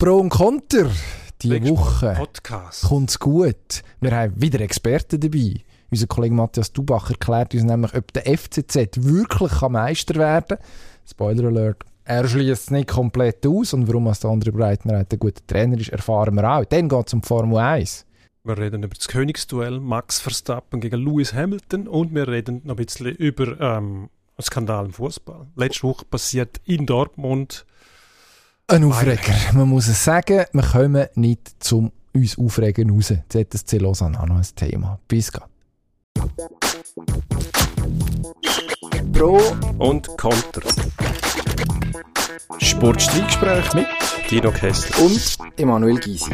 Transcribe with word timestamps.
Pro 0.00 0.16
und 0.16 0.30
Konter. 0.30 0.90
Diese 1.42 1.68
Woche 1.68 2.14
Podcast. 2.16 2.84
kommt 2.84 3.10
es 3.10 3.18
gut. 3.18 3.82
Wir 4.00 4.16
haben 4.16 4.32
wieder 4.40 4.58
Experten 4.60 5.20
dabei. 5.20 5.56
Unser 5.90 6.06
Kollege 6.06 6.34
Matthias 6.34 6.72
Dubach 6.72 7.10
erklärt 7.10 7.52
uns 7.52 7.64
nämlich, 7.64 7.94
ob 7.94 8.10
der 8.14 8.22
FCZ 8.24 9.04
wirklich 9.04 9.50
kann 9.50 9.72
Meister 9.72 10.14
werden 10.14 10.56
kann. 10.56 10.66
Spoiler 11.06 11.48
Alert. 11.48 11.84
Er 12.04 12.26
schließt 12.26 12.62
es 12.62 12.70
nicht 12.70 12.88
komplett 12.88 13.46
aus 13.46 13.74
und 13.74 13.88
warum 13.88 14.08
als 14.08 14.20
der 14.20 14.30
andere 14.30 14.52
Breitenreiter 14.52 15.16
ein 15.16 15.18
guter 15.18 15.46
Trainer 15.46 15.78
ist, 15.78 15.90
erfahren 15.90 16.34
wir 16.34 16.50
auch. 16.50 16.64
Dann 16.64 16.88
geht 16.88 17.06
es 17.06 17.12
um 17.12 17.22
Formel 17.22 17.58
1. 17.58 18.06
Wir 18.44 18.56
reden 18.56 18.82
über 18.82 18.94
das 18.94 19.06
Königsduell 19.06 19.80
Max 19.80 20.18
Verstappen 20.18 20.80
gegen 20.80 20.98
Lewis 20.98 21.34
Hamilton 21.34 21.86
und 21.86 22.14
wir 22.14 22.26
reden 22.26 22.62
noch 22.64 22.78
ein 22.78 22.86
bisschen 22.86 23.08
über 23.16 23.60
ähm, 23.60 24.08
einen 24.38 24.44
Skandal 24.44 24.86
im 24.86 24.94
Fußball. 24.94 25.48
Letzte 25.56 25.82
Woche 25.82 26.06
passiert 26.06 26.58
in 26.64 26.86
Dortmund. 26.86 27.66
Ein 28.70 28.84
Aufreger. 28.84 29.34
Man 29.52 29.68
muss 29.68 29.88
es 29.88 30.04
sagen, 30.04 30.44
wir 30.52 30.62
kommen 30.62 31.08
nicht 31.16 31.56
zum 31.58 31.90
uns 32.14 32.38
Aufregen 32.38 32.90
raus. 32.90 33.12
ZSC 33.28 33.78
Lausanne 33.78 34.20
auch 34.20 34.26
noch 34.26 34.36
ein 34.36 34.46
Thema. 34.54 35.00
Bis 35.08 35.32
gleich. 35.32 35.48
Pro 39.12 39.40
und 39.78 40.06
Konter. 40.16 40.62
Sportstreitgespräch 42.58 43.74
mit 43.74 43.86
Dino 44.30 44.52
Kessler. 44.52 45.04
und 45.04 45.36
Emanuel 45.56 45.98
Gysi. 45.98 46.30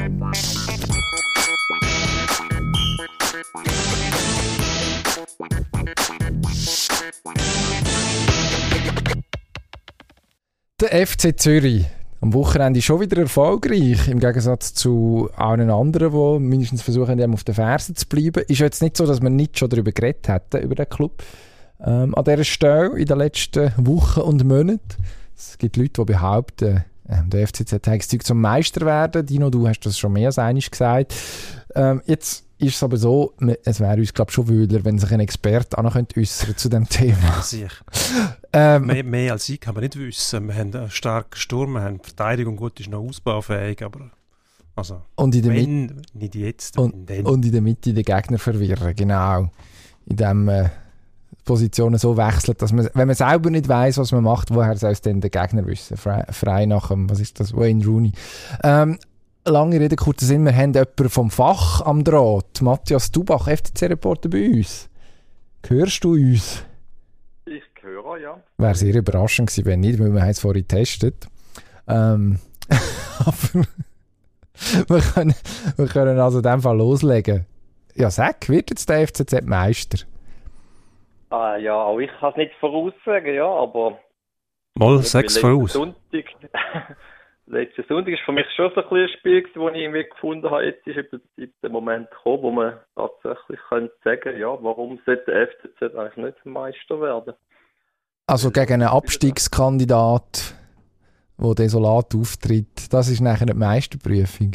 Der 10.83 11.07
FC 11.07 11.41
Zürich. 11.41 11.87
Am 12.27 12.35
Wochenende 12.35 12.83
schon 12.83 12.99
wieder 12.99 13.19
erfolgreich, 13.19 14.09
im 14.09 14.19
Gegensatz 14.19 14.75
zu 14.75 15.31
allen 15.37 15.71
anderen, 15.71 16.11
die 16.11 16.45
mindestens 16.45 16.83
versuchen, 16.83 17.17
dem 17.17 17.35
auf 17.35 17.45
den 17.45 17.55
Fersen 17.55 17.95
zu 17.95 18.05
bleiben. 18.05 18.43
Ist 18.49 18.59
jetzt 18.59 18.83
nicht 18.83 18.97
so, 18.97 19.07
dass 19.07 19.23
wir 19.23 19.31
nicht 19.31 19.57
schon 19.57 19.71
darüber 19.71 19.93
geredet 19.93 20.27
hätten, 20.27 20.61
über 20.61 20.75
den 20.75 20.89
Club. 20.89 21.23
Ähm, 21.79 22.17
an 22.17 22.25
dieser 22.25 22.43
Stelle 22.43 22.99
in 22.99 23.07
den 23.07 23.19
letzten 23.19 23.73
Wochen 23.77 24.23
und 24.23 24.43
Monaten. 24.43 24.81
Es 25.37 25.57
gibt 25.57 25.77
Leute, 25.77 26.01
die 26.01 26.05
behaupten, 26.05 26.85
ähm, 27.09 27.31
der 27.31 27.47
FCZ 27.47 27.73
hat 27.75 27.87
das 27.87 28.09
Zeug 28.09 28.25
zum 28.25 28.41
Meister 28.41 28.85
werden. 28.85 29.25
Dino, 29.25 29.49
du 29.49 29.69
hast 29.69 29.87
das 29.87 29.97
schon 29.97 30.13
mehr 30.13 30.27
als 30.27 30.41
einmal 30.41 30.61
gesagt. 30.69 31.15
Ähm, 31.77 32.03
jetzt 32.07 32.46
ist 32.59 32.77
es 32.77 32.83
aber 32.83 32.97
so, 32.97 33.35
es 33.65 33.81
wäre 33.81 33.97
uns, 33.97 34.15
glaube 34.15 34.31
ich, 34.31 34.35
schon 34.35 34.49
wühler, 34.49 34.85
wenn 34.85 34.99
sich 34.99 35.11
ein 35.13 35.21
Experte 35.21 35.77
auch 35.77 35.83
noch 35.83 35.97
äußern 35.97 36.57
zu 36.57 36.69
dem 36.69 36.89
Thema. 36.89 37.41
Sicher. 37.43 37.69
Ähm, 38.53 38.87
Mehr, 38.87 39.05
mehr 39.05 39.33
als 39.33 39.49
ich 39.49 39.61
kann 39.61 39.75
man 39.75 39.83
nicht 39.83 39.99
wissen. 39.99 40.49
Wir 40.49 40.55
haben 40.55 40.75
einen 40.75 40.91
starken 40.91 41.37
Sturm, 41.37 41.73
wir 41.73 41.83
haben 41.83 42.01
Verteidigung, 42.01 42.57
gut, 42.57 42.81
ist 42.81 42.89
noch 42.89 43.01
ausbaufähig, 43.01 43.83
aber 43.83 44.11
also, 44.75 45.01
und 45.15 45.35
in 45.35 45.43
der 45.43 45.53
Mitte 45.53 45.67
wenn, 45.71 46.03
nicht 46.21 46.35
jetzt, 46.35 46.79
Und, 46.79 47.11
und 47.11 47.45
in 47.47 47.53
der 47.53 47.63
Mitte 47.63 47.95
den 47.95 48.05
Gegner 48.05 48.39
verwirren, 48.39 48.95
genau. 48.95 49.51
Indem 50.05 50.45
man 50.45 50.71
Positionen 51.47 51.99
so 51.99 52.17
wechselt, 52.19 52.61
dass 52.61 52.73
man, 52.73 52.91
wenn 52.93 53.07
man 53.07 53.17
selber 53.17 53.49
nicht 53.49 53.69
weiß, 53.69 53.97
was 53.97 54.13
man 54.13 54.25
macht, 54.25 54.55
woher 54.55 54.77
soll 54.77 54.91
es 54.91 55.01
denn 55.01 55.23
der 55.23 55.31
Gegner 55.31 55.65
wissen? 55.67 55.97
Frei, 55.97 56.27
frei 56.31 56.67
nach 56.67 56.89
dem, 56.89 57.09
was 57.09 57.21
ist 57.21 57.41
das, 57.41 57.57
Wayne 57.57 57.87
Rooney. 57.87 58.13
Ähm, 58.63 58.99
lange 59.47 59.81
Rede, 59.81 59.97
kurzer 59.97 60.27
Sinn, 60.27 60.45
wir 60.45 60.55
haben 60.55 60.73
jemanden 60.73 61.09
vom 61.09 61.31
Fach 61.31 61.81
am 61.83 62.05
Draht. 62.05 62.61
Matthias 62.61 63.11
Dubach, 63.13 63.49
FCC-Reporter 63.49 64.29
bei 64.29 64.47
uns. 64.49 64.91
Hörst 65.67 66.05
du 66.05 66.13
uns? 66.13 66.65
Ich 67.47 67.63
höre, 67.81 68.19
ja. 68.19 68.41
Wäre 68.59 68.75
sehr 68.75 68.95
überraschend 68.95 69.51
gewesen, 69.51 69.67
wenn 69.67 69.81
nicht, 69.81 69.99
weil 69.99 70.13
wir 70.13 70.23
haben 70.23 70.31
es 70.31 70.41
vorhin 70.41 70.63
getestet. 70.63 71.27
Ähm, 71.89 72.39
aber 73.21 73.67
wir 74.89 75.01
können, 75.01 75.35
wir 75.77 75.87
können 75.87 76.19
also 76.19 76.39
in 76.39 76.45
dem 76.45 76.61
Fall 76.61 76.77
loslegen. 76.77 77.47
Ja, 77.95 78.11
sag, 78.11 78.49
wird 78.49 78.71
jetzt 78.71 78.89
der 78.89 79.07
FCZ 79.07 79.43
Meister? 79.45 80.05
Ah, 81.31 81.57
ja, 81.57 81.75
auch 81.75 81.99
ich 81.99 82.11
kann 82.21 82.31
es 82.31 82.37
nicht 82.37 82.53
voraussagen, 82.61 83.35
ja, 83.35 83.47
aber... 83.47 83.99
Mal 84.75 85.03
sechs 85.03 85.39
voraus. 85.39 85.73
Sonntag, 85.73 86.25
letzten 87.47 87.85
Sonntag 87.89 88.15
ist 88.15 88.23
für 88.25 88.33
mich 88.33 88.47
schon 88.55 88.73
so 88.75 88.83
ein, 88.83 89.09
Spiel, 89.09 89.43
gewesen, 89.43 89.61
wo 89.61 89.69
ich 89.69 89.77
irgendwie 89.77 90.05
gefunden 90.05 90.51
habe, 90.51 90.65
jetzt 90.65 90.87
ist 90.87 90.97
eben 90.99 91.21
der 91.63 91.71
Moment 91.71 92.11
gekommen, 92.11 92.43
wo 92.43 92.51
man 92.51 92.79
tatsächlich 92.95 93.61
könnte 93.69 93.95
sagen, 94.05 94.39
ja, 94.39 94.49
warum 94.63 94.99
sollte 95.07 95.25
der 95.31 95.49
FCZ 95.49 95.95
eigentlich 95.95 96.17
nicht 96.17 96.47
Meister 96.47 97.01
werden? 97.01 97.35
Also 98.27 98.51
gegen 98.51 98.75
einen 98.75 98.89
Abstiegskandidat, 98.89 100.55
der 101.39 101.55
desolat 101.55 102.15
auftritt, 102.15 102.93
das 102.93 103.09
ist 103.09 103.21
nachher 103.21 103.47
nicht 103.47 103.57
Meisterprüfung. 103.57 104.53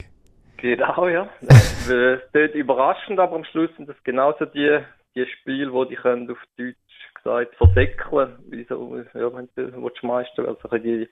Genau, 0.58 1.08
ja. 1.08 1.30
Es 1.48 2.32
klingt 2.32 2.54
überraschend, 2.54 3.20
aber 3.20 3.36
am 3.36 3.46
Schluss 3.46 3.70
sind 3.78 3.90
das 3.90 3.96
genauso 4.04 4.46
die, 4.46 4.80
die 5.16 5.26
Spiele, 5.26 5.72
wo 5.72 5.86
die 5.86 5.96
können 5.96 6.30
auf 6.30 6.38
Deutsch 6.58 6.76
gesagt 7.16 7.56
versäckeln. 7.56 8.38
Wieso, 8.50 8.98
ja, 9.14 9.34
wenn 9.34 9.50
du 9.56 9.84
willst 9.84 10.04
Meister 10.04 10.44
werden, 10.44 10.58
also 10.62 10.78
die, 10.78 11.08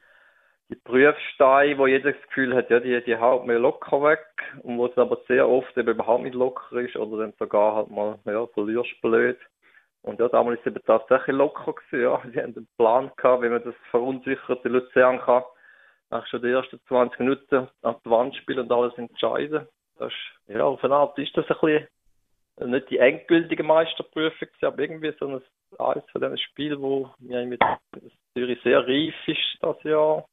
die 0.70 0.76
Prüfsteine, 0.76 1.78
wo 1.78 1.88
jeder 1.88 2.12
das 2.12 2.22
Gefühl 2.28 2.56
hat, 2.56 2.70
ja, 2.70 2.80
die, 2.80 3.04
die 3.04 3.18
haut 3.18 3.46
mir 3.46 3.58
locker 3.58 4.02
weg 4.04 4.26
und 4.62 4.78
wo 4.78 4.86
es 4.86 4.98
aber 4.98 5.18
sehr 5.28 5.48
oft 5.48 5.76
eben 5.78 5.90
überhaupt 5.90 6.24
nicht 6.24 6.36
locker 6.36 6.80
ist 6.80 6.96
oder 6.96 7.24
dann 7.24 7.34
sogar 7.40 7.76
halt 7.76 7.90
mal, 7.90 8.20
ja, 8.26 8.46
verlierst 8.48 9.02
blöd. 9.02 9.40
Und 10.02 10.20
ja, 10.20 10.30
damals 10.30 10.60
ist 10.60 10.68
eben 10.68 10.84
tatsächlich 10.86 11.36
locker 11.36 11.74
gewesen, 11.74 12.04
ja. 12.04 12.22
Die 12.32 12.40
haben 12.40 12.56
einen 12.56 12.68
Plan 12.78 13.12
gehabt, 13.18 13.44
wie 13.44 13.50
man 13.50 13.64
das 13.64 13.76
verunsicherte 13.92 14.70
Luzern 14.70 15.20
kann 15.20 15.44
nach 16.10 16.26
schon 16.28 16.42
die 16.42 16.50
ersten 16.50 16.80
20 16.88 17.20
Minuten 17.20 17.68
an 17.82 17.96
die 18.04 18.10
Wand 18.10 18.36
spielen 18.36 18.60
und 18.60 18.72
alles 18.72 18.98
entscheiden. 18.98 19.68
Das 19.98 20.12
ist, 20.12 20.56
ja, 20.56 20.64
auf 20.64 20.84
eine 20.84 20.96
Art 20.96 21.18
ist 21.20 21.36
das 21.38 21.46
ein 21.50 21.58
bisschen 21.62 21.88
nicht 22.72 22.90
die 22.90 22.98
endgültige 22.98 23.64
Meisterprüfung, 23.64 24.50
aber 24.62 24.80
irgendwie 24.80 25.14
so 25.20 25.28
ein, 25.28 25.42
eines 25.78 26.10
von 26.12 26.22
diesen 26.22 26.38
Spielen, 26.38 26.82
wo 26.82 27.10
ja, 27.20 27.46
mit 27.46 27.62
Zürich 28.34 28.60
sehr 28.64 28.86
reif 28.86 29.16
ist 29.28 29.58
das 29.62 29.82
Jahr. 29.84 30.26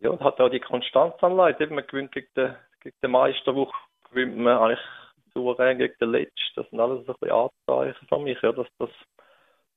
Ja, 0.00 0.10
und 0.10 0.20
hat 0.20 0.40
auch 0.40 0.50
die 0.50 0.60
Konstanz 0.60 1.14
anleitet. 1.22 1.70
Man 1.70 1.86
gewinnt 1.86 2.12
gegen 2.12 2.28
den, 2.36 2.54
gegen 2.80 2.96
den 3.02 3.10
Meister, 3.10 3.54
wo 3.54 3.70
gewinnt 4.10 4.36
man 4.36 4.58
eigentlich 4.58 4.84
souverän 5.32 5.78
gegen 5.78 5.94
den 6.00 6.10
Letzten. 6.10 6.54
Das 6.56 6.68
sind 6.70 6.80
alles 6.80 7.00
ein 7.00 7.14
bisschen 7.20 7.30
Anzeichen 7.30 8.06
für 8.08 8.18
mich, 8.18 8.40
ja, 8.42 8.52
dass 8.52 8.68
das 8.78 8.90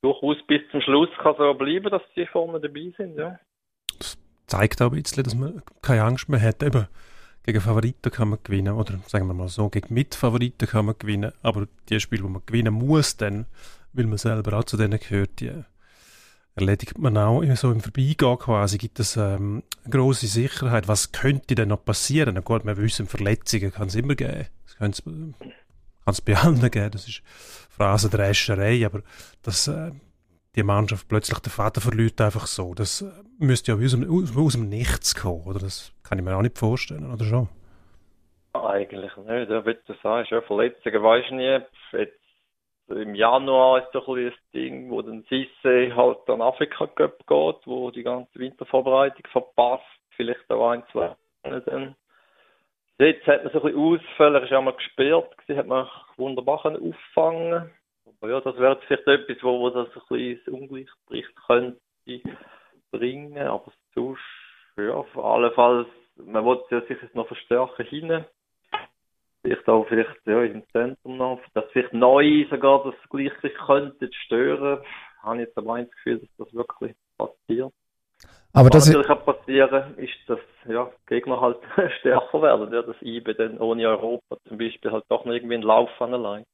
durchaus 0.02 0.36
bis 0.46 0.62
zum 0.70 0.80
Schluss 0.80 1.10
kann 1.20 1.34
so 1.36 1.54
bleiben, 1.54 1.90
dass 1.90 2.02
die 2.14 2.26
vorne 2.26 2.60
dabei 2.60 2.92
sind, 2.96 3.16
ja. 3.16 3.38
zeigt 4.46 4.80
auch 4.80 4.92
ein 4.92 5.02
bisschen, 5.02 5.24
dass 5.24 5.34
man 5.34 5.62
keine 5.82 6.04
Angst 6.04 6.28
mehr 6.28 6.40
hat. 6.40 6.62
Eben, 6.62 6.86
gegen 7.44 7.60
Favoriten 7.60 8.12
kann 8.12 8.28
man 8.28 8.38
gewinnen, 8.42 8.74
oder 8.74 8.98
sagen 9.06 9.26
wir 9.26 9.34
mal 9.34 9.48
so, 9.48 9.68
gegen 9.68 9.92
Mitfavoriten 9.94 10.68
kann 10.68 10.86
man 10.86 10.98
gewinnen, 10.98 11.32
aber 11.42 11.66
die 11.88 11.98
Spiele, 11.98 12.24
wo 12.24 12.28
man 12.28 12.42
gewinnen 12.46 12.74
muss, 12.74 13.16
dann, 13.16 13.46
weil 13.92 14.06
man 14.06 14.18
selber 14.18 14.58
auch 14.58 14.64
zu 14.64 14.76
denen 14.76 15.00
gehört, 15.00 15.40
die 15.40 15.64
erledigt 16.60 16.98
man 16.98 17.16
auch 17.16 17.42
so 17.54 17.70
im 17.70 17.80
Vorbeigehen 17.80 18.38
quasi, 18.38 18.78
gibt 18.78 19.00
es 19.00 19.16
ähm, 19.16 19.62
grosse 19.90 20.26
Sicherheit, 20.26 20.88
was 20.88 21.12
könnte 21.12 21.54
denn 21.54 21.68
noch 21.68 21.84
passieren? 21.84 22.34
Na 22.34 22.40
gut, 22.40 22.64
wir 22.64 22.76
wissen, 22.76 23.06
Verletzungen 23.06 23.72
kann 23.72 23.88
es 23.88 23.94
immer 23.94 24.14
geben, 24.14 24.46
das 24.64 24.76
kann 24.76 24.90
es 24.90 26.20
bei 26.20 26.36
allen 26.36 26.70
geben, 26.70 26.90
das 26.90 27.08
ist 27.08 27.22
Phrasendrescherei, 27.70 28.84
aber 28.84 29.02
dass 29.42 29.68
äh, 29.68 29.92
die 30.56 30.62
Mannschaft 30.62 31.08
plötzlich 31.08 31.38
den 31.38 31.50
Vater 31.50 31.80
verliert 31.80 32.20
einfach 32.20 32.46
so, 32.46 32.74
das 32.74 33.02
äh, 33.02 33.10
müsste 33.38 33.72
ja 33.72 33.78
aus 33.78 33.94
aus, 33.94 34.36
aus 34.36 34.52
dem 34.52 34.68
Nichts 34.68 35.14
kommen, 35.14 35.44
oder? 35.44 35.60
Das 35.60 35.92
kann 36.02 36.18
ich 36.18 36.24
mir 36.24 36.36
auch 36.36 36.42
nicht 36.42 36.58
vorstellen, 36.58 37.12
oder 37.12 37.24
schon? 37.24 37.48
Eigentlich 38.54 39.16
nicht, 39.16 39.50
ja, 39.50 39.64
wie 39.64 39.74
du 39.74 39.94
sagst, 40.02 40.30
ja, 40.32 40.40
Verletzungen 40.42 41.02
du 41.02 41.34
nie. 41.34 41.60
Jetzt 41.92 42.17
im 42.94 43.14
Januar 43.14 43.84
ist 43.84 43.94
doch 43.94 44.08
ein 44.08 44.26
das 44.26 44.50
Ding, 44.54 44.90
wo 44.90 45.02
dann 45.02 45.24
Sisse 45.28 45.94
halt 45.94 46.28
an 46.28 46.40
Afrika 46.40 46.86
Cup 46.86 47.18
geht, 47.26 47.66
wo 47.66 47.90
die 47.90 48.02
ganze 48.02 48.38
Wintervorbereitung 48.38 49.26
verpasst, 49.30 49.84
vielleicht 50.10 50.50
auch 50.50 50.70
ein, 50.70 50.82
zwei 50.92 51.14
Monate. 51.44 51.94
Jetzt 52.98 53.26
hat 53.26 53.44
man 53.44 53.52
so 53.52 53.62
ein 53.62 53.72
bisschen 53.72 53.80
Ausfälle, 53.80 54.40
ist 54.40 54.52
einmal 54.52 54.74
gesperrt, 54.74 55.38
gewesen, 55.38 55.58
hat 55.58 55.66
man 55.66 55.88
wunderbar 56.16 56.62
können 56.62 56.82
auffangen. 56.82 57.70
Aber 58.06 58.30
ja, 58.30 58.40
das 58.40 58.58
wäre 58.58 58.74
jetzt 58.74 58.84
vielleicht 58.86 59.06
etwas, 59.06 59.42
wo, 59.42 59.60
wo 59.60 59.70
das 59.70 59.88
ein 59.88 59.92
bisschen 59.92 60.16
ins 60.16 60.48
Ungleichgewicht 60.48 61.36
könnte 61.46 61.80
bringen, 62.90 63.46
aber 63.46 63.70
sonst, 63.94 64.22
ja, 64.76 64.94
auf 64.94 65.16
alle 65.16 65.52
Fall, 65.52 65.86
man 66.16 66.44
wollte 66.44 66.74
ja 66.74 66.80
sicher 66.82 67.06
noch 67.12 67.28
verstärken 67.28 67.86
hinten 67.86 68.24
vielleicht 69.42 69.68
auch 69.68 69.86
vielleicht 69.88 70.26
ja, 70.26 70.42
im 70.42 70.62
Zentrum 70.72 71.16
noch, 71.16 71.40
dass 71.54 71.64
vielleicht 71.72 71.92
neu 71.92 72.46
sogar 72.50 72.84
das 72.84 72.94
Gleichgewicht 73.10 73.58
könnte 73.66 74.10
stören. 74.24 74.80
Habe 75.22 75.36
ich 75.36 75.46
jetzt 75.46 75.58
aber 75.58 75.74
ein 75.74 75.90
Gefühl, 75.90 76.20
dass 76.20 76.46
das 76.46 76.54
wirklich 76.54 76.94
passiert. 77.16 77.72
Aber 78.52 78.66
Was 78.66 78.70
das, 78.70 78.86
natürlich 78.88 79.10
auch 79.10 79.24
passieren, 79.24 79.96
ist, 79.98 80.12
dass 80.26 80.40
ja, 80.68 80.90
Gegner 81.06 81.40
halt 81.40 81.58
stärker 82.00 82.42
werden, 82.42 82.72
ja, 82.72 82.82
dass 82.82 82.96
IBE 83.02 83.34
dann 83.34 83.58
ohne 83.58 83.88
Europa 83.88 84.36
zum 84.48 84.58
Beispiel 84.58 84.90
halt 84.90 85.04
doch 85.08 85.24
noch 85.24 85.32
irgendwie 85.32 85.54
einen 85.54 85.62
Lauf 85.62 85.90
allein. 86.00 86.44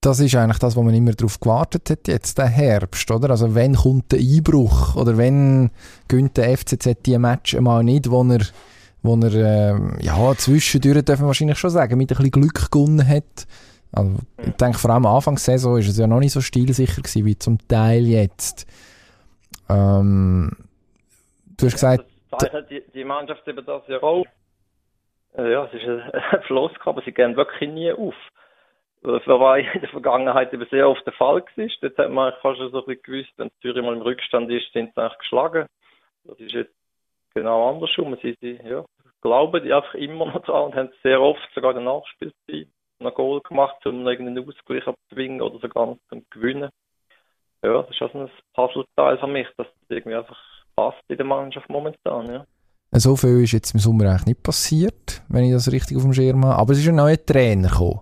das 0.00 0.20
ist 0.20 0.34
eigentlich 0.36 0.58
das, 0.58 0.76
wo 0.76 0.82
man 0.82 0.94
immer 0.94 1.12
darauf 1.12 1.40
gewartet 1.40 1.90
hat, 1.90 2.08
jetzt 2.08 2.38
der 2.38 2.46
Herbst, 2.46 3.10
oder? 3.10 3.30
Also 3.30 3.54
wenn 3.54 3.74
kommt 3.74 4.12
der 4.12 4.20
Einbruch 4.20 4.96
oder 4.96 5.18
wenn 5.18 5.70
gönnt 6.06 6.36
der 6.36 6.56
FCZ 6.56 7.02
die 7.04 7.18
Match 7.18 7.54
einmal 7.54 7.82
nicht, 7.82 8.10
wo 8.10 8.22
er 8.22 8.40
wo 9.02 9.16
er, 9.16 9.34
äh, 9.34 10.04
ja, 10.04 10.34
zwischendurch 10.34 11.04
dürfen 11.04 11.22
wir 11.22 11.28
wahrscheinlich 11.28 11.58
schon 11.58 11.70
sagen, 11.70 11.96
mit 11.96 12.10
ein 12.10 12.16
bisschen 12.16 12.30
Glück 12.30 12.70
gewonnen 12.70 13.06
hat. 13.06 13.46
Also, 13.92 14.18
ich 14.44 14.52
denke, 14.52 14.78
vor 14.78 14.90
allem 14.90 15.06
am 15.06 15.16
Anfang 15.16 15.34
der 15.34 15.40
Saison 15.40 15.78
ist 15.78 15.88
es 15.88 15.98
ja 15.98 16.06
noch 16.06 16.20
nicht 16.20 16.32
so 16.32 16.40
stilsicher 16.40 17.00
gewesen, 17.00 17.24
wie 17.24 17.38
zum 17.38 17.58
Teil 17.68 18.06
jetzt. 18.06 18.66
Ähm, 19.68 20.50
du 21.56 21.66
hast 21.66 21.74
gesagt... 21.74 22.04
Das 22.30 22.40
zeichnet 22.40 22.70
die, 22.70 22.82
die 22.92 23.04
Mannschaft 23.04 23.46
eben 23.48 23.64
das 23.64 23.82
ja 23.88 24.02
auch. 24.02 24.26
Äh, 25.36 25.52
Ja, 25.52 25.64
es 25.64 25.72
ist 25.72 25.88
ein 25.88 26.42
Fluss, 26.46 26.72
aber 26.84 27.02
sie 27.02 27.12
gehen 27.12 27.36
wirklich 27.36 27.70
nie 27.70 27.92
auf. 27.92 28.14
Das 29.02 29.26
war 29.26 29.58
in 29.58 29.80
der 29.80 29.88
Vergangenheit 29.90 30.52
eben 30.52 30.66
sehr 30.70 30.88
oft 30.88 31.06
der 31.06 31.12
Fall 31.12 31.42
gewesen. 31.42 31.72
Jetzt 31.80 31.98
hat 31.98 32.10
man 32.10 32.32
fast 32.42 32.58
so 32.58 32.64
ein 32.66 32.72
bisschen 32.72 33.02
gewusst, 33.02 33.32
wenn 33.36 33.50
Zürich 33.62 33.82
mal 33.82 33.94
im 33.94 34.02
Rückstand 34.02 34.50
ist, 34.50 34.72
sind 34.72 34.92
sie 34.94 35.00
eigentlich 35.00 35.18
geschlagen. 35.18 35.66
Das 36.24 36.38
ist 36.40 36.52
jetzt 36.52 36.74
genau 37.40 37.70
andersrum. 37.70 38.16
Sie, 38.22 38.36
sie 38.40 38.58
ja, 38.64 38.84
glauben 39.20 39.62
einfach 39.72 39.94
immer 39.94 40.26
noch 40.26 40.42
dran 40.42 40.66
und 40.66 40.74
haben 40.74 40.90
sehr 41.02 41.20
oft 41.20 41.48
sogar 41.54 41.70
in 41.76 41.84
der 41.84 41.92
Nachspielzeit 41.92 42.68
ein 43.00 43.14
Goal 43.14 43.40
gemacht, 43.42 43.84
um 43.86 44.06
irgendeinen 44.06 44.46
Ausgleich 44.48 44.86
abzuwingen 44.86 45.40
oder 45.40 45.58
sogar 45.60 45.96
zum 46.08 46.24
Gewinnen. 46.30 46.70
Ja, 47.62 47.82
das 47.82 47.90
ist 47.90 48.02
also 48.02 48.20
ein 48.20 48.30
Puzzleteil 48.54 49.18
für 49.18 49.26
mich, 49.26 49.46
dass 49.56 49.66
das 49.66 49.90
irgendwie 49.90 50.16
einfach 50.16 50.38
passt 50.76 51.02
in 51.08 51.16
der 51.16 51.26
Mannschaft 51.26 51.68
momentan, 51.68 52.26
ja. 52.26 52.44
So 52.92 53.16
viel 53.16 53.42
ist 53.42 53.52
jetzt 53.52 53.74
im 53.74 53.80
Sommer 53.80 54.06
eigentlich 54.06 54.26
nicht 54.26 54.42
passiert, 54.42 55.22
wenn 55.28 55.44
ich 55.44 55.52
das 55.52 55.70
richtig 55.70 55.96
auf 55.98 56.04
dem 56.04 56.14
Schirm 56.14 56.44
habe. 56.46 56.56
Aber 56.56 56.72
es 56.72 56.78
ist 56.78 56.88
ein 56.88 56.94
neuer 56.94 57.22
Trainer 57.24 57.68
gekommen. 57.68 58.00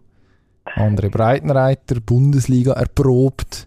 André 0.64 1.10
Breitenreiter, 1.10 2.00
Bundesliga 2.00 2.72
erprobt. 2.72 3.66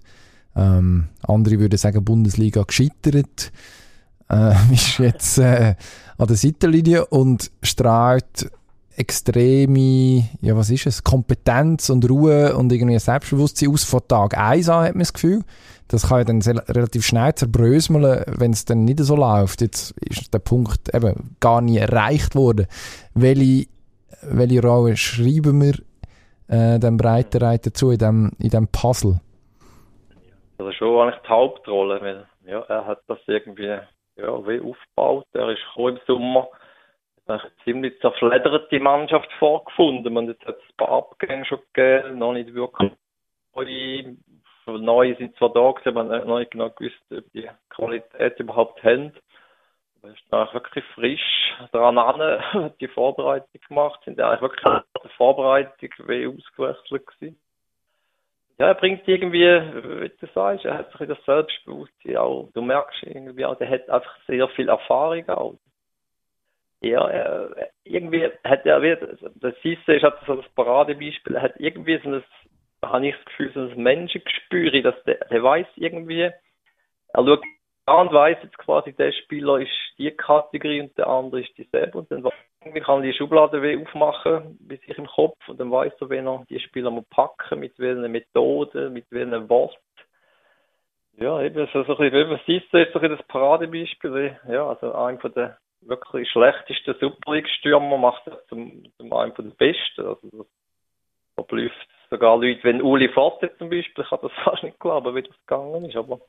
Ähm, 0.56 1.10
andere 1.24 1.60
würden 1.60 1.78
sagen, 1.78 2.06
Bundesliga 2.06 2.64
gescheitert. 2.64 3.52
Äh, 4.30 4.54
ist 4.74 4.98
jetzt 5.00 5.38
äh, 5.38 5.76
an 6.18 6.28
der 6.28 6.36
Seitenlinie 6.36 7.06
und 7.08 7.52
strahlt 7.64 8.52
extreme, 8.96 10.30
ja 10.42 10.58
was 10.58 10.70
ist 10.70 10.86
es, 10.86 11.04
Kompetenz 11.04 11.90
und 11.90 12.08
Ruhe 12.10 12.56
und 12.56 12.72
irgendwie 12.72 12.96
ein 12.96 13.00
Selbstbewusstsein 13.00 13.72
aus 13.72 13.86
von 13.86 14.02
Tag 14.08 14.38
1 14.38 14.68
an, 14.70 14.84
hat 14.84 14.94
man 14.94 15.00
das 15.00 15.14
Gefühl. 15.14 15.42
Das 15.88 16.10
kann 16.10 16.20
ja 16.20 16.24
dann 16.26 16.42
sehr, 16.42 16.56
relativ 16.68 17.06
schnell 17.06 17.34
zerbröseln, 17.34 18.24
wenn 18.28 18.52
es 18.52 18.66
dann 18.66 18.86
nicht 18.86 19.00
so 19.00 19.16
läuft. 19.16 19.62
Jetzt 19.62 19.92
ist 20.02 20.32
der 20.34 20.40
Punkt 20.40 20.94
eben 20.94 21.36
gar 21.40 21.62
nie 21.62 21.78
erreicht 21.78 22.36
worden. 22.36 22.68
Welche, 23.16 23.68
welche 24.22 24.62
Rolle 24.62 24.98
schreiben 24.98 25.62
wir 25.62 25.76
äh, 26.48 26.78
dem 26.78 26.98
Breitenreiter 26.98 27.74
zu 27.74 27.92
in 27.92 27.98
dem, 27.98 28.32
in 28.38 28.50
dem 28.50 28.68
Puzzle? 28.68 29.20
Das 30.58 30.68
ist 30.68 30.76
schon 30.76 31.00
eigentlich 31.00 31.22
die 31.24 31.30
Hauptrolle, 31.30 32.02
weil 32.02 32.28
ja, 32.46 32.60
er 32.68 32.86
hat 32.86 33.00
das 33.08 33.20
irgendwie 33.28 33.80
ja, 34.20 34.48
wie 34.48 34.62
aufgebaut. 34.62 35.28
Er 35.34 35.50
ist 35.50 35.62
im 35.76 36.00
Sommer 36.08 36.50
eine 37.28 37.42
ziemlich 37.64 38.00
zerfledderte 38.02 38.80
Mannschaft 38.80 39.32
vorgefunden. 39.40 40.14
Man 40.14 40.30
hat 40.30 40.38
jetzt 40.48 40.62
ein 40.62 40.78
paar 40.78 40.90
Abgänge 40.90 41.46
schon 41.46 41.60
gegeben, 41.74 42.18
noch 42.18 42.34
nicht 42.34 42.54
wirklich 42.54 42.92
neue, 43.56 44.18
neue 44.66 45.16
sind 45.16 45.36
zwar 45.38 45.54
da 45.54 45.70
aber 45.70 46.04
man 46.04 46.12
hat 46.12 46.26
noch 46.26 46.40
nicht 46.40 46.52
genau 46.52 46.70
gewusst, 46.70 47.00
ob 47.12 47.32
die 47.34 47.50
Qualität 47.70 48.40
überhaupt 48.40 48.84
haben. 48.84 49.14
Aber 50.02 50.14
ist 50.14 50.34
eigentlich 50.34 50.54
wirklich 50.54 50.86
frisch 50.96 51.54
daran 51.72 51.98
an, 51.98 52.74
die 52.80 52.88
Vorbereitung 52.88 53.62
gemacht, 53.68 54.00
sind 54.06 54.20
eigentlich 54.20 54.42
wirklich 54.42 54.66
in 54.66 54.82
der 55.04 55.12
Vorbereitung 55.18 55.90
wie 56.08 56.28
ausgewechselt 56.28 57.08
gewesen. 57.08 57.40
Ja, 58.60 58.68
er 58.68 58.76
bringt 58.76 59.08
irgendwie, 59.08 59.40
wie 59.40 60.10
du 60.10 60.28
sagst, 60.36 60.66
er 60.66 60.78
hat 60.78 60.92
sich 60.92 61.08
das 61.08 61.24
Selbstbewusstsein 61.26 62.18
auch, 62.18 62.50
du 62.54 62.62
merkst 62.62 63.04
irgendwie 63.04 63.46
auch, 63.46 63.58
der 63.58 63.70
hat 63.70 63.90
einfach 63.90 64.18
sehr 64.28 64.50
viel 64.50 64.68
Erfahrung 64.68 65.28
auch. 65.30 65.56
Ja, 66.82 67.50
irgendwie 67.86 68.30
hat 68.44 68.66
er, 68.66 68.82
wie, 68.82 68.96
der 68.98 69.54
Sisse 69.64 69.94
ist 69.94 70.04
halt 70.04 70.16
so 70.28 70.36
das 70.36 70.50
Paradebeispiel, 70.56 71.42
hat 71.42 71.54
irgendwie 71.58 72.00
so 72.04 72.10
ein, 72.10 72.24
habe 72.84 73.08
ich 73.08 73.16
das 73.16 73.26
Gefühl, 73.26 73.52
so 73.54 73.62
ein 73.62 73.84
Menschengespür, 73.84 74.82
dass 74.82 75.04
der, 75.06 75.26
der 75.26 75.44
weiß 75.44 75.68
irgendwie, 75.76 76.22
er 76.22 76.34
schaut 77.16 77.42
an 77.86 78.08
und 78.08 78.14
weiß 78.14 78.38
jetzt 78.44 78.58
quasi, 78.58 78.92
der 78.94 79.14
Spieler 79.14 79.60
ist 79.60 79.72
die 79.98 80.12
Kategorie 80.12 80.82
und 80.82 80.98
der 80.98 81.08
andere 81.08 81.42
ist 81.42 81.58
dieselbe 81.58 81.98
und 81.98 82.12
dann 82.12 82.24
irgendwie 82.62 82.82
kann 82.82 83.00
er 83.00 83.12
die 83.12 83.18
Schublade 83.18 83.62
wie 83.62 83.82
aufmachen 83.82 84.58
bei 84.62 84.76
sich 84.76 84.98
im 84.98 85.08
Kopf 85.08 85.38
und 85.48 85.60
dann 85.60 85.72
weiß 85.72 85.94
er, 86.02 86.10
wenn 86.10 86.28
er 86.28 86.44
die 86.50 86.60
Spieler 86.60 86.92
muss 86.92 87.06
packen, 87.10 87.60
mit 87.60 87.78
welchen 87.80 88.12
Methoden, 88.12 88.94
mit 88.94 89.06
welchen 89.12 89.50
Worten. 89.50 89.78
Ja, 91.18 91.42
eben, 91.42 91.68
so, 91.74 91.80
ein 91.80 91.86
bisschen, 91.86 92.30
wie 92.30 92.60
Sisse 92.60 92.82
ist 92.82 92.94
so 92.94 93.00
ein 93.00 93.10
das 93.10 93.28
Paradebeispiel, 93.28 94.38
ja, 94.48 94.68
also 94.68 94.94
einer 94.94 95.20
von 95.20 95.34
der 95.34 95.58
wirklich 95.82 96.30
schlechtesten 96.30 96.96
Super 97.00 97.34
League-Stürmer 97.34 97.98
macht 97.98 98.28
er 98.28 98.40
zum, 98.48 98.84
zum 98.98 99.14
einen 99.14 99.34
von 99.34 99.46
den 99.46 99.56
besten. 99.56 100.06
Also 100.06 100.28
das 100.32 100.48
verblüfft 101.36 101.88
sogar 102.10 102.38
Leute, 102.38 102.64
wenn 102.64 102.82
Uli 102.82 103.10
Forte 103.10 103.52
zum 103.58 103.70
Beispiel, 103.70 104.04
ich 104.04 104.10
kann 104.10 104.20
das 104.22 104.32
fast 104.44 104.64
nicht 104.64 104.80
glauben, 104.80 105.16
wie 105.16 105.24
das 105.24 105.38
gegangen 105.46 105.86
ist, 105.86 105.96
aber 105.96 106.20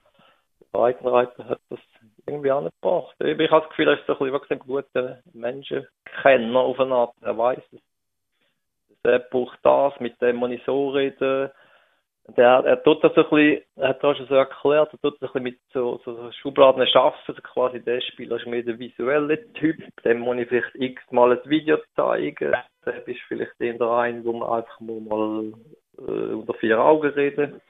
Breitenreiter 0.73 1.49
hat 1.49 1.61
das 1.69 1.81
irgendwie 2.27 2.51
angebracht. 2.51 3.15
Ich 3.21 3.51
habe 3.51 3.63
das 3.63 3.69
Gefühl, 3.71 3.89
er 3.89 3.99
ist 3.99 4.07
so 4.07 4.13
ein 4.13 4.19
bisschen 4.19 4.33
wirklich 4.33 4.51
ein 4.51 4.59
guter 4.59 5.19
Menschenkenner 5.33 6.61
auf 6.61 6.81
eine 6.81 6.95
Art, 6.95 7.15
er 7.23 7.37
weiß 7.37 7.63
es. 7.73 7.81
Er 9.03 9.19
braucht 9.19 9.59
das, 9.63 9.99
mit 10.01 10.21
dem 10.21 10.37
muss 10.37 10.51
ich 10.51 10.63
so 10.65 10.91
reden, 10.91 11.51
der, 12.37 12.65
er 12.65 12.83
tut 12.83 13.03
das 13.03 13.15
so 13.15 13.23
ein 13.23 13.31
bisschen, 13.31 13.63
er 13.77 13.89
hat 13.89 14.05
das 14.05 14.17
schon 14.17 14.27
so 14.27 14.35
erklärt, 14.35 14.93
er 14.93 15.01
tut 15.01 15.21
das 15.21 15.35
ein 15.35 15.43
bisschen 15.43 15.43
mit 15.43 15.59
so, 15.73 16.01
so 16.05 16.31
Schubladen 16.33 16.87
schaffen, 16.87 17.19
also 17.27 17.43
quasi 17.43 17.81
der 17.83 18.01
Spieler 18.01 18.37
ist 18.37 18.47
mehr 18.47 18.63
der 18.63 18.79
visuelle 18.79 19.53
Typ, 19.55 19.77
dem 20.05 20.21
muss 20.21 20.39
ich 20.39 20.49
vielleicht 20.49 20.75
x-mal 20.75 21.33
ein 21.33 21.51
Video 21.51 21.79
zeigen, 21.97 22.55
der 22.85 23.09
ist 23.09 23.21
vielleicht 23.27 23.59
der 23.59 23.81
ein, 23.81 24.25
wo 24.25 24.33
man 24.33 24.51
einfach 24.51 24.81
mal 24.81 25.53
äh, 25.99 26.35
unter 26.35 26.55
vier 26.55 26.79
Augen 26.81 27.11
reden. 27.11 27.61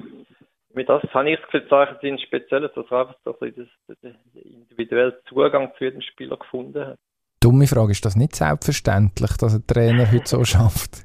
Mit 0.73 0.89
das 0.89 1.03
habe 1.15 1.31
ich 1.31 1.37
das 1.37 1.47
Gefühl, 1.47 1.69
zeichnet 1.69 2.03
ihn 2.05 2.19
speziell, 2.19 2.61
dass 2.61 2.77
er 2.77 3.01
einfach 3.01 3.17
so 3.25 3.37
ein 3.41 3.53
bisschen 3.53 3.71
den 4.03 4.17
individuellen 4.35 5.15
Zugang 5.29 5.73
zu 5.77 5.85
jedem 5.85 6.01
Spieler 6.01 6.37
gefunden 6.37 6.87
hat. 6.87 6.99
Dumme 7.43 7.67
Frage, 7.67 7.93
ist 7.93 8.05
das 8.05 8.17
nicht 8.17 8.37
selbstverständlich, 8.37 9.37
dass 9.39 9.55
ein 9.55 9.67
Trainer 9.67 10.13
heute 10.13 10.27
so 10.27 10.45
schafft? 10.45 11.05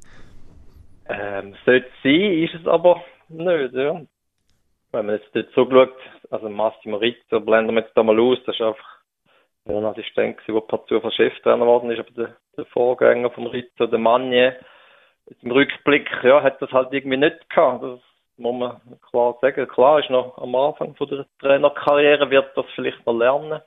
Ähm, 1.08 1.56
sollte 1.66 1.88
sein, 2.04 2.44
ist 2.44 2.56
es 2.56 2.68
aber 2.68 3.02
nicht, 3.30 3.74
ja. 3.74 4.02
Wenn 4.92 5.06
man 5.06 5.16
jetzt 5.16 5.34
dort 5.34 5.50
so 5.56 5.70
schaut, 5.70 5.96
also 6.30 6.50
Massimo 6.50 6.98
Rizzo 6.98 7.40
blenden 7.40 7.76
wir 7.76 7.82
jetzt 7.82 7.96
da 7.96 8.04
mal 8.04 8.20
aus, 8.20 8.38
das 8.46 8.56
ist 8.56 8.62
einfach 8.62 9.00
ja, 9.68 9.78
ein 9.78 9.86
Assistent 9.86 10.38
der 10.48 10.62
per 10.62 10.86
Zufall 10.86 11.12
Cheftrainer 11.12 11.66
geworden 11.66 11.92
ist, 11.92 12.00
aber 12.00 12.12
der, 12.12 12.38
der 12.58 12.66
Vorgänger 12.66 13.32
vom 13.32 13.48
Rizzo, 13.48 13.88
der 13.88 14.00
Manje, 14.00 14.58
im 15.42 15.52
Rückblick, 15.52 16.10
ja, 16.24 16.44
hat 16.44 16.62
das 16.62 16.72
halt 16.72 16.94
irgendwie 16.94 17.18
nicht 17.18 17.50
gehabt. 17.50 17.84
Das 17.84 18.00
muss 18.38 18.56
man 18.56 19.00
klar 19.10 19.38
sagen. 19.42 19.68
Klar 19.68 20.00
ist 20.00 20.10
noch 20.10 20.38
am 20.38 20.56
Anfang 20.56 20.96
von 20.96 21.08
der 21.10 21.26
Trainerkarriere, 21.40 22.30
wird 22.30 22.56
das 22.56 22.66
vielleicht 22.76 23.06
noch 23.06 23.18
lernen. 23.18 23.62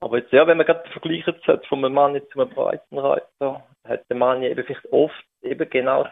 Aber 0.00 0.18
jetzt, 0.18 0.32
ja, 0.32 0.46
wenn 0.46 0.56
man 0.56 0.66
gerade 0.66 0.88
vergleicht 0.90 1.46
hat 1.46 1.66
von 1.66 1.84
einem 1.84 1.94
Mann 1.94 2.20
zu 2.32 2.40
einem 2.40 2.50
Breitenreiter, 2.50 3.64
hat 3.84 4.04
der 4.08 4.16
Mann 4.16 4.42
eben 4.42 4.64
vielleicht 4.64 4.92
oft 4.92 5.24
eben 5.42 5.70
genau 5.70 6.06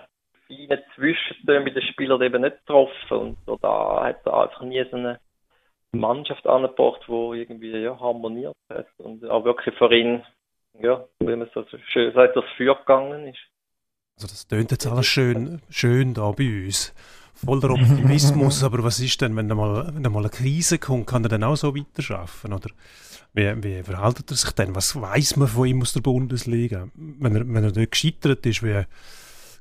feine 0.47 0.83
Zwischentöne 0.95 1.65
bei 1.65 1.71
den 1.71 1.83
Spielern 1.83 2.23
eben 2.23 2.43
nicht 2.43 2.59
getroffen. 2.67 3.37
Und 3.47 3.63
da 3.63 4.05
hat 4.05 4.25
er 4.25 4.43
einfach 4.43 4.63
nie 4.63 4.85
so 4.91 4.97
eine 4.97 5.19
Mannschaft 5.93 6.47
angebracht, 6.47 7.03
die 7.09 7.41
irgendwie 7.41 7.77
ja, 7.79 7.99
harmoniert 7.99 8.55
hat. 8.69 8.87
Und 8.99 9.29
auch 9.29 9.45
wirklich 9.45 9.75
für 9.77 9.93
ihn, 9.93 10.23
ja, 10.81 11.05
wie 11.19 11.37
man 11.37 11.51
so 11.53 11.65
schön 11.93 12.13
sagt, 12.13 12.37
das 12.37 12.45
Feuer 12.57 12.77
gegangen 12.77 13.29
ist. 13.29 13.41
Also 14.17 14.29
das 14.29 14.47
tönt 14.47 14.71
jetzt 14.71 14.87
alles 14.87 15.07
schön, 15.07 15.63
schön 15.71 16.15
da 16.15 16.31
bei 16.31 16.45
uns. 16.45 16.95
Voller 17.45 17.71
Optimismus, 17.71 18.63
aber 18.65 18.85
was 18.85 19.01
ist 19.01 19.21
denn, 19.21 19.37
wenn 19.37 19.49
da 19.49 19.55
mal, 19.55 19.91
wenn 19.95 20.03
da 20.03 20.11
mal 20.11 20.21
eine 20.21 20.31
Krise 20.31 20.79
kommt, 20.79 21.07
kann 21.07 21.25
er 21.25 21.31
dann 21.31 21.45
auch 21.45 21.57
so 21.57 21.75
weiterarbeiten? 21.75 22.53
Oder 22.53 22.71
wie, 23.33 23.63
wie 23.63 23.83
verhält 23.83 24.31
er 24.31 24.37
sich 24.37 24.53
denn? 24.53 24.75
Was 24.75 25.01
weiß 25.01 25.37
man 25.37 25.49
von 25.49 25.67
ihm 25.67 25.83
aus 25.83 25.93
der 25.93 26.01
Bundesliga? 26.01 26.89
Wenn 26.95 27.37
er, 27.37 27.41
wenn 27.47 27.65
er 27.65 27.73
dort 27.73 27.93
gescheitert 27.93 28.45
ist, 28.45 28.63
wie 28.63 28.85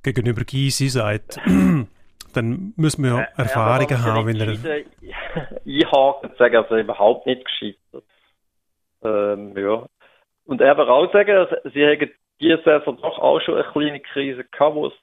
gegenüber 0.04 0.44
Gysi 0.44 0.90
sagt, 0.90 1.40
dann 2.34 2.74
müssen 2.76 3.04
wir 3.04 3.12
ja 3.12 3.28
Erfahrungen 3.38 3.90
ja, 3.90 4.04
haben, 4.04 4.28
wenn 4.28 4.40
er... 4.40 4.48
Einhaken 4.50 6.30
und 6.30 6.38
sagen, 6.38 6.56
also 6.56 6.78
überhaupt 6.78 7.26
nicht 7.28 7.46
gescheitert. 7.46 8.04
Ähm, 9.04 9.58
ja. 9.58 9.86
Und 10.46 10.62
er 10.62 10.78
wird 10.78 10.90
auch 10.90 11.12
sagen, 11.14 11.48
sie 11.74 11.86
haben 11.86 12.12
diese 12.42 12.62
Saison 12.64 12.98
doch 13.02 13.20
auch 13.20 13.40
schon 13.42 13.56
eine 13.56 13.72
kleine 13.72 14.00
Krise 14.00 14.44
gehabt, 14.44 14.76
wo 14.76 14.88
es 14.88 14.94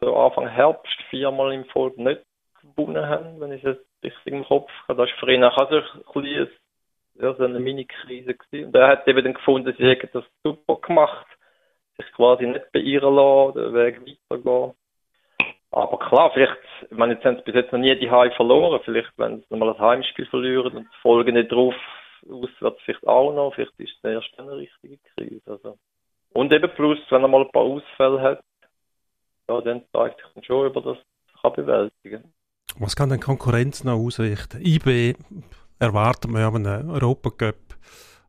so 0.00 0.16
Anfang 0.16 0.48
Herbst 0.48 1.02
viermal 1.10 1.52
im 1.52 1.64
Folge 1.66 2.02
nicht 2.02 2.22
gewonnen 2.62 3.06
haben, 3.06 3.40
wenn 3.40 3.52
ich 3.52 3.64
es 3.64 3.78
richtig 4.02 4.32
im 4.32 4.44
Kopf 4.44 4.70
habe. 4.88 5.02
Das 5.02 5.10
war 5.10 5.18
für 5.18 5.32
ihn 5.32 5.44
auch 5.44 5.70
so 5.70 5.76
ein 5.76 6.04
kleines, 6.12 6.48
ja, 7.14 7.34
so 7.34 7.44
eine 7.44 7.60
Mini-Krise 7.60 8.34
gewesen. 8.34 8.66
Und 8.66 8.76
er 8.76 8.88
hat 8.88 9.08
eben 9.08 9.24
dann 9.24 9.34
gefunden, 9.34 9.74
sie 9.76 9.86
hätten 9.86 10.10
das 10.12 10.24
super 10.42 10.76
gemacht, 10.76 11.26
sich 11.96 12.10
quasi 12.12 12.46
nicht 12.46 12.70
beirren 12.72 13.14
lassen, 13.14 13.58
den 13.58 13.74
Weg 13.74 14.00
weitergehen. 14.00 14.72
Aber 15.70 15.98
klar, 15.98 16.30
vielleicht, 16.32 16.56
ich 16.90 16.96
meine, 16.96 17.14
jetzt 17.14 17.24
haben 17.24 17.36
sie 17.36 17.42
bis 17.42 17.54
jetzt 17.54 17.72
noch 17.72 17.78
nie 17.78 17.94
die 17.98 18.10
Heim 18.10 18.32
verloren, 18.32 18.80
vielleicht, 18.84 19.10
wenn 19.16 19.42
sie 19.42 19.56
mal 19.56 19.70
ein 19.70 19.78
Heimspiel 19.78 20.26
verlieren 20.26 20.76
und 20.76 20.94
Folgen 21.02 21.34
nicht 21.34 21.52
drauf 21.52 21.74
auswärts 22.30 22.80
vielleicht 22.84 23.06
auch 23.06 23.32
noch, 23.32 23.54
vielleicht 23.54 23.78
ist 23.78 23.96
es 24.02 24.10
erst 24.10 24.38
eine 24.38 24.56
richtige 24.56 24.98
Krise. 25.14 25.42
Also, 25.46 25.78
Und 26.32 26.52
eben 26.52 26.70
plus, 26.74 26.98
wenn 27.10 27.22
er 27.22 27.28
mal 27.28 27.42
ein 27.42 27.50
paar 27.50 27.62
Ausfälle 27.62 28.20
hat, 28.20 28.40
ja, 29.48 29.60
dann 29.60 29.82
zeigt 29.92 30.16
sich 30.20 30.26
dann 30.34 30.44
schon, 30.44 30.66
über 30.66 30.80
das 30.80 30.96
kann 31.42 31.52
bewältigen. 31.54 32.32
Was 32.78 32.96
kann 32.96 33.08
denn 33.08 33.20
Konkurrenz 33.20 33.84
noch 33.84 33.96
ausrichten? 33.98 34.60
IB 34.64 35.14
erwarten 35.78 36.32
wir 36.32 36.40
ja 36.40 36.52
einen 36.52 36.90
Europacup. 36.90 37.56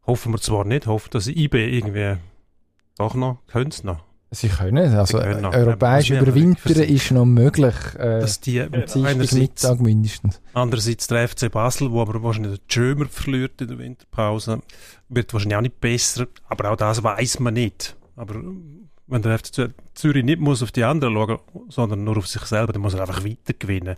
Hoffen 0.05 0.31
wir 0.33 0.39
zwar 0.39 0.63
nicht, 0.63 0.87
hoffen, 0.87 1.09
dass 1.11 1.27
IB 1.27 1.53
irgendwie 1.55 2.17
doch 2.97 3.13
noch, 3.13 3.39
können 3.47 3.69
es 3.69 3.83
noch. 3.83 4.03
Sie 4.29 4.49
können, 4.49 4.93
also 4.93 5.17
Sie 5.17 5.23
können 5.23 5.41
noch. 5.41 5.53
europäisch 5.53 6.09
Ja, 6.09 6.21
überwintern 6.21 6.83
ist 6.83 7.11
noch 7.11 7.25
möglich. 7.25 7.75
Äh, 7.97 8.19
Dass 8.19 8.41
die 8.41 8.61
am 8.61 8.71
Mittag 8.71 9.79
mindestens. 9.79 10.41
andererseits 10.53 11.07
der 11.07 11.29
FC 11.29 11.49
Basel, 11.49 11.91
wo 11.91 12.01
aber 12.01 12.21
wahrscheinlich 12.21 12.59
der 12.59 12.73
Schömer 12.73 13.05
verliert 13.05 13.61
in 13.61 13.69
der 13.69 13.79
Winterpause, 13.79 14.61
wird 15.07 15.31
wahrscheinlich 15.33 15.57
auch 15.57 15.61
nicht 15.61 15.79
besser, 15.79 16.27
aber 16.49 16.71
auch 16.71 16.75
das 16.75 17.01
weiß 17.03 17.39
man 17.39 17.53
nicht. 17.53 17.95
Aber 18.17 18.35
wenn 19.07 19.21
der 19.21 19.37
FC 19.37 19.73
Zürich 19.93 20.23
nicht 20.23 20.39
muss 20.39 20.63
auf 20.63 20.71
die 20.71 20.83
anderen 20.83 21.15
schauen, 21.15 21.39
sondern 21.69 22.03
nur 22.03 22.17
auf 22.17 22.27
sich 22.27 22.41
selber, 22.43 22.73
dann 22.73 22.81
muss 22.81 22.93
er 22.93 23.01
einfach 23.01 23.23
weiter 23.23 23.53
gewinnen. 23.57 23.95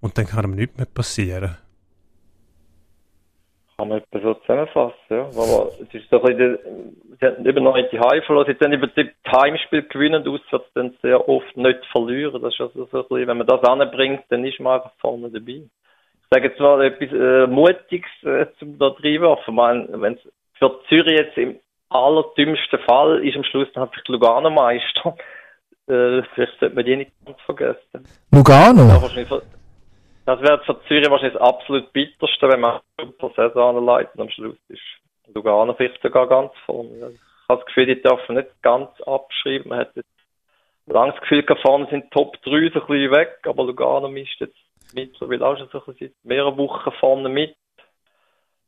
Und 0.00 0.18
dann 0.18 0.26
kann 0.26 0.44
ihm 0.44 0.56
nichts 0.56 0.76
mehr 0.76 0.86
passieren. 0.86 1.56
Kann 3.76 3.88
man 3.88 3.98
etwa 3.98 4.20
so 4.20 4.34
zusammenfassen, 4.34 4.96
ja. 5.10 5.24
Aber 5.24 5.70
es 5.82 5.92
ist 5.92 6.08
so 6.10 6.22
ein 6.22 6.36
bisschen, 6.36 6.58
sie 7.20 7.26
hatten 7.26 7.46
eben 7.46 7.62
noch 7.62 7.76
nicht 7.76 7.92
die 7.92 8.00
Heim 8.00 8.22
verloren, 8.22 8.56
sie 8.58 8.64
haben 8.64 8.72
über 8.72 8.86
die 8.86 9.10
Heimspiel 9.26 9.82
gewinnen 9.82 10.26
und 10.26 10.28
auswärts 10.28 10.72
dann 10.74 10.96
sehr 11.02 11.28
oft 11.28 11.56
nicht 11.56 11.84
verlieren. 11.92 12.40
Das 12.40 12.54
ist 12.54 12.60
also 12.60 12.86
so 12.90 12.98
ein 12.98 13.08
bisschen, 13.08 13.26
wenn 13.28 13.38
man 13.38 13.46
das 13.46 13.62
anbringt, 13.64 14.22
dann 14.30 14.44
ist 14.46 14.60
man 14.60 14.76
einfach 14.80 14.92
vorne 14.98 15.30
dabei. 15.30 15.62
Ich 15.62 16.30
sage 16.30 16.48
jetzt 16.48 16.58
mal 16.58 16.82
etwas 16.82 17.12
äh, 17.12 17.46
Mutiges 17.46 18.10
äh, 18.22 18.46
zum 18.58 18.78
da 18.78 18.88
reinwerfen. 18.88 19.56
Wenn 19.56 20.14
es 20.14 20.20
für 20.58 20.80
Zürich 20.88 21.18
jetzt 21.18 21.36
im 21.36 21.56
allerdümmsten 21.88 22.78
Fall 22.80 23.26
ist 23.26 23.36
am 23.36 23.44
Schluss 23.44 23.68
dann 23.74 23.84
einfach 23.84 24.02
Lugano 24.08 24.50
Meister. 24.50 25.16
Äh, 25.88 26.24
vielleicht 26.34 26.58
sollte 26.58 26.74
man 26.74 26.84
die 26.84 26.96
nicht 26.96 27.12
ganz 27.24 27.40
vergessen. 27.42 28.08
Lugano? 28.32 28.88
Ja, 28.88 29.40
das 30.26 30.40
wäre 30.42 30.60
für 30.64 30.80
Zürich 30.88 31.08
wahrscheinlich 31.08 31.38
das 31.38 31.48
absolut 31.48 31.92
bitterste, 31.92 32.48
wenn 32.48 32.58
man 32.58 32.80
super 33.00 33.30
Saison 33.36 33.76
anleitet 33.76 34.12
und 34.16 34.22
am 34.22 34.30
Schluss 34.30 34.56
ist 34.68 34.80
Lugano 35.32 35.74
vielleicht 35.74 36.02
sogar 36.02 36.26
ganz 36.26 36.50
vorne. 36.64 36.90
Ich 36.90 37.48
habe 37.48 37.60
das 37.60 37.66
Gefühl, 37.66 37.86
die 37.86 38.02
dürfen 38.02 38.34
nicht 38.34 38.48
ganz 38.62 38.90
abschreiben. 39.02 39.68
Man 39.68 39.78
hat 39.78 39.94
jetzt 39.94 40.08
lange 40.86 41.12
das 41.12 41.20
Gefühl, 41.20 41.44
vorne 41.62 41.86
sind 41.88 42.10
Top 42.10 42.42
3 42.42 42.50
so 42.50 42.54
ein 42.54 42.70
bisschen 42.72 43.10
weg, 43.12 43.38
aber 43.44 43.62
Lugano 43.64 44.08
mischt 44.08 44.40
jetzt 44.40 44.58
mittlerweile 44.92 45.46
auch 45.46 45.56
schon 45.56 45.68
so 45.68 45.78
ein 45.78 45.84
bisschen 45.86 46.08
seit 46.08 46.24
mehreren 46.24 46.56
Wochen 46.56 46.90
vorne 46.98 47.28
mit. 47.28 47.54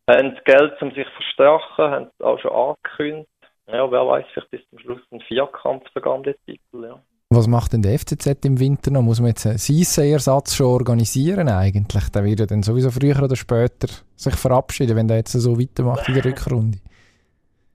Haben 0.08 0.34
das 0.34 0.44
Geld, 0.44 0.80
um 0.80 0.90
sich 0.92 1.04
zu 1.04 1.12
verstärken, 1.12 1.90
haben 1.90 2.10
es 2.18 2.24
auch 2.24 2.38
schon 2.40 2.50
angekündigt. 2.50 3.28
Ja, 3.66 3.90
wer 3.90 4.06
weiß, 4.06 4.24
vielleicht 4.32 4.52
ist 4.54 4.64
am 4.72 4.78
Schluss 4.78 5.00
ein 5.12 5.20
Vierkampf 5.20 5.84
sogar 5.94 6.14
um 6.14 6.22
den 6.22 6.34
Titel, 6.46 6.84
ja. 6.84 6.98
Was 7.30 7.46
macht 7.46 7.74
denn 7.74 7.82
der 7.82 7.98
FCZ 7.98 8.46
im 8.46 8.58
Winter 8.58 8.90
noch? 8.90 9.02
Muss 9.02 9.20
man 9.20 9.28
jetzt 9.28 9.46
einen 9.46 9.58
Sisse-Ersatz 9.58 10.56
schon 10.56 10.68
organisieren 10.68 11.50
eigentlich? 11.50 12.08
Der 12.08 12.24
wird 12.24 12.40
ja 12.40 12.46
dann 12.46 12.62
sowieso 12.62 12.90
früher 12.90 13.22
oder 13.22 13.36
später 13.36 13.88
sich 14.16 14.34
verabschieden, 14.34 14.96
wenn 14.96 15.08
der 15.08 15.18
jetzt 15.18 15.32
so 15.32 15.60
weitermacht 15.60 16.08
in 16.08 16.14
der 16.14 16.24
Rückrunde. 16.24 16.78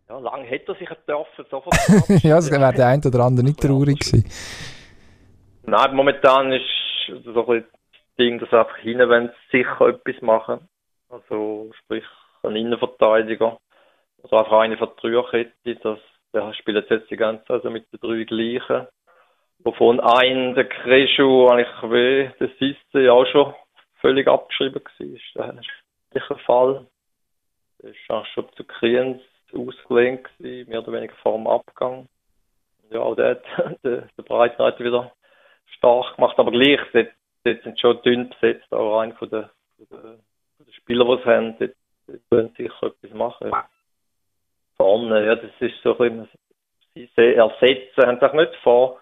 Ja, 0.09 0.17
lange 0.17 0.45
hätte 0.45 0.71
er 0.71 0.75
sich 0.79 0.89
dürfen, 1.07 1.45
sofort 1.51 1.75
ja, 2.23 2.35
das 2.35 2.49
wäre 2.49 2.73
der 2.73 2.87
ein 2.87 3.01
oder 3.05 3.19
andere 3.19 3.45
nicht 3.45 3.59
traurig 3.59 3.99
gewesen. 3.99 4.25
Nein, 5.67 5.95
momentan 5.95 6.51
ist 6.51 6.63
so 7.23 7.47
ein 7.47 7.63
Ding, 8.17 8.39
dass 8.39 8.51
einfach 8.51 8.77
hinten 8.77 9.07
wollen 9.07 9.29
sie 9.51 9.59
sicher 9.59 9.87
etwas 9.87 10.19
machen. 10.23 10.67
Also, 11.09 11.69
sprich, 11.83 12.05
ein 12.43 12.55
Innenverteidiger. 12.55 13.57
Also 14.23 14.37
einfach 14.37 14.59
eine 14.59 14.77
von 14.77 14.89
der 14.89 15.11
Dreierkette. 15.11 15.75
Das, 15.81 15.99
der 16.33 16.53
spielt 16.53 16.89
jetzt 16.89 17.09
die 17.09 17.17
ganze 17.17 17.45
Zeit 17.45 17.57
also 17.57 17.69
mit 17.69 17.91
den 17.91 17.99
drei 17.99 18.23
gleichen. 18.23 18.87
Wovon 19.59 19.99
ein, 19.99 20.55
der 20.55 20.65
Crescio, 20.65 21.49
eigentlich 21.49 21.83
wie 21.83 22.31
der 22.39 22.49
Sisse 22.59 23.11
auch 23.11 23.25
schon 23.27 23.53
völlig 24.01 24.27
abgeschrieben 24.27 24.81
war. 25.35 25.53
Das 25.53 26.23
ist 26.23 26.31
ein 26.31 26.37
Fall. 26.39 26.85
Der 27.81 27.91
ist 27.91 28.09
auch 28.09 28.25
schon 28.27 28.51
zu 28.55 28.63
Kriens 28.65 29.21
ausgelehnt 29.53 30.27
mehr 30.39 30.79
oder 30.79 30.91
weniger 30.91 31.15
vor 31.15 31.37
dem 31.37 31.47
Abgang. 31.47 32.07
Ja, 32.89 32.99
auch 32.99 33.15
der 33.15 33.29
hat 33.31 33.43
der, 33.83 34.07
der 34.17 34.23
Breitenreiter 34.23 34.83
wieder 34.83 35.11
stark 35.77 36.15
gemacht, 36.15 36.37
aber 36.37 36.51
gleich, 36.51 36.79
dort, 36.91 37.09
dort 37.43 37.63
sind 37.63 37.79
schon 37.79 38.01
dünn 38.03 38.29
besetzt, 38.29 38.71
auch 38.73 38.99
rein 38.99 39.13
von 39.13 39.29
den, 39.29 39.45
von 39.77 39.87
den, 39.89 40.19
von 40.57 40.65
den 40.65 40.73
Spielern, 40.73 41.07
die 41.07 41.23
sie 41.23 41.29
haben, 41.29 41.57
dort, 41.59 41.75
dort 42.07 42.19
können 42.29 42.53
sie 42.57 42.63
sicher 42.63 42.87
etwas 42.87 43.11
machen. 43.13 43.49
Ja. 43.49 43.67
Vorne, 44.77 45.25
ja, 45.25 45.35
das 45.35 45.51
ist 45.59 45.81
so 45.83 45.97
ein 45.97 45.97
bisschen, 45.97 46.29
sie 46.95 47.09
se- 47.15 47.35
ersetzen, 47.35 48.05
haben 48.05 48.19
sie 48.19 48.37
nicht 48.37 48.55
vor. 48.63 48.99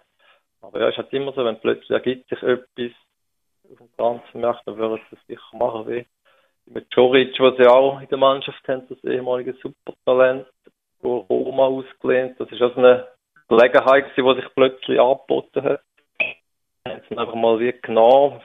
Aber 0.62 0.80
ja, 0.80 0.88
es 0.88 0.92
ist 0.94 0.98
halt 0.98 1.14
immer 1.14 1.34
so, 1.34 1.44
wenn 1.44 1.60
plötzlich 1.60 1.90
ergibt 1.90 2.30
sich 2.30 2.42
etwas 2.44 2.92
auf 3.72 3.78
dem 3.78 3.96
Transfermarkt, 3.98 4.68
dann 4.68 4.78
würden 4.78 5.02
sie 5.10 5.16
es 5.16 5.28
sicher 5.28 5.58
machen, 5.58 5.88
wie 5.88 6.06
mit 6.66 6.88
Joric, 6.94 7.40
was 7.40 7.58
sie 7.58 7.68
auch 7.68 8.00
in 8.00 8.08
der 8.08 8.18
Mannschaft 8.18 8.66
haben, 8.68 8.88
das 8.88 9.04
ehemalige 9.04 9.54
Supertalent, 9.54 10.48
wo 11.00 11.18
Roma 11.18 11.66
ausgelehnt, 11.66 12.40
das 12.40 12.52
ist 12.52 12.62
also 12.62 12.76
eine 12.78 13.08
Gelegenheit 13.48 14.06
die 14.16 14.36
sich 14.36 14.54
plötzlich 14.56 15.00
angeboten 15.00 15.64
hat. 15.64 15.82
Haben 16.88 17.02
sie 17.10 17.18
einfach 17.18 17.36
mal 17.36 17.60
wie 17.60 17.74
genau, 17.82 18.42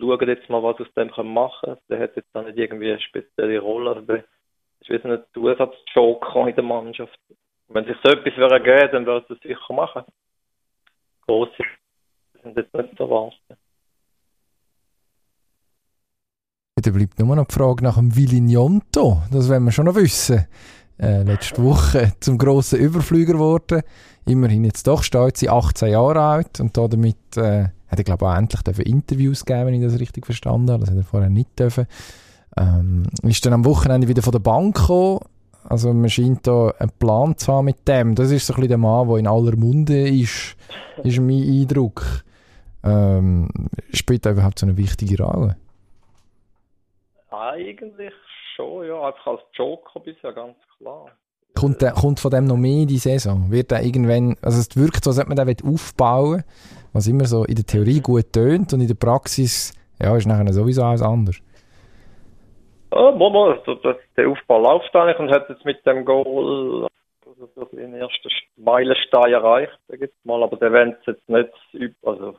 schauen 0.00 0.28
jetzt 0.28 0.48
mal, 0.48 0.62
was 0.62 0.80
aus 0.80 0.92
dem 0.96 1.10
können 1.10 1.32
machen 1.32 1.56
können. 1.62 1.78
Der 1.88 2.00
hat 2.00 2.16
jetzt 2.16 2.34
auch 2.34 2.44
nicht 2.44 2.58
irgendwie 2.58 2.90
eine 2.90 3.00
spezielle 3.00 3.58
Rolle, 3.60 3.90
also 3.90 4.02
der 4.02 4.24
ist 4.80 5.02
so 5.02 5.08
ein 5.08 5.22
Zusatzjoker 5.34 6.48
in 6.48 6.54
der 6.54 6.64
Mannschaft. 6.64 7.18
Wenn 7.68 7.84
sich 7.84 7.96
so 8.04 8.12
etwas 8.12 8.36
wäre 8.36 8.62
geben, 8.62 8.92
dann 8.92 9.06
würden 9.06 9.24
sie 9.28 9.34
es 9.34 9.40
sicher 9.40 9.74
machen. 9.74 10.04
Grosse 11.26 11.62
sind 12.42 12.56
jetzt 12.56 12.74
nicht 12.74 12.96
zu 12.96 13.02
erwarten. 13.02 13.56
Da 16.76 16.90
bleibt 16.90 17.18
nur 17.18 17.34
noch 17.34 17.46
die 17.46 17.54
Frage 17.54 17.82
nach 17.82 17.96
dem 17.96 18.14
Villignonto. 18.14 19.22
Das 19.32 19.48
wollen 19.48 19.64
wir 19.64 19.72
schon 19.72 19.86
noch 19.86 19.96
wissen. 19.96 20.46
Äh, 20.98 21.22
letzte 21.24 21.62
Woche 21.62 22.12
zum 22.20 22.38
grossen 22.38 22.78
Überflüger 22.78 23.32
geworden. 23.32 23.82
Immerhin 24.26 24.64
jetzt 24.64 24.86
doch 24.86 25.02
stolz, 25.02 25.40
sie 25.40 25.48
18 25.48 25.88
Jahre 25.88 26.20
alt. 26.20 26.60
Und 26.60 26.76
da 26.76 26.86
damit 26.86 27.36
äh, 27.36 27.68
hat 27.88 27.98
er, 27.98 28.04
glaube 28.04 28.24
ich, 28.24 28.30
auch 28.30 28.36
endlich 28.36 28.62
dürfen 28.62 28.84
Interviews 28.84 29.44
geben, 29.44 29.66
wenn 29.66 29.74
ich 29.74 29.82
das 29.82 30.00
richtig 30.00 30.26
verstanden 30.26 30.70
habe. 30.70 30.80
Das 30.80 30.90
hat 30.90 30.96
er 30.96 31.04
vorher 31.04 31.30
nicht 31.30 31.58
dürfen. 31.58 31.86
Ähm, 32.56 33.04
ist 33.22 33.44
dann 33.44 33.52
am 33.52 33.64
Wochenende 33.64 34.08
wieder 34.08 34.22
von 34.22 34.32
der 34.32 34.38
Bank 34.38 34.76
gekommen. 34.76 35.20
Also 35.68 35.92
man 35.92 36.08
scheint 36.08 36.46
da 36.46 36.72
einen 36.78 36.92
Plan 36.98 37.36
zu 37.36 37.52
haben 37.52 37.66
mit 37.66 37.86
dem. 37.88 38.14
Das 38.14 38.30
ist 38.30 38.46
so 38.46 38.52
ein 38.52 38.56
bisschen 38.56 38.68
der 38.68 38.78
Mann, 38.78 39.08
der 39.08 39.16
in 39.18 39.26
aller 39.26 39.56
Munde 39.56 40.08
ist, 40.08 40.56
ist 41.02 41.18
mein 41.18 41.42
Eindruck. 41.42 42.24
Ähm, 42.84 43.48
spielt 43.92 44.24
er 44.26 44.32
überhaupt 44.32 44.60
so 44.60 44.66
eine 44.66 44.76
wichtige 44.76 45.22
Rolle? 45.22 45.56
Eigentlich 47.30 48.12
schon, 48.54 48.86
ja. 48.86 49.06
Einfach 49.06 49.26
als 49.26 49.40
Joker 49.54 50.00
bisher, 50.00 50.32
ganz 50.32 50.56
klar. 50.78 51.06
Kommt, 51.54 51.82
der, 51.82 51.92
kommt 51.92 52.20
von 52.20 52.30
dem 52.30 52.44
noch 52.44 52.56
mehr 52.56 52.82
in 52.82 52.88
die 52.88 52.98
Saison? 52.98 53.50
Wird 53.50 53.72
er 53.72 53.82
irgendwann, 53.82 54.36
also 54.42 54.60
es 54.60 54.76
wirkt 54.76 55.04
so, 55.04 55.10
als 55.10 55.18
ob 55.18 55.28
man 55.28 55.36
den 55.36 55.56
aufbauen 55.64 56.36
will, 56.36 56.44
was 56.96 57.06
immer 57.06 57.26
so 57.26 57.44
in 57.44 57.54
der 57.54 57.64
Theorie 57.64 58.00
gut 58.00 58.32
tönt 58.32 58.72
und 58.72 58.80
in 58.80 58.88
der 58.88 58.94
Praxis, 58.94 59.74
ja, 60.00 60.16
ist 60.16 60.26
nachher 60.26 60.52
sowieso 60.52 60.82
alles 60.82 61.02
anders. 61.02 61.40
Ja, 62.92 63.10
also 63.10 63.74
das, 63.74 63.96
der 64.16 64.28
Aufbau 64.28 64.60
läuft 64.60 64.94
eigentlich 64.94 65.18
und 65.18 65.30
hat 65.30 65.48
jetzt 65.48 65.64
mit 65.64 65.84
dem 65.84 66.04
Goal 66.04 66.88
also 67.26 67.50
so 67.54 67.64
den 67.76 67.94
ersten 67.94 68.28
Meilenstein 68.56 69.32
erreicht, 69.32 69.78
sag 69.88 69.96
ich 69.96 70.02
jetzt 70.02 70.24
mal, 70.24 70.42
aber 70.42 70.56
der 70.56 70.72
wollen 70.72 70.96
es 71.00 71.06
jetzt 71.06 71.28
nicht, 71.28 71.50
üb- 71.74 72.08
also, 72.08 72.36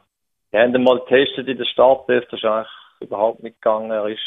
die 0.52 0.58
haben 0.58 0.84
mal 0.84 1.00
getestet 1.00 1.48
in 1.48 1.58
der 1.58 1.66
Startelf, 1.66 2.26
das 2.32 2.40
ist 2.40 2.46
eigentlich 2.46 2.68
überhaupt 3.02 3.44
nicht 3.44 3.62
gegangen, 3.62 3.92
er 3.92 4.08
ist, 4.08 4.20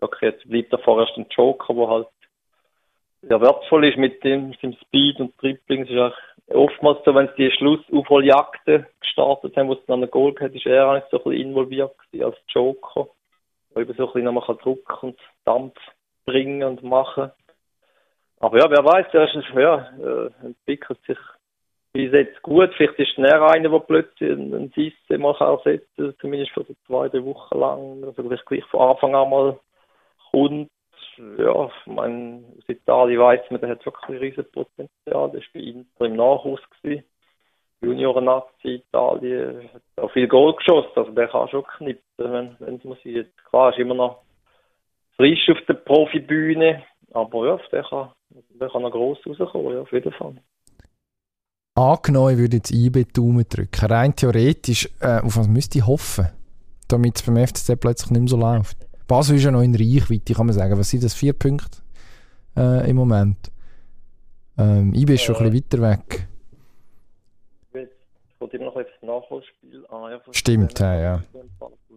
okay, 0.00 0.26
jetzt 0.26 0.48
bleibt 0.48 0.72
er 0.72 0.78
vorerst 0.78 1.16
ein 1.16 1.26
Joker, 1.30 1.74
der 1.74 1.88
halt 1.88 2.08
sehr 3.22 3.40
wertvoll 3.40 3.86
ist 3.86 3.98
mit 3.98 4.22
dem, 4.24 4.54
seinem 4.60 4.76
Speed 4.86 5.20
und 5.20 5.34
Dribbling, 5.42 5.82
es 5.82 5.90
ist 5.90 5.96
eigentlich 5.96 6.14
oftmals 6.50 6.98
so, 7.04 7.14
wenn 7.14 7.28
sie 7.28 7.48
die 7.48 7.50
Schlussaufholjagden 7.52 8.86
gestartet 9.00 9.56
haben, 9.56 9.68
wo 9.68 9.74
es 9.74 9.86
dann 9.86 10.02
ein 10.02 10.10
Goal 10.10 10.34
gehabt 10.34 10.54
ist 10.54 10.66
er 10.66 10.88
eigentlich 10.88 11.04
so 11.10 11.18
ein 11.18 11.24
bisschen 11.24 11.48
involviert 11.48 11.92
gewesen 11.98 12.24
als 12.24 12.36
Joker 12.48 13.08
wo 13.74 13.80
eben 13.80 13.94
so 13.94 14.06
ein 14.06 14.12
bisschen 14.12 14.24
nochmal 14.24 14.56
Druck 14.62 15.02
und 15.02 15.18
Dampf 15.44 15.76
bringen 16.24 16.62
und 16.62 16.82
machen. 16.82 17.30
Aber 18.40 18.58
ja, 18.58 18.70
wer 18.70 18.84
weiß, 18.84 19.06
der 19.12 19.34
ist, 19.34 19.48
ja, 19.54 19.90
äh, 19.98 20.46
entwickelt 20.46 20.98
sich 21.06 21.18
bis 21.92 22.12
jetzt 22.12 22.42
gut. 22.42 22.72
Vielleicht 22.76 22.98
ist 22.98 23.18
er 23.18 23.42
einer, 23.50 23.68
der 23.68 23.78
plötzlich 23.78 24.30
einen 24.30 24.72
Sisse 24.74 25.18
mal 25.18 25.34
ersetzen 25.38 25.86
kann, 25.96 26.14
zumindest 26.20 26.52
für 26.52 26.66
zwei, 26.86 27.08
drei 27.08 27.24
Wochen 27.24 27.58
lang. 27.58 28.04
Also 28.04 28.22
vielleicht 28.22 28.46
gleich 28.46 28.64
von 28.66 28.90
Anfang 28.90 29.14
an 29.14 29.30
mal 29.30 29.58
kommt. 30.30 30.70
Ja, 31.38 31.70
meine, 31.86 32.44
aus 32.56 32.68
Italien 32.68 33.20
weiss 33.20 33.50
man, 33.50 33.60
der 33.60 33.70
hat 33.70 33.86
wirklich 33.86 34.08
ein 34.08 34.16
riesen 34.16 34.44
Potenzial. 34.50 34.88
Der 35.06 35.40
war 35.40 35.48
bei 35.52 35.60
Inter 35.60 36.04
im 36.04 36.16
Nachhaus. 36.16 36.60
Gewesen. 36.82 37.04
Junioren-Nazi 37.84 38.82
Italien 38.88 39.68
hat 39.72 39.82
auch 39.96 40.10
viel 40.12 40.28
Goal 40.28 40.54
geschossen, 40.56 40.92
also 40.96 41.10
der 41.12 41.28
kann 41.28 41.48
schon 41.48 41.64
knipsen, 41.64 42.02
wenn 42.18 42.56
wenn 42.58 42.76
es 42.76 42.84
muss. 42.84 42.98
Klar, 43.50 43.70
ist 43.70 43.78
immer 43.78 43.94
noch 43.94 44.22
frisch 45.16 45.48
auf 45.50 45.58
der 45.68 45.74
Profibühne, 45.74 46.82
aber 47.12 47.46
ja, 47.46 47.60
der 47.70 47.82
kann, 47.84 48.10
der 48.30 48.68
kann 48.68 48.82
noch 48.82 48.90
gross 48.90 49.18
rauskommen, 49.26 49.74
ja, 49.74 49.80
auf 49.82 49.92
jeden 49.92 50.12
Fall. 50.12 50.34
Angenommen, 51.76 52.34
ich 52.34 52.38
würde 52.38 52.56
jetzt 52.56 52.70
IB 52.70 53.04
Daumen 53.12 53.44
drücken. 53.48 53.86
Rein 53.86 54.14
theoretisch, 54.14 54.88
äh, 55.00 55.20
auf 55.20 55.36
was 55.36 55.48
müsste 55.48 55.78
ich 55.78 55.86
hoffen, 55.86 56.28
damit 56.88 57.16
es 57.16 57.22
beim 57.22 57.36
FCZ 57.36 57.80
plötzlich 57.80 58.10
nicht 58.12 58.20
mehr 58.20 58.28
so 58.28 58.36
läuft? 58.36 58.76
Basel 59.06 59.36
ist 59.36 59.44
ja 59.44 59.50
noch 59.50 59.62
in 59.62 59.74
Reichweite, 59.74 60.34
kann 60.34 60.46
man 60.46 60.54
sagen. 60.54 60.78
Was 60.78 60.90
sind 60.90 61.04
das? 61.04 61.14
Vier 61.14 61.32
Punkte 61.32 61.78
äh, 62.56 62.88
im 62.88 62.96
Moment? 62.96 63.50
Ähm, 64.56 64.94
IB 64.94 65.14
ist 65.14 65.22
schon 65.22 65.36
ein 65.36 65.50
bisschen 65.50 65.82
weiter 65.82 65.98
weg. 65.98 66.28
Jetzt 67.74 67.92
kommt 68.38 68.54
immer 68.54 68.66
noch 68.66 68.76
ein 68.76 68.84
bisschen 68.84 68.98
das 69.00 69.08
Nachholspiel 69.08 69.86
an. 69.88 70.10
Ja, 70.10 70.20
von 70.20 70.34
Stimmt, 70.34 70.78
ja, 70.78 70.94
ja. 70.94 71.22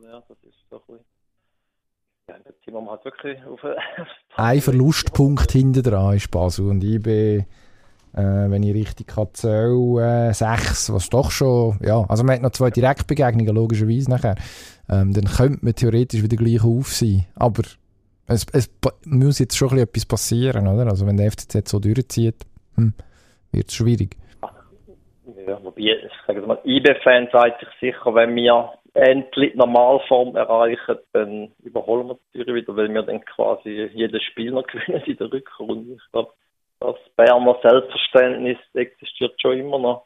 Ja, 0.03 0.23
das 0.27 0.37
ist 0.43 0.55
so 0.69 0.77
ein 0.77 0.81
bisschen... 0.87 1.05
Ja, 2.29 2.35
jetzt 2.45 2.65
sind 2.65 2.73
wir 2.73 2.89
halt 2.89 3.05
wirklich 3.05 3.43
auf 3.45 3.59
ein... 4.35 4.61
Verlustpunkt 4.61 5.51
hinten 5.51 5.83
dran 5.83 6.15
ist 6.15 6.29
Basel 6.31 6.67
und 6.67 6.83
IB, 6.83 7.45
äh, 8.17 8.49
wenn 8.49 8.63
ich 8.63 8.73
richtig 8.73 9.07
kann 9.07 9.27
zählen, 9.33 9.97
äh, 9.99 10.33
sechs, 10.33 10.91
was 10.91 11.09
doch 11.09 11.29
schon, 11.29 11.77
ja, 11.81 12.03
also 12.09 12.23
man 12.23 12.35
hat 12.35 12.41
noch 12.41 12.51
zwei 12.51 12.71
Direktbegegnungen, 12.71 13.55
logischerweise 13.55 14.09
nachher. 14.09 14.35
Ähm, 14.89 15.13
dann 15.13 15.25
könnte 15.25 15.63
man 15.63 15.75
theoretisch 15.75 16.23
wieder 16.23 16.37
gleich 16.37 16.63
auf 16.63 16.87
sein. 16.87 17.25
Aber 17.35 17.61
es, 18.25 18.45
es 18.53 18.71
muss 19.05 19.39
jetzt 19.39 19.55
schon 19.55 19.77
etwas 19.77 20.05
passieren, 20.05 20.67
oder? 20.67 20.87
Also 20.87 21.05
wenn 21.05 21.17
der 21.17 21.31
FCZ 21.31 21.67
so 21.67 21.79
durchzieht, 21.79 22.45
hm, 22.75 22.93
wird 23.51 23.69
es 23.69 23.75
schwierig. 23.75 24.17
Ja, 25.47 25.63
wobei, 25.63 25.81
ich 25.81 26.11
sage 26.25 26.41
mal, 26.41 26.59
IB-Fan 26.65 27.29
sagt 27.31 27.59
sich 27.59 27.69
sicher, 27.79 28.15
wenn 28.15 28.35
wir 28.35 28.73
endlich 28.95 29.51
die 29.51 29.57
Normalform 29.57 30.35
erreichen, 30.35 30.97
dann 31.13 31.51
überholen 31.63 32.07
wir 32.07 32.17
Zürich 32.31 32.63
wieder, 32.63 32.75
weil 32.75 32.91
wir 32.91 33.03
dann 33.03 33.23
quasi 33.23 33.89
jedes 33.93 34.23
Spiel 34.23 34.51
noch 34.51 34.65
gewinnen 34.67 35.03
in 35.05 35.17
der 35.17 35.31
Rückrunde. 35.31 35.93
Ich 35.93 36.11
glaube, 36.11 36.31
das 36.79 36.95
Berner 37.15 37.57
Selbstverständnis 37.61 38.57
existiert 38.73 39.41
schon 39.41 39.59
immer 39.59 39.79
noch. 39.79 40.05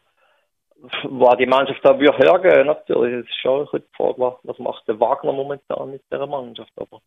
Wo 1.03 1.29
die 1.35 1.45
Mannschaft 1.45 1.79
da 1.83 1.99
würde 1.99 2.17
hergehen, 2.17 2.65
natürlich, 2.65 3.23
das 3.23 3.29
ist 3.29 3.41
schon 3.41 3.67
ein 3.67 3.81
die 3.81 3.95
Frage, 3.95 4.37
was, 4.41 4.57
macht 4.57 4.87
der 4.87 4.99
Wagner 4.99 5.31
momentan 5.31 5.91
mit 5.91 6.01
dieser 6.11 6.25
Mannschaft, 6.25 6.71
aber 6.75 7.01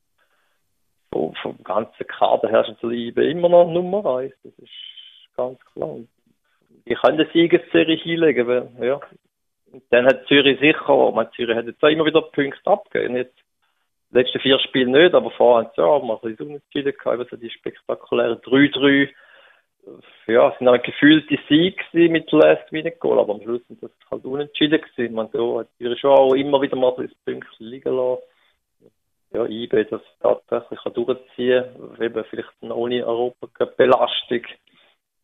so 1.12 1.34
vom 1.42 1.58
ganzen 1.64 2.06
Kader 2.06 2.48
her 2.48 2.68
ist 2.68 2.82
IB 2.84 3.18
immer 3.30 3.48
noch 3.48 3.66
Nummer 3.66 4.18
eins, 4.18 4.34
das 4.44 4.52
ist 4.58 4.70
ganz 5.36 5.58
klar. 5.72 5.96
Die 6.86 6.94
können 6.94 7.18
eine 7.18 7.30
Siegesserie 7.32 7.96
hinlegen, 7.96 8.46
weil, 8.46 8.68
ja. 8.80 9.00
Und 9.72 9.82
dann 9.90 10.06
hat 10.06 10.26
Zürich 10.28 10.60
sicher, 10.60 11.10
man, 11.10 11.32
Zürich 11.32 11.56
hat 11.56 11.66
jetzt 11.66 11.82
auch 11.82 11.88
immer 11.88 12.04
wieder 12.04 12.22
Punkte 12.22 12.70
abgegeben. 12.70 13.16
Jetzt, 13.16 13.36
letzten 14.10 14.38
vier 14.38 14.60
Spiele 14.60 14.90
nicht, 14.90 15.14
aber 15.14 15.32
vorher 15.32 15.64
haben 15.64 15.72
sie 15.74 15.82
ja 15.82 15.98
mal 15.98 16.14
ein 16.14 16.20
bisschen 16.20 16.46
unentschieden 16.46 16.92
gehabt, 16.92 17.18
also 17.18 17.36
die 17.36 17.50
spektakulären 17.50 18.38
3-3. 18.38 19.08
Ja, 20.26 20.50
es 20.50 20.58
sind 20.58 20.68
auch 20.68 20.82
gefühlte 20.82 21.38
Siege 21.48 22.08
mit 22.08 22.30
Last 22.32 22.70
Minute 22.72 22.96
Goal, 22.96 23.18
aber 23.18 23.34
am 23.34 23.42
Schluss 23.42 23.66
sind 23.68 23.82
das 23.82 23.90
halt 24.10 24.24
unentschieden 24.24 24.80
gewesen. 24.80 25.14
Man, 25.14 25.26
hat 25.26 25.68
Zürich 25.78 26.00
schon 26.00 26.10
auch 26.10 26.34
immer 26.34 26.60
wieder 26.62 26.76
mal 26.76 26.94
ein 26.98 27.10
Punkt 27.24 27.46
liegen 27.58 27.94
lassen. 27.94 28.22
Ja, 29.32 29.44
IB 29.46 29.84
das 29.90 30.00
tatsächlich 30.20 30.80
kann 30.80 30.94
durchziehen, 30.94 31.64
eben 32.00 32.24
vielleicht 32.24 32.62
noch 32.62 32.76
ohne 32.76 33.04
Europacup-Belastung 33.04 34.42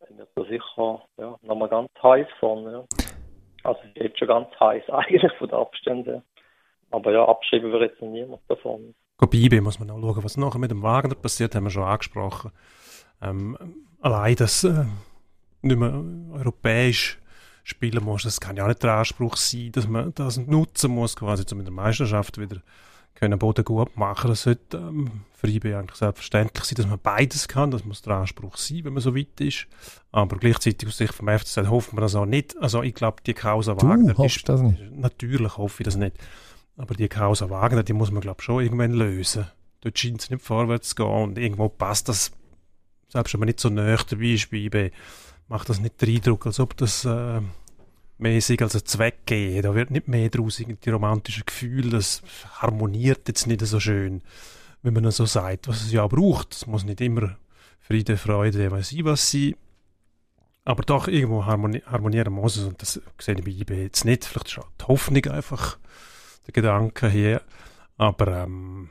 dann 0.00 0.18
wird 0.18 0.28
er 0.36 0.44
sicher 0.44 1.02
ja, 1.18 1.36
nochmal 1.42 1.68
ganz 1.68 1.90
heiß 2.02 2.26
vorne. 2.38 2.72
Ja. 2.72 2.84
Also 3.62 3.80
geht 3.94 4.18
schon 4.18 4.28
ganz 4.28 4.48
heiß 4.58 4.82
eigentlich 4.88 5.32
von 5.38 5.48
den 5.48 5.58
Abständen. 5.58 6.22
Aber 6.90 7.12
ja, 7.12 7.24
abschreiben 7.24 7.72
wir 7.72 7.80
jetzt 7.82 8.02
niemand 8.02 8.42
davon. 8.48 8.94
Bei 9.18 9.28
IB 9.32 9.60
muss 9.60 9.78
man 9.78 9.90
auch 9.90 10.00
schauen, 10.00 10.24
was 10.24 10.36
nachher 10.36 10.58
mit 10.58 10.70
dem 10.70 10.82
Wagner 10.82 11.14
passiert, 11.14 11.54
haben 11.54 11.64
wir 11.64 11.70
schon 11.70 11.84
angesprochen. 11.84 12.52
Ähm, 13.22 13.56
allein, 14.00 14.36
dass 14.36 14.64
äh, 14.64 14.84
nicht 15.62 15.78
mehr 15.78 16.02
europäisch 16.32 17.18
spielen 17.62 18.04
muss, 18.04 18.22
das 18.22 18.40
kann 18.40 18.56
ja 18.56 18.64
auch 18.64 18.68
nicht 18.68 18.82
der 18.82 18.94
Anspruch 18.94 19.36
sein, 19.36 19.72
dass 19.72 19.86
man 19.86 20.12
das 20.14 20.38
nutzen 20.38 20.90
muss, 20.90 21.16
quasi, 21.16 21.44
um 21.52 21.58
in 21.60 21.64
der 21.64 21.74
Meisterschaft 21.74 22.38
wieder 22.38 22.62
können 23.20 23.38
Boden 23.38 23.64
gut 23.64 23.96
machen. 23.96 24.30
Das 24.30 24.42
sollte 24.42 24.78
ähm, 24.78 25.10
für 25.34 25.46
IB 25.46 25.74
eigentlich 25.74 25.98
selbstverständlich 25.98 26.64
sein, 26.64 26.76
dass 26.76 26.86
man 26.86 26.98
beides 27.02 27.48
kann. 27.48 27.70
Das 27.70 27.84
muss 27.84 28.02
der 28.02 28.14
Anspruch 28.16 28.56
sein, 28.56 28.84
wenn 28.84 28.94
man 28.94 29.02
so 29.02 29.14
weit 29.14 29.40
ist. 29.40 29.66
Aber 30.10 30.38
gleichzeitig 30.38 30.88
aus 30.88 30.96
Sicht 30.96 31.12
vom 31.12 31.28
FCZ 31.28 31.68
hoffen 31.68 31.96
wir 31.96 32.00
das 32.00 32.14
auch 32.14 32.24
nicht. 32.24 32.56
Also 32.58 32.82
ich 32.82 32.94
glaube, 32.94 33.22
die 33.24 33.34
Causa 33.34 33.74
Du 33.74 33.86
Wagner 33.86 34.16
hoffst 34.16 34.38
ist 34.38 34.48
das 34.48 34.62
nicht? 34.62 34.80
Natürlich 34.92 35.56
hoffe 35.58 35.82
ich 35.82 35.84
das 35.84 35.96
nicht. 35.96 36.16
Aber 36.76 36.94
die 36.94 37.08
Causa 37.08 37.50
Wagner, 37.50 37.82
die 37.82 37.92
muss 37.92 38.10
man, 38.10 38.22
glaube 38.22 38.42
schon 38.42 38.62
irgendwann 38.62 38.92
lösen. 38.92 39.46
Dort 39.82 39.98
scheint 39.98 40.22
es 40.22 40.30
nicht 40.30 40.42
vorwärts 40.42 40.90
zu 40.90 40.94
gehen 40.96 41.06
und 41.06 41.38
irgendwo 41.38 41.68
passt 41.68 42.08
das, 42.08 42.32
selbst 43.10 43.34
wenn 43.34 43.40
man 43.40 43.48
nicht 43.48 43.60
so 43.60 43.68
nah 43.68 43.96
dabei 43.96 44.24
ist 44.24 44.50
bei 44.50 44.56
IB, 44.58 44.90
macht 45.48 45.68
das 45.68 45.80
nicht 45.80 46.00
den 46.00 46.16
Eindruck, 46.16 46.46
als 46.46 46.60
ob 46.60 46.76
das 46.76 47.04
äh, 47.04 47.40
mäßig 48.18 48.62
als 48.62 48.76
ein 48.76 48.86
Zweck 48.86 49.26
geht. 49.26 49.64
Da 49.64 49.74
wird 49.74 49.90
nicht 49.90 50.08
mehr 50.08 50.28
draus, 50.30 50.56
die 50.56 50.90
romantische 50.90 51.44
Gefühl, 51.44 51.90
das 51.90 52.22
harmoniert 52.60 53.26
jetzt 53.28 53.46
nicht 53.46 53.64
so 53.66 53.80
schön, 53.80 54.22
wenn 54.82 54.94
man 54.94 55.10
so 55.10 55.26
sagt, 55.26 55.68
was 55.68 55.82
es 55.82 55.92
ja 55.92 56.04
auch 56.04 56.10
braucht. 56.10 56.54
Es 56.54 56.66
muss 56.66 56.84
nicht 56.84 57.00
immer 57.00 57.36
Friede, 57.80 58.16
Freude, 58.16 58.70
weiß 58.70 58.92
ich 58.92 59.04
was 59.04 59.30
sein. 59.30 59.54
Aber 60.64 60.82
doch 60.82 61.08
irgendwo 61.08 61.46
harmoni 61.46 61.80
harmonieren 61.86 62.32
muss 62.32 62.56
es 62.56 62.64
und 62.64 62.80
das 62.80 63.00
sehe 63.18 63.34
ich 63.34 63.44
bei 63.44 63.50
IB 63.50 63.82
jetzt 63.82 64.04
nicht. 64.04 64.24
Vielleicht 64.24 64.48
ist 64.48 64.58
auch 64.58 64.68
die 64.80 64.84
Hoffnung 64.84 65.24
einfach 65.26 65.78
der 66.46 66.52
Gedanke 66.52 67.08
hier. 67.08 67.42
Aber 67.96 68.44
ähm, 68.44 68.90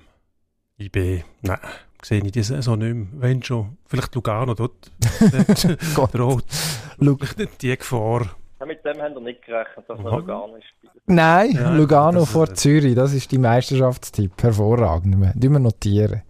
IB, 0.77 1.23
nein, 1.41 1.59
sehe 2.03 2.21
ich 2.23 2.31
die 2.31 2.43
Saison 2.43 2.77
nicht 2.79 2.95
mehr. 2.95 3.07
Wenn 3.13 3.43
schon, 3.43 3.77
vielleicht 3.85 4.13
Lugano 4.15 4.53
dort 4.53 4.91
Lu- 6.97 7.17
die 7.61 7.77
Gefahr. 7.77 8.35
Ja, 8.59 8.65
mit 8.65 8.83
dem 8.83 9.01
haben 9.01 9.13
wir 9.15 9.21
nicht 9.21 9.41
gerechnet, 9.45 9.85
dass 9.87 9.97
gar 10.25 10.47
nicht 10.53 10.67
spielen. 10.67 10.93
Nein, 11.07 11.51
Ja, 11.51 11.73
Lugano 11.73 12.19
das 12.19 12.23
ist- 12.23 12.29
vor 12.33 12.53
Zürich, 12.53 12.95
das 12.95 13.13
ist 13.13 13.31
die 13.31 13.37
Meisterschaftstipp. 13.37 14.31
Hervorragend. 14.41 15.13
Tun 15.41 15.51
wir 15.53 15.59
notieren. 15.59 16.21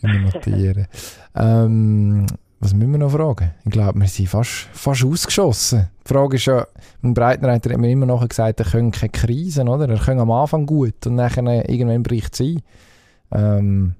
Tun 0.00 0.12
wir 0.12 0.20
notieren. 0.32 0.86
ähm, 1.36 2.26
was 2.60 2.72
müssen 2.74 2.92
wir 2.92 2.98
noch 2.98 3.10
fragen? 3.10 3.50
Ich 3.64 3.70
glaube, 3.72 3.98
wir 4.00 4.06
sind 4.08 4.28
fast, 4.28 4.68
fast 4.72 5.04
ausgeschossen. 5.04 5.88
Die 6.06 6.08
Frage 6.14 6.36
ist 6.36 6.46
ja, 6.46 6.66
ein 7.02 7.12
Breitenreiter 7.12 7.70
hat 7.70 7.78
mir 7.78 7.90
immer 7.90 8.06
noch 8.06 8.26
gesagt, 8.26 8.60
er 8.60 8.66
könne 8.66 8.90
keine 8.92 9.10
Krisen, 9.10 9.68
oder? 9.68 9.88
Er 9.88 9.98
könne 9.98 10.22
am 10.22 10.30
Anfang 10.30 10.64
gut 10.64 11.06
und 11.06 11.16
nachher 11.16 11.68
irgendwann 11.68 12.02
bricht 12.02 12.34
es 12.34 12.40
ein. 12.40 12.62
Ähm, 13.32 13.94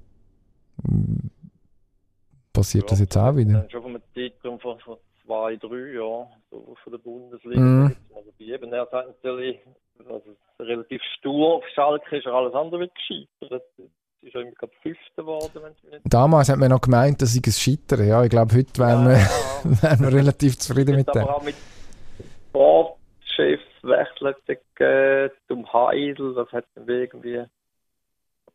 passiert 2.51 2.91
das 2.91 2.99
jetzt 2.99 3.17
auch 3.17 3.35
wieder? 3.35 3.67
Schon 3.69 3.81
vom 3.81 3.97
Zeitraum 4.13 4.59
von, 4.59 4.79
von 4.79 4.97
zwei, 5.25 5.55
drei 5.55 5.93
Jahren 5.93 6.27
so 6.51 6.75
von 6.83 6.91
der 6.91 6.99
Bundesliga. 6.99 7.59
Mhm. 7.59 7.95
Also 8.15 8.31
bei 8.37 8.45
jedem, 8.45 8.73
er 8.73 8.87
sagt 8.91 9.07
natürlich, 9.07 9.59
also 9.99 10.35
relativ 10.59 11.01
stur 11.17 11.55
auf 11.55 11.63
Schalke 11.73 12.17
ist 12.17 12.25
er 12.25 12.33
alles 12.33 12.53
andere 12.53 12.89
gescheitert. 12.89 13.63
Es 13.77 14.27
ist 14.27 14.33
ja 14.33 14.39
irgendwie 14.39 14.55
gerade 14.55 14.73
Fünfter 14.81 15.21
geworden, 15.23 15.75
Damals 16.05 16.49
hat 16.49 16.57
man 16.57 16.69
noch 16.69 16.81
gemeint, 16.81 17.21
dass 17.21 17.35
ich 17.35 17.45
es 17.45 17.59
scheitere. 17.59 18.05
Ja, 18.05 18.23
ich 18.23 18.29
glaube, 18.29 18.55
heute 18.55 18.77
wären 18.79 19.07
wir, 19.07 19.17
ja. 19.17 19.29
wären 19.81 19.99
wir 19.99 20.13
relativ 20.13 20.57
zufrieden 20.57 20.95
mit 20.95 21.13
dem. 21.13 21.23
aber 21.23 21.37
auch 21.37 21.43
mit 21.43 21.55
Sportchef 22.49 23.59
wechselt 23.81 24.37
gegeben 24.45 25.31
zum 25.47 25.73
Heidel, 25.73 26.35
das 26.35 26.49
hat 26.51 26.65
irgendwie 26.75 27.43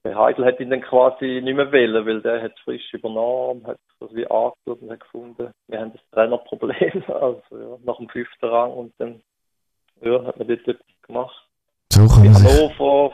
Heidel 0.04 0.44
hat 0.44 0.60
ihn 0.60 0.70
dann 0.70 0.80
quasi 0.80 1.40
nicht 1.42 1.56
mehr 1.56 1.72
wählen, 1.72 2.06
weil 2.06 2.20
der 2.22 2.42
hat 2.42 2.58
frisch 2.64 2.92
übernommen, 2.94 3.66
hat 3.66 3.78
das 4.00 4.14
wie 4.14 4.26
angeschaut 4.26 4.82
und 4.82 4.90
hat 4.90 5.00
gefunden, 5.00 5.50
wir 5.66 5.80
haben 5.80 5.92
das 5.92 6.02
Trainerproblem, 6.12 7.02
also 7.08 7.42
ja, 7.50 7.78
nach 7.84 7.96
dem 7.96 8.08
fünften 8.08 8.46
Rang 8.46 8.72
und 8.72 8.92
dann 8.98 9.20
ja, 10.00 10.24
hat 10.24 10.38
man 10.38 10.48
dort 10.48 10.68
etwas 10.68 11.02
gemacht. 11.02 11.48
So 11.92 12.06
kann 12.06 12.24
man 12.24 12.34
Hannover, 12.34 13.12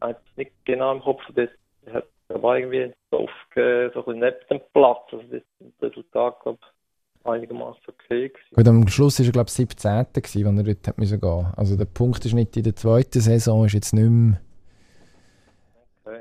es 0.00 0.16
nicht 0.36 0.52
genau 0.64 0.92
im 0.92 1.00
Kopf, 1.00 1.22
das 1.34 1.50
hat 1.92 2.04
aber 2.28 2.58
irgendwie 2.58 2.92
so 3.10 3.20
oft 3.20 3.50
gegeben, 3.54 3.90
so 3.94 4.00
ein 4.00 4.04
bisschen 4.04 4.20
neben 4.20 4.36
dem 4.50 4.60
Platz, 4.72 4.98
also 5.12 5.24
das 5.30 5.42
Resultat, 5.82 6.40
glaube 6.42 6.58
ich, 6.60 7.26
einigermaßen 7.28 7.82
okay 7.88 8.28
gewesen. 8.28 8.54
Gut, 8.54 8.68
am 8.68 8.88
Schluss 8.88 9.18
war 9.18 9.26
er, 9.26 9.32
glaube 9.32 9.48
ich, 9.48 9.54
17. 9.54 10.06
gewesen, 10.12 10.46
als 10.46 10.58
er 10.58 10.64
dort 10.64 10.88
hat 10.88 10.98
müssen 10.98 11.20
gehen 11.20 11.46
Also 11.56 11.76
der 11.76 11.84
Punkt 11.84 12.24
ist 12.24 12.34
nicht 12.34 12.56
in 12.56 12.62
der 12.62 12.76
zweiten 12.76 13.20
Saison, 13.20 13.66
ist 13.66 13.74
jetzt 13.74 13.92
nicht 13.92 14.08
mehr. 14.08 14.40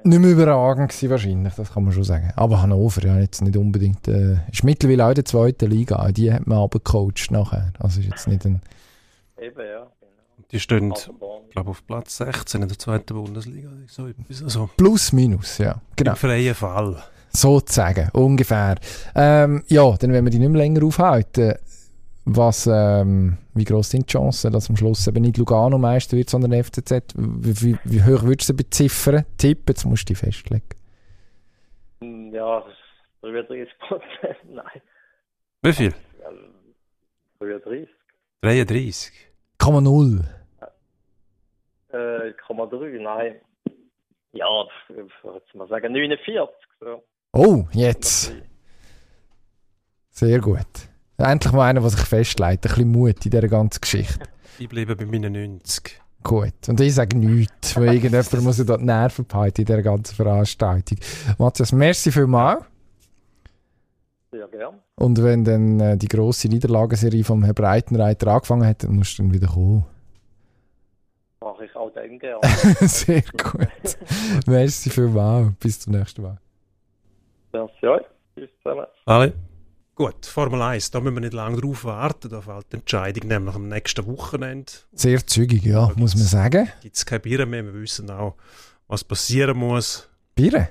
Nicht 0.03 0.19
mehr 0.19 0.31
überragend 0.31 0.89
gewesen, 0.89 1.09
wahrscheinlich, 1.09 1.53
das 1.55 1.73
kann 1.73 1.83
man 1.83 1.93
schon 1.93 2.03
sagen. 2.03 2.31
Aber 2.35 2.61
Hannover, 2.61 3.03
ja, 3.03 3.19
jetzt 3.19 3.41
nicht 3.41 3.57
unbedingt, 3.57 4.07
äh, 4.07 4.37
ist 4.51 4.63
mittlerweile 4.63 5.05
auch 5.05 5.09
in 5.09 5.15
der 5.15 5.25
zweiten 5.25 5.69
Liga, 5.69 6.11
die 6.11 6.31
hat 6.31 6.47
man 6.47 6.59
aber 6.59 6.79
gecoacht 6.79 7.31
nachher. 7.31 7.73
Also 7.79 7.99
ist 7.99 8.07
jetzt 8.07 8.27
nicht 8.27 8.45
ein, 8.45 8.61
Eben, 9.39 9.59
ja. 9.59 9.87
Genau. 9.99 10.47
Die 10.51 10.59
stehen, 10.59 10.93
glaube, 11.51 11.71
auf 11.71 11.85
Platz 11.85 12.17
16 12.17 12.61
in 12.61 12.67
der 12.67 12.79
zweiten 12.79 13.13
Bundesliga. 13.13 13.69
So. 13.87 14.07
Also 14.43 14.69
plus 14.77 15.11
minus, 15.11 15.57
ja, 15.57 15.81
genau. 15.95 16.11
im 16.11 16.17
freien 16.17 16.55
Fall. 16.55 17.03
Sozusagen, 17.29 18.09
ungefähr. 18.13 18.75
Ähm, 19.13 19.63
ja, 19.67 19.95
dann 19.97 20.11
werden 20.11 20.25
wir 20.25 20.31
die 20.31 20.39
nicht 20.39 20.49
mehr 20.49 20.61
länger 20.61 20.83
aufhalten. 20.83 21.55
Was, 22.29 22.67
ähm, 22.69 23.37
wie 23.53 23.63
groß 23.63 23.89
sind 23.89 24.09
die 24.09 24.11
Chancen, 24.11 24.51
dass 24.51 24.69
am 24.69 24.75
Schluss 24.75 25.07
eben 25.07 25.21
nicht 25.21 25.37
Lugano 25.37 25.77
Meister 25.77 26.17
wird, 26.17 26.29
sondern 26.29 26.51
der 26.51 26.61
FCZ? 26.65 27.13
Wie, 27.15 27.61
wie, 27.61 27.77
wie 27.85 28.03
hoch 28.03 28.23
würdest 28.23 28.49
du 28.49 28.53
beziffern? 28.53 29.23
Tipp, 29.37 29.69
jetzt 29.69 29.85
musst 29.85 30.09
du 30.09 30.13
dich 30.13 30.17
festlegen. 30.19 30.65
Hm, 32.01 32.33
Ja, 32.33 32.59
das 32.59 32.73
ist 32.73 32.77
33 33.21 33.79
Prozent. 33.79 34.37
Nein, 34.51 34.81
Wie 35.61 35.71
viel? 35.73 35.93
ja, 36.21 37.47
33. 37.47 37.87
33. 38.41 39.13
0,0. 39.59 40.25
Äh, 41.93 41.95
0,3, 41.95 43.01
nein. 43.01 43.35
Ja, 44.33 44.47
ich 44.89 44.95
würde 44.95 45.39
jetzt 45.39 45.55
mal 45.55 45.67
sagen 45.69 45.93
49. 45.93 46.45
So. 46.81 47.03
Oh, 47.31 47.63
jetzt. 47.71 48.33
Sehr 50.09 50.39
gut. 50.41 50.59
Endlich 51.17 51.51
mal 51.51 51.69
einer, 51.69 51.81
der 51.81 51.89
sich 51.89 52.01
festlegt. 52.01 52.65
Ein 52.65 52.69
bisschen 52.69 52.91
Mut 52.91 53.25
in 53.25 53.31
dieser 53.31 53.47
ganzen 53.47 53.81
Geschichte. 53.81 54.25
Ich 54.59 54.67
bleibe 54.67 54.95
bei 54.95 55.05
meinen 55.05 55.33
90. 55.33 56.01
Gut. 56.23 56.67
Und 56.67 56.81
ich 56.81 56.95
sage 56.95 57.15
nichts, 57.15 57.75
weil 57.75 57.93
irgendjemand 57.93 58.41
muss 58.41 58.57
ja 58.57 58.63
dort 58.63 58.81
die 58.81 58.85
Nerven 58.85 59.27
behalten 59.27 59.61
in 59.61 59.65
dieser 59.65 59.83
ganzen 59.83 60.15
Veranstaltung. 60.15 60.97
Matthias, 61.37 61.71
merci 61.71 62.11
vielmals. 62.11 62.63
Sehr 64.31 64.47
gern. 64.47 64.79
Und 64.95 65.23
wenn 65.23 65.43
dann 65.43 65.79
äh, 65.79 65.97
die 65.97 66.07
grosse 66.07 66.47
Niederlagenserie 66.47 67.23
vom 67.23 67.43
Herrn 67.43 67.53
Breitenreiter 67.53 68.27
angefangen 68.31 68.67
hat, 68.67 68.83
dann 68.83 68.95
musst 68.95 69.19
du 69.19 69.23
dann 69.23 69.33
wieder 69.33 69.47
kommen. 69.47 69.85
Mache 71.39 71.65
ich 71.65 71.75
auch 71.75 71.91
dann 71.93 72.17
gern. 72.17 72.41
Sehr 72.81 73.21
gut. 73.21 73.97
merci 74.47 74.89
vielmals. 74.89 75.53
Bis 75.59 75.79
zum 75.79 75.93
nächsten 75.93 76.23
Mal. 76.23 76.39
Merci 77.53 77.87
euch. 77.87 78.05
Tschüss 78.35 78.49
zusammen. 78.63 78.87
Alle. 79.05 79.33
Gut, 79.97 80.27
Formel 80.27 80.61
1, 80.61 80.91
da 80.91 80.99
müssen 80.99 81.15
wir 81.15 81.21
nicht 81.21 81.33
lange 81.33 81.59
drauf 81.59 81.83
warten. 81.83 82.29
Da 82.29 82.39
fällt 82.41 82.71
die 82.71 82.75
Entscheidung 82.77 83.27
nämlich 83.27 83.55
am 83.55 83.67
nächsten 83.67 84.05
Wochenende. 84.05 84.71
Sehr 84.93 85.25
zügig, 85.25 85.63
ja, 85.63 85.91
muss 85.95 86.13
man 86.15 86.23
sagen. 86.25 86.69
Gibt 86.81 86.95
es 86.97 87.03
keine 87.03 87.21
Bier 87.21 87.47
mehr. 87.47 87.65
Wir 87.65 87.73
wissen 87.73 88.07
auch, 88.11 88.35
was 88.87 89.03
passieren 89.03 89.57
muss, 89.57 90.07
Bier? 90.35 90.69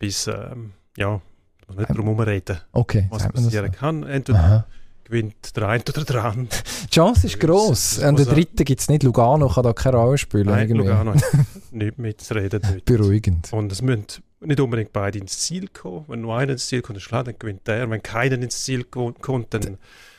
bis, 0.00 0.26
ähm, 0.26 0.72
ja, 0.96 1.20
muss 1.68 1.76
nicht 1.76 1.90
drum 1.90 2.06
herum 2.06 2.18
reden, 2.20 2.58
Okay, 2.72 3.06
was 3.10 3.28
passieren 3.28 3.70
so? 3.72 3.78
kann. 3.78 4.02
Entweder 4.02 4.38
Aha. 4.40 4.66
gewinnt 5.04 5.56
der 5.56 5.68
eine 5.68 5.84
oder 5.88 6.04
der 6.04 6.24
andere. 6.24 6.48
Die 6.86 6.90
Chance 6.90 7.28
ist 7.28 7.38
gross. 7.38 8.00
An 8.00 8.16
der 8.16 8.26
er- 8.26 8.34
dritten 8.34 8.64
gibt 8.64 8.80
es 8.80 8.88
nicht. 8.88 9.04
Lugano 9.04 9.48
kann 9.48 9.62
da 9.62 9.72
keine 9.72 9.98
Rolle 9.98 10.18
spielen. 10.18 10.46
Nein, 10.46 10.68
irgendwie. 10.68 10.88
Lugano 10.88 11.14
nicht 11.70 11.98
mitzureden. 11.98 12.82
Beruhigend. 12.84 13.52
Und 13.52 13.70
es 13.70 13.80
müssen 13.80 14.06
nicht 14.40 14.60
unbedingt 14.60 14.92
beide 14.92 15.18
ins 15.18 15.38
Ziel 15.40 15.68
kommen. 15.68 16.04
Wenn 16.08 16.22
nur 16.22 16.36
einer 16.36 16.52
ins 16.52 16.66
Ziel 16.66 16.82
kommt, 16.82 16.96
dann 16.96 17.00
schlägt, 17.02 17.26
dann 17.28 17.38
gewinnt 17.38 17.66
der. 17.66 17.90
Wenn 17.90 18.02
keiner 18.02 18.36
ins 18.40 18.64
Ziel 18.64 18.84
ko- 18.84 19.12
kommt, 19.20 19.52
dann 19.54 19.60
Gönnt 19.62 19.78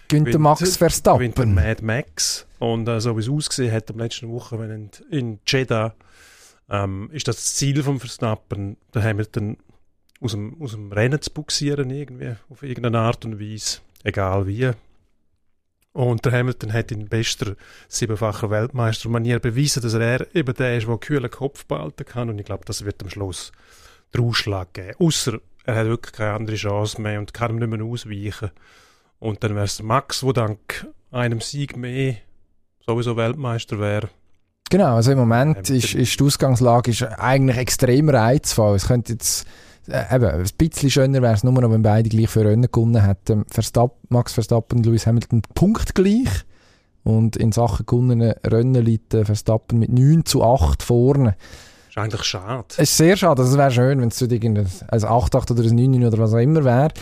der 0.10 0.20
gewinnt- 0.34 0.40
Max 0.40 0.60
gewinnt 0.60 0.72
der 0.82 0.90
Verstappen. 0.90 1.54
Mad 1.56 1.84
Max. 1.84 2.46
Und 2.60 2.88
äh, 2.88 3.00
so 3.02 3.16
wie 3.18 3.22
es 3.22 3.30
ausgesehen 3.30 3.72
hat 3.74 3.90
am 3.90 3.98
letzten 3.98 4.30
Wochenende 4.30 4.98
in 5.10 5.40
Jeddah, 5.48 5.96
ähm, 6.70 7.10
ist 7.12 7.28
das, 7.28 7.56
Ziel 7.56 7.82
von 7.84 8.00
Verstappen, 8.00 8.78
da 8.92 9.02
haben 9.04 9.18
wir 9.18 9.26
dann 9.26 9.58
aus 10.22 10.32
dem, 10.34 10.62
aus 10.62 10.72
dem 10.72 10.92
Rennen 10.92 11.20
zu 11.22 11.32
buxieren 11.32 11.90
irgendwie, 11.90 12.36
auf 12.50 12.62
irgendeine 12.64 13.00
Art 13.00 13.26
und 13.26 13.40
Weise, 13.40 13.80
egal 14.04 14.46
wie. 14.48 14.72
Und 15.94 16.24
der 16.24 16.32
Hamilton 16.32 16.72
hat 16.72 16.92
in 16.92 17.10
bester 17.10 17.56
siebenfacher 17.90 18.50
Weltmeistermanier 18.50 19.40
bewiesen, 19.40 19.82
dass 19.82 19.94
er 19.96 20.34
eben 20.34 20.54
der 20.54 20.78
ist, 20.78 20.88
der 20.88 20.98
kühlen 20.98 21.30
Kopf 21.30 21.66
behalten 21.66 22.06
kann. 22.06 22.30
Und 22.30 22.40
ich 22.40 22.46
glaube, 22.46 22.64
das 22.66 22.86
wird 22.86 23.02
am 23.04 23.10
Schluss 23.10 23.52
den 24.14 24.26
Ausschlag 24.26 24.74
geben. 24.74 24.96
Außer 25.00 25.40
er 25.66 25.76
hat 25.76 25.86
wirklich 25.88 26.14
keine 26.14 26.34
andere 26.34 26.56
Chance 26.56 27.02
mehr 27.02 27.20
und 27.20 27.34
kann 27.34 27.52
ihm 27.52 27.58
nicht 27.58 27.70
mehr 27.70 27.86
ausweichen. 27.86 28.52
Und 29.20 29.44
dann 29.44 29.56
wäre 29.56 29.66
es 29.66 29.82
Max, 29.82 30.22
der 30.22 30.34
dank 30.34 30.88
einem 31.12 31.42
Sieg 31.42 31.78
mehr 31.78 32.16
sowieso 32.86 33.16
Weltmeister 33.16 33.80
wäre. 33.80 34.10
Genau, 34.70 34.96
also 34.96 35.12
im 35.12 35.18
Moment 35.18 35.70
Ähm, 35.70 35.76
ist, 35.76 35.94
ist 35.94 36.20
die 36.20 36.24
Ausgangslage 36.24 36.92
ist 36.92 37.04
eigentlich 37.04 37.58
extrem 37.58 38.10
reizvoll. 38.10 38.76
Es 38.76 38.88
könnte 38.88 39.14
jetzt 39.14 39.46
äh, 39.88 40.16
eben, 40.16 40.26
ein 40.26 40.50
bisschen 40.58 40.90
schöner 40.90 41.22
wäre 41.22 41.34
es 41.34 41.44
nur 41.44 41.54
noch, 41.54 41.70
wenn 41.70 41.82
beide 41.82 42.10
gleich 42.10 42.30
für 42.30 42.46
Rennen 42.46 42.72
gewonnen 42.72 43.04
hätten. 43.04 43.46
Verstapp, 43.50 43.98
Max 44.10 44.34
Verstappen 44.34 44.80
und 44.80 44.86
Lewis 44.86 45.06
Hamilton 45.06 45.42
punktgleich. 45.54 46.46
Und 47.04 47.36
in 47.36 47.52
Sachen 47.52 47.86
gewonnenen 47.86 48.34
Rennen 48.46 48.86
liegt 48.86 49.14
äh, 49.14 49.26
Verstappen 49.26 49.80
mit 49.80 49.92
9 49.92 50.26
zu 50.26 50.44
8 50.44 50.82
vorne. 50.84 51.36
Ist 51.92 51.98
eigentlich 51.98 52.24
schade. 52.24 52.68
Es 52.70 52.90
ist 52.90 52.96
sehr 52.96 53.18
schade, 53.18 53.42
also 53.42 53.52
es 53.52 53.58
wäre 53.58 53.70
schön, 53.70 54.00
wenn 54.00 54.08
es 54.08 54.18
so 54.18 54.26
ein 54.26 54.34
8-8 54.38 55.52
oder 55.52 55.64
ein 55.64 55.76
9 55.76 56.06
oder 56.06 56.18
was 56.20 56.34
auch 56.34 56.38
immer 56.38 56.64
wäre. 56.64 56.94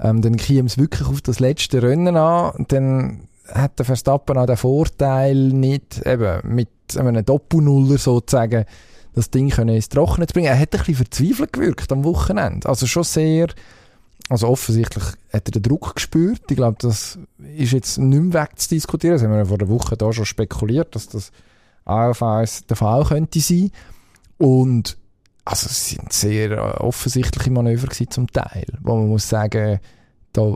Ähm, 0.00 0.22
dann 0.22 0.38
käme 0.38 0.68
es 0.68 0.78
wirklich 0.78 1.06
auf 1.06 1.20
das 1.20 1.38
letzte 1.38 1.82
Rennen 1.82 2.16
an. 2.16 2.64
Dann 2.68 3.28
hat 3.52 3.78
der 3.78 3.84
Verstappen 3.84 4.38
auch 4.38 4.46
den 4.46 4.56
Vorteil 4.56 5.36
nicht, 5.36 6.00
eben 6.06 6.40
mit 6.54 6.70
einem 6.96 7.22
Doppelnuller 7.22 7.98
sozusagen, 7.98 8.64
das 9.14 9.28
Ding 9.28 9.50
können 9.50 9.74
ins 9.76 9.90
Trockene 9.90 10.26
zu 10.26 10.32
bringen. 10.32 10.46
Er 10.46 10.58
hat 10.58 10.72
ein 10.72 10.78
bisschen 10.78 10.94
verzweifelt 10.94 11.52
gewirkt 11.52 11.92
am 11.92 12.04
Wochenende. 12.04 12.70
Also 12.70 12.86
schon 12.86 13.04
sehr, 13.04 13.48
also 14.30 14.48
offensichtlich 14.48 15.04
hat 15.30 15.46
er 15.46 15.52
den 15.52 15.62
Druck 15.62 15.94
gespürt. 15.94 16.40
Ich 16.48 16.56
glaube, 16.56 16.78
das 16.80 17.18
ist 17.54 17.72
jetzt 17.72 17.98
nicht 17.98 18.22
mehr 18.22 18.44
wegzudiskutieren. 18.44 19.16
Das 19.16 19.22
haben 19.22 19.32
wir 19.32 19.40
ja 19.40 19.44
vor 19.44 19.58
der 19.58 19.68
Woche 19.68 19.94
da 19.98 20.10
schon 20.10 20.24
spekuliert, 20.24 20.94
dass 20.94 21.06
das 21.06 21.32
AFS 21.84 22.64
der 22.64 22.76
Fall 22.76 23.04
könnte 23.04 23.40
sein. 23.40 23.72
Und 24.38 24.96
also 25.44 25.66
es 25.66 25.88
sind 25.88 26.12
sehr 26.12 26.52
äh, 26.52 26.56
offensichtliche 26.56 27.50
Manöver 27.50 27.88
zum 27.90 28.30
Teil, 28.30 28.66
wo 28.80 28.96
man 28.96 29.08
muss 29.08 29.28
sagen, 29.28 29.80
da 30.32 30.54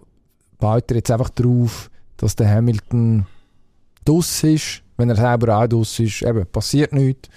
baut 0.59 0.91
er 0.91 0.97
jetzt 0.97 1.11
einfach 1.11 1.31
drauf, 1.31 1.91
dass 2.17 2.37
der 2.37 2.49
Hamilton 2.49 3.27
dus 4.05 4.45
ist, 4.45 4.83
wenn 4.97 5.11
er 5.11 5.17
selber 5.17 5.59
auch 5.59 5.67
dus 5.67 5.99
ist, 5.99 6.23
eben, 6.23 6.47
passiert 6.47 6.93
nichts 6.93 7.29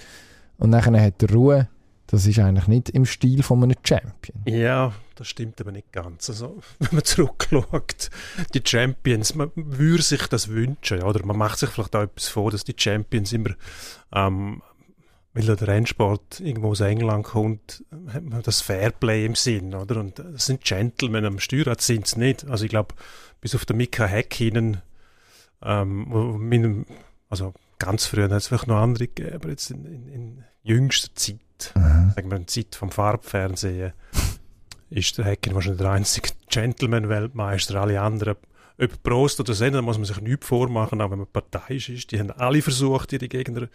und 0.57 0.71
dann 0.71 0.99
hat 0.99 1.21
er 1.23 1.31
Ruhe. 1.31 1.67
Das 2.07 2.27
ist 2.27 2.37
eigentlich 2.37 2.67
nicht 2.67 2.89
im 2.91 3.05
Stil 3.05 3.41
von 3.41 3.63
einem 3.63 3.75
Champion. 3.83 4.43
Ja, 4.45 4.93
das 5.15 5.27
stimmt 5.27 5.59
aber 5.59 5.71
nicht 5.71 5.91
ganz. 5.91 6.29
Also, 6.29 6.59
wenn 6.79 6.89
man 6.91 7.03
zurückschaut, 7.03 8.09
die 8.53 8.61
Champions, 8.63 9.33
man 9.33 9.51
würde 9.55 10.03
sich 10.03 10.27
das 10.27 10.49
wünschen, 10.49 10.99
ja, 10.99 11.05
oder 11.05 11.25
man 11.25 11.37
macht 11.37 11.57
sich 11.57 11.69
vielleicht 11.69 11.95
auch 11.95 12.03
etwas 12.03 12.27
vor, 12.27 12.51
dass 12.51 12.63
die 12.63 12.75
Champions 12.77 13.33
immer, 13.33 13.51
ähm, 14.13 14.61
weil 15.35 15.53
der 15.53 15.67
Rennsport 15.67 16.39
irgendwo 16.39 16.69
aus 16.69 16.79
England 16.79 17.25
kommt, 17.25 17.83
hat 18.07 18.23
man 18.23 18.41
das 18.41 18.61
Fairplay 18.61 19.25
im 19.25 19.35
Sinn, 19.35 19.75
oder? 19.75 19.99
Und 19.99 20.17
das 20.17 20.45
sind 20.45 20.63
Gentlemen 20.63 21.25
am 21.25 21.39
Steuerrad, 21.39 21.81
sind 21.81 22.07
es 22.07 22.15
nicht. 22.15 22.47
Also 22.47 22.63
ich 22.63 22.69
glaube, 22.69 22.95
bis 23.41 23.53
auf 23.53 23.65
den 23.65 23.75
Mika 23.75 24.05
Häkkinen, 24.05 24.81
ähm, 25.61 26.07
meinem, 26.39 26.85
also 27.29 27.53
ganz 27.79 28.05
früher 28.05 28.23
hat 28.23 28.31
es 28.31 28.47
vielleicht 28.47 28.67
noch 28.67 28.77
andere 28.77 29.07
gegeben, 29.07 29.35
aber 29.35 29.49
jetzt 29.49 29.71
in, 29.71 29.85
in, 29.85 30.07
in 30.07 30.43
jüngster 30.63 31.13
Zeit 31.15 31.39
sagen 31.73 32.13
wir, 32.15 32.23
in 32.23 32.29
der 32.29 32.47
Zeit 32.47 32.73
vom 32.73 32.91
Farbfernsehen, 32.91 33.91
ist 34.89 35.17
der 35.17 35.25
Hecken 35.25 35.53
wahrscheinlich 35.53 35.81
der 35.81 35.91
einzige 35.91 36.29
Gentleman-Weltmeister. 36.49 37.81
Alle 37.81 37.99
anderen, 37.99 38.37
ob 38.79 39.03
Prost 39.03 39.39
oder 39.39 39.53
Senna, 39.53 39.81
muss 39.81 39.97
man 39.97 40.05
sich 40.05 40.19
nichts 40.21 40.47
vormachen, 40.47 41.01
auch 41.01 41.11
wenn 41.11 41.19
man 41.19 41.27
parteiisch 41.27 41.89
ist. 41.89 42.11
Die 42.11 42.19
haben 42.19 42.31
alle 42.31 42.61
versucht, 42.61 43.13
ihre 43.13 43.27
Gegner 43.27 43.67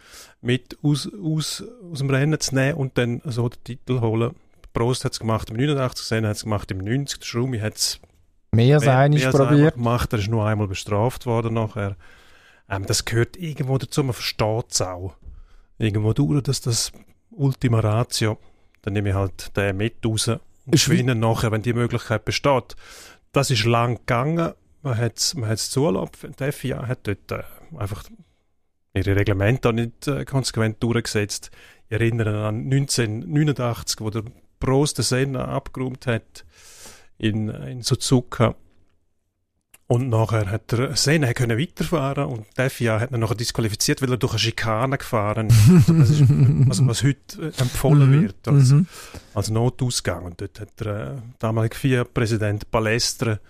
mit 0.42 0.76
aus, 0.82 1.08
aus, 1.22 1.64
aus 1.90 1.98
dem 1.98 2.10
Rennen 2.10 2.38
zu 2.38 2.54
nehmen 2.54 2.74
und 2.74 2.98
dann 2.98 3.22
so 3.24 3.48
den 3.48 3.64
Titel 3.64 4.00
holen. 4.00 4.34
Prost 4.72 5.04
hat 5.04 5.12
es 5.12 5.20
gemacht 5.20 5.50
im 5.50 5.56
89, 5.56 6.04
Senna 6.06 6.28
hat 6.28 6.36
es 6.36 6.44
gemacht 6.44 6.70
im 6.70 6.78
90, 6.78 7.18
der 7.20 7.26
Schumi 7.26 7.58
hat 7.58 7.76
es 7.76 8.00
Mehr 8.52 8.76
als 8.76 8.86
einmal 8.86 9.08
mehr 9.10 9.26
als 9.26 9.34
einmal 9.36 9.48
probiert. 9.48 9.74
gemacht, 9.74 10.12
er 10.12 10.18
ist 10.18 10.28
nur 10.28 10.44
einmal 10.46 10.66
bestraft 10.68 11.24
worden 11.26 11.54
nachher. 11.54 11.96
Ähm, 12.68 12.84
das 12.86 13.04
gehört 13.04 13.36
irgendwo 13.36 13.78
dazu, 13.78 14.02
man 14.04 14.12
versteht 14.12 14.66
es 14.70 14.80
auch. 14.82 15.14
Irgendwo 15.78 16.12
durch, 16.12 16.42
dass 16.42 16.60
das 16.60 16.92
Ultima 17.30 17.80
Ratio, 17.80 18.38
dann 18.82 18.92
nehme 18.92 19.10
ich 19.10 19.14
halt 19.14 19.56
den 19.56 19.76
mit 19.76 20.04
raus 20.04 20.28
und 20.28 20.40
Ist 20.74 20.88
wie- 20.88 20.94
gewinne 20.94 21.14
nachher, 21.14 21.52
wenn 21.52 21.62
die 21.62 21.72
Möglichkeit 21.72 22.24
besteht. 22.24 22.76
Das 23.32 23.50
ist 23.50 23.64
lang 23.64 23.96
gegangen, 23.98 24.52
man 24.82 24.96
hat 24.96 25.18
es 25.18 25.34
man 25.34 25.48
hat's 25.48 25.70
zulassen, 25.70 26.34
die 26.38 26.52
FIA 26.52 26.86
hat 26.86 27.06
dort 27.06 27.30
äh, 27.32 27.42
einfach 27.78 28.04
ihre 28.94 29.16
Reglemente 29.16 29.72
nicht 29.72 30.08
äh, 30.08 30.24
konsequent 30.24 30.82
durchgesetzt. 30.82 31.50
Ich 31.88 31.92
erinnere 31.92 32.46
an 32.46 32.64
1989, 32.64 34.00
wo 34.00 34.10
der 34.10 34.24
Prost 34.58 34.98
den 34.98 35.04
Senna 35.04 35.46
abgeräumt 35.46 36.06
hat 36.06 36.44
in, 37.18 37.48
in 37.48 37.82
Suzuka. 37.82 38.54
Und 39.86 40.08
nachher 40.08 40.48
hat 40.48 40.70
der 40.70 40.94
Senna 40.94 41.32
können 41.32 41.58
weiterfahren 41.58 42.26
und 42.26 42.46
der 42.56 42.70
FIA 42.70 43.00
hat 43.00 43.10
ihn 43.10 43.18
nachher 43.18 43.34
disqualifiziert, 43.34 44.00
weil 44.00 44.12
er 44.12 44.18
durch 44.18 44.34
eine 44.34 44.38
Schikane 44.38 44.98
gefahren 44.98 45.48
ist. 45.48 45.88
Also 45.88 45.94
das 45.94 46.10
ist 46.10 46.28
was, 46.68 46.86
was 46.86 47.02
heute 47.02 47.42
äh, 47.42 47.60
empfohlen 47.60 48.10
Mhm, 48.10 48.22
wird 48.22 48.46
als, 48.46 48.70
mhm. 48.70 48.86
als 49.34 49.50
Notausgang. 49.50 50.26
Und 50.26 50.40
dort 50.40 50.60
hat 50.60 50.78
der 50.78 50.86
äh, 50.86 51.16
damalige 51.40 51.74
FIA-Präsident 51.74 52.70
Balestre 52.70 53.40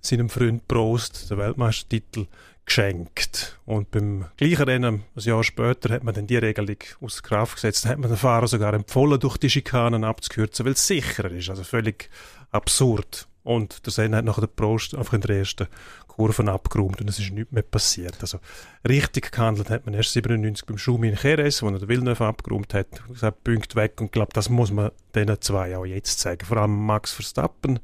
seinem 0.00 0.28
Freund 0.28 0.66
Prost 0.68 1.30
den 1.30 1.38
Weltmeistertitel 1.38 2.26
geschenkt. 2.64 3.58
Und 3.64 3.90
beim 3.90 4.26
gleichen 4.36 4.64
Rennen, 4.64 5.04
ein 5.16 5.22
Jahr 5.22 5.42
später, 5.42 5.92
hat 5.94 6.04
man 6.04 6.14
dann 6.14 6.26
die 6.26 6.36
Regelung 6.36 6.76
aus 7.00 7.22
Kraft 7.22 7.56
gesetzt. 7.56 7.84
Dann 7.84 7.92
hat 7.92 7.98
man 7.98 8.10
den 8.10 8.18
Fahrer 8.18 8.46
sogar 8.46 8.74
empfohlen, 8.74 9.18
durch 9.18 9.38
die 9.38 9.50
Schikanen 9.50 10.04
abzukürzen, 10.04 10.66
weil 10.66 10.74
es 10.74 10.86
sicherer 10.86 11.30
ist. 11.30 11.48
Also 11.50 11.64
völlig 11.64 12.10
absurd. 12.50 13.26
Und 13.42 13.86
der 13.86 13.92
Senna 13.92 14.18
hat 14.18 14.26
nachher 14.26 14.42
den 14.42 14.54
Prost 14.54 14.94
einfach 14.94 15.14
in 15.14 15.22
der 15.22 15.38
ersten 15.38 15.68
Kurve 16.06 16.52
abgeräumt 16.52 17.00
und 17.00 17.08
es 17.08 17.18
ist 17.18 17.30
nichts 17.30 17.52
mehr 17.52 17.62
passiert. 17.62 18.16
Also 18.20 18.40
richtig 18.86 19.32
gehandelt 19.32 19.70
hat 19.70 19.86
man 19.86 19.94
erst 19.94 20.12
97 20.12 20.66
beim 20.66 20.76
Schumi 20.76 21.08
in 21.08 21.16
Jerez, 21.22 21.62
wo 21.62 21.68
er 21.68 21.78
den 21.78 21.88
Villeneuve 21.88 22.26
abgeräumt 22.26 22.74
hat, 22.74 22.88
gesagt, 23.08 23.44
Punkt 23.44 23.74
weg 23.76 24.00
und 24.00 24.06
ich 24.06 24.12
glaube, 24.12 24.32
das 24.34 24.50
muss 24.50 24.70
man 24.70 24.90
diesen 25.14 25.40
zwei 25.40 25.78
auch 25.78 25.86
jetzt 25.86 26.18
zeigen. 26.18 26.44
Vor 26.44 26.58
allem 26.58 26.84
Max 26.84 27.12
Verstappen, 27.12 27.78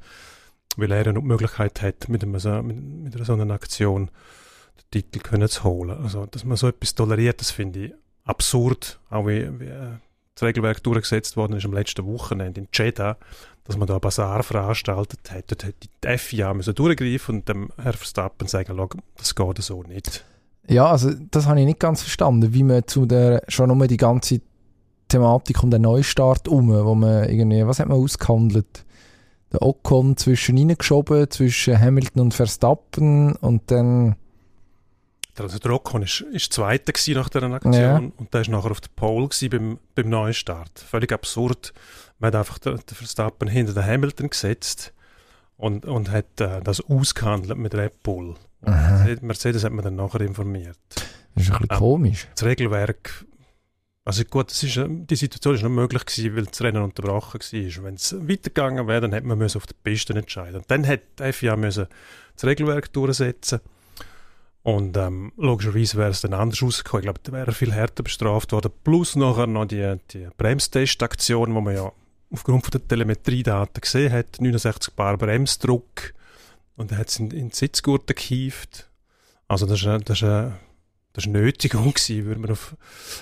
weil 0.77 0.91
er 0.91 1.05
ja 1.05 1.13
noch 1.13 1.21
die 1.21 1.27
Möglichkeit 1.27 1.81
hat, 1.81 2.09
mit, 2.09 2.23
einem, 2.23 2.37
so- 2.39 2.61
mit, 2.63 2.77
mit 2.81 3.15
einer 3.15 3.25
so 3.25 3.33
einer 3.33 3.53
Aktion 3.53 4.09
den 4.77 4.91
Titel 4.91 5.19
können 5.19 5.47
zu 5.47 5.63
holen. 5.63 5.97
Also, 6.03 6.25
dass 6.25 6.43
man 6.43 6.57
so 6.57 6.67
etwas 6.67 6.95
toleriert, 6.95 7.39
das 7.41 7.51
finde 7.51 7.85
ich 7.85 7.93
absurd. 8.25 8.99
Auch 9.09 9.25
wie, 9.27 9.47
wie 9.59 9.65
äh, 9.65 9.91
das 10.33 10.43
Regelwerk 10.43 10.83
durchgesetzt 10.83 11.37
worden 11.37 11.53
ist 11.57 11.65
am 11.65 11.73
letzten 11.73 12.05
Wochenende 12.05 12.61
in 12.61 12.67
Jeddah, 12.73 13.15
dass 13.63 13.77
man 13.77 13.87
da 13.87 13.93
einen 13.95 14.01
Basar 14.01 14.43
veranstaltet 14.43 15.31
hat. 15.31 15.49
Dort 15.49 15.63
hätte 15.63 15.87
die 16.03 16.17
FIA 16.17 16.53
müssen 16.53 16.75
durchgreifen 16.75 17.35
und 17.37 17.49
dem 17.49 17.69
Herr 17.81 17.93
Verstappen 17.93 18.47
sagen, 18.47 18.77
das 19.17 19.33
geht 19.33 19.57
so 19.63 19.81
nicht. 19.83 20.25
Ja, 20.67 20.87
also 20.87 21.11
das 21.31 21.45
habe 21.45 21.59
ich 21.59 21.65
nicht 21.65 21.79
ganz 21.79 22.01
verstanden, 22.01 22.53
wie 22.53 22.63
man 22.63 22.85
zu 22.87 23.05
der, 23.05 23.43
schon 23.47 23.75
nur 23.75 23.87
die 23.87 23.97
ganze 23.97 24.41
Thematik 25.07 25.63
um 25.63 25.69
den 25.71 25.83
Neustart 25.83 26.47
um, 26.47 26.69
wo 26.69 26.95
man 26.95 27.29
irgendwie, 27.29 27.65
was 27.65 27.79
hat 27.79 27.87
man 27.87 27.97
ausgehandelt? 27.97 28.83
Der 29.51 29.61
Ocon 29.61 30.17
zwischen 30.17 30.57
reingeschoben, 30.57 31.29
zwischen 31.29 31.79
Hamilton 31.79 32.21
und 32.21 32.33
Verstappen 32.33 33.35
und 33.35 33.69
dann... 33.71 34.15
Also 35.37 35.59
der 35.59 35.71
Ocon 35.71 36.03
ist, 36.03 36.21
ist 36.21 36.53
Zweiter 36.53 36.93
nach 37.13 37.29
dieser 37.29 37.51
Aktion 37.51 37.73
ja. 37.73 37.97
und 37.97 38.33
der 38.33 38.41
ist 38.41 38.49
nachher 38.49 38.71
auf 38.71 38.79
der 38.81 38.89
Pole 38.95 39.27
beim, 39.49 39.79
beim 39.93 40.09
Neustart. 40.09 40.79
Völlig 40.79 41.11
absurd. 41.11 41.73
Man 42.19 42.29
hat 42.29 42.35
einfach 42.35 42.57
den, 42.59 42.77
den 42.77 42.95
Verstappen 42.95 43.49
hinter 43.49 43.73
den 43.73 43.85
Hamilton 43.85 44.29
gesetzt 44.29 44.93
und, 45.57 45.85
und 45.85 46.09
hat 46.09 46.39
äh, 46.39 46.61
das 46.61 46.81
ausgehandelt 46.81 47.57
mit 47.57 47.75
Red 47.75 48.01
Bull. 48.01 48.35
Mercedes, 48.61 49.21
Mercedes 49.21 49.63
hat 49.63 49.73
man 49.73 49.83
dann 49.83 49.95
nachher 49.95 50.21
informiert. 50.21 50.77
Das 51.35 51.43
ist 51.43 51.51
ein 51.51 51.59
bisschen 51.59 51.67
ähm, 51.71 51.77
komisch. 51.77 52.27
Das 52.33 52.45
Regelwerk, 52.45 53.25
also 54.05 54.23
gut, 54.23 54.51
das 54.51 54.61
ist, 54.61 54.79
die 54.87 55.15
Situation 55.15 55.55
ist 55.55 55.63
nicht 55.63 55.71
möglich 55.71 56.05
gewesen, 56.05 56.35
weil 56.35 56.45
das 56.45 56.61
Rennen 56.61 56.83
unterbrochen 56.83 57.39
war. 57.39 57.83
Wenn 57.83 57.95
es 57.95 58.15
weitergegangen 58.15 58.87
wäre, 58.87 59.01
dann 59.01 59.13
hätte 59.13 59.27
man 59.27 59.41
auf 59.41 59.65
der 59.65 59.75
Piste 59.83 60.13
entscheiden 60.13 60.57
Und 60.57 60.69
dann 60.69 60.83
hätte 60.83 61.33
FIA 61.33 61.55
müssen 61.55 61.87
das 62.35 62.45
Regelwerk 62.45 62.93
durchsetzen 62.93 63.61
und 64.65 64.97
ähm, 64.97 65.31
logischerweise 65.37 65.97
wäre 65.97 66.09
es 66.09 66.21
dann 66.21 66.33
anders 66.33 66.61
rausgekommen. 66.61 67.01
Ich 67.01 67.05
glaube, 67.05 67.19
da 67.21 67.31
wäre 67.31 67.51
viel 67.51 67.71
härter 67.71 68.01
bestraft 68.01 68.51
worden. 68.51 68.71
Plus 68.83 69.15
nachher 69.15 69.45
noch 69.45 69.65
die, 69.65 69.97
die 70.11 70.27
Bremstestaktion, 70.37 71.53
wo 71.53 71.61
man 71.61 71.75
ja 71.75 71.91
aufgrund 72.31 72.63
von 72.63 72.71
der 72.71 72.87
Telemetriedaten 72.87 73.79
gesehen 73.79 74.11
hat, 74.11 74.41
69 74.41 74.93
Bar 74.95 75.17
Bremsdruck 75.17 76.15
und 76.75 76.91
er 76.91 76.97
hat 76.97 77.09
es 77.09 77.19
in, 77.19 77.29
in 77.29 77.49
die 77.49 77.55
Sitzgurte 77.55 78.15
gehievt. 78.15 78.89
Also 79.47 79.67
das 79.67 79.85
war 79.85 79.99
das 79.99 80.23
eine, 80.23 80.57
das 81.15 81.25
eine 81.25 81.39
Nötigung, 81.39 81.93
gewesen, 81.93 82.25
würde 82.25 82.41
man 82.41 82.51
auf, 82.51 82.75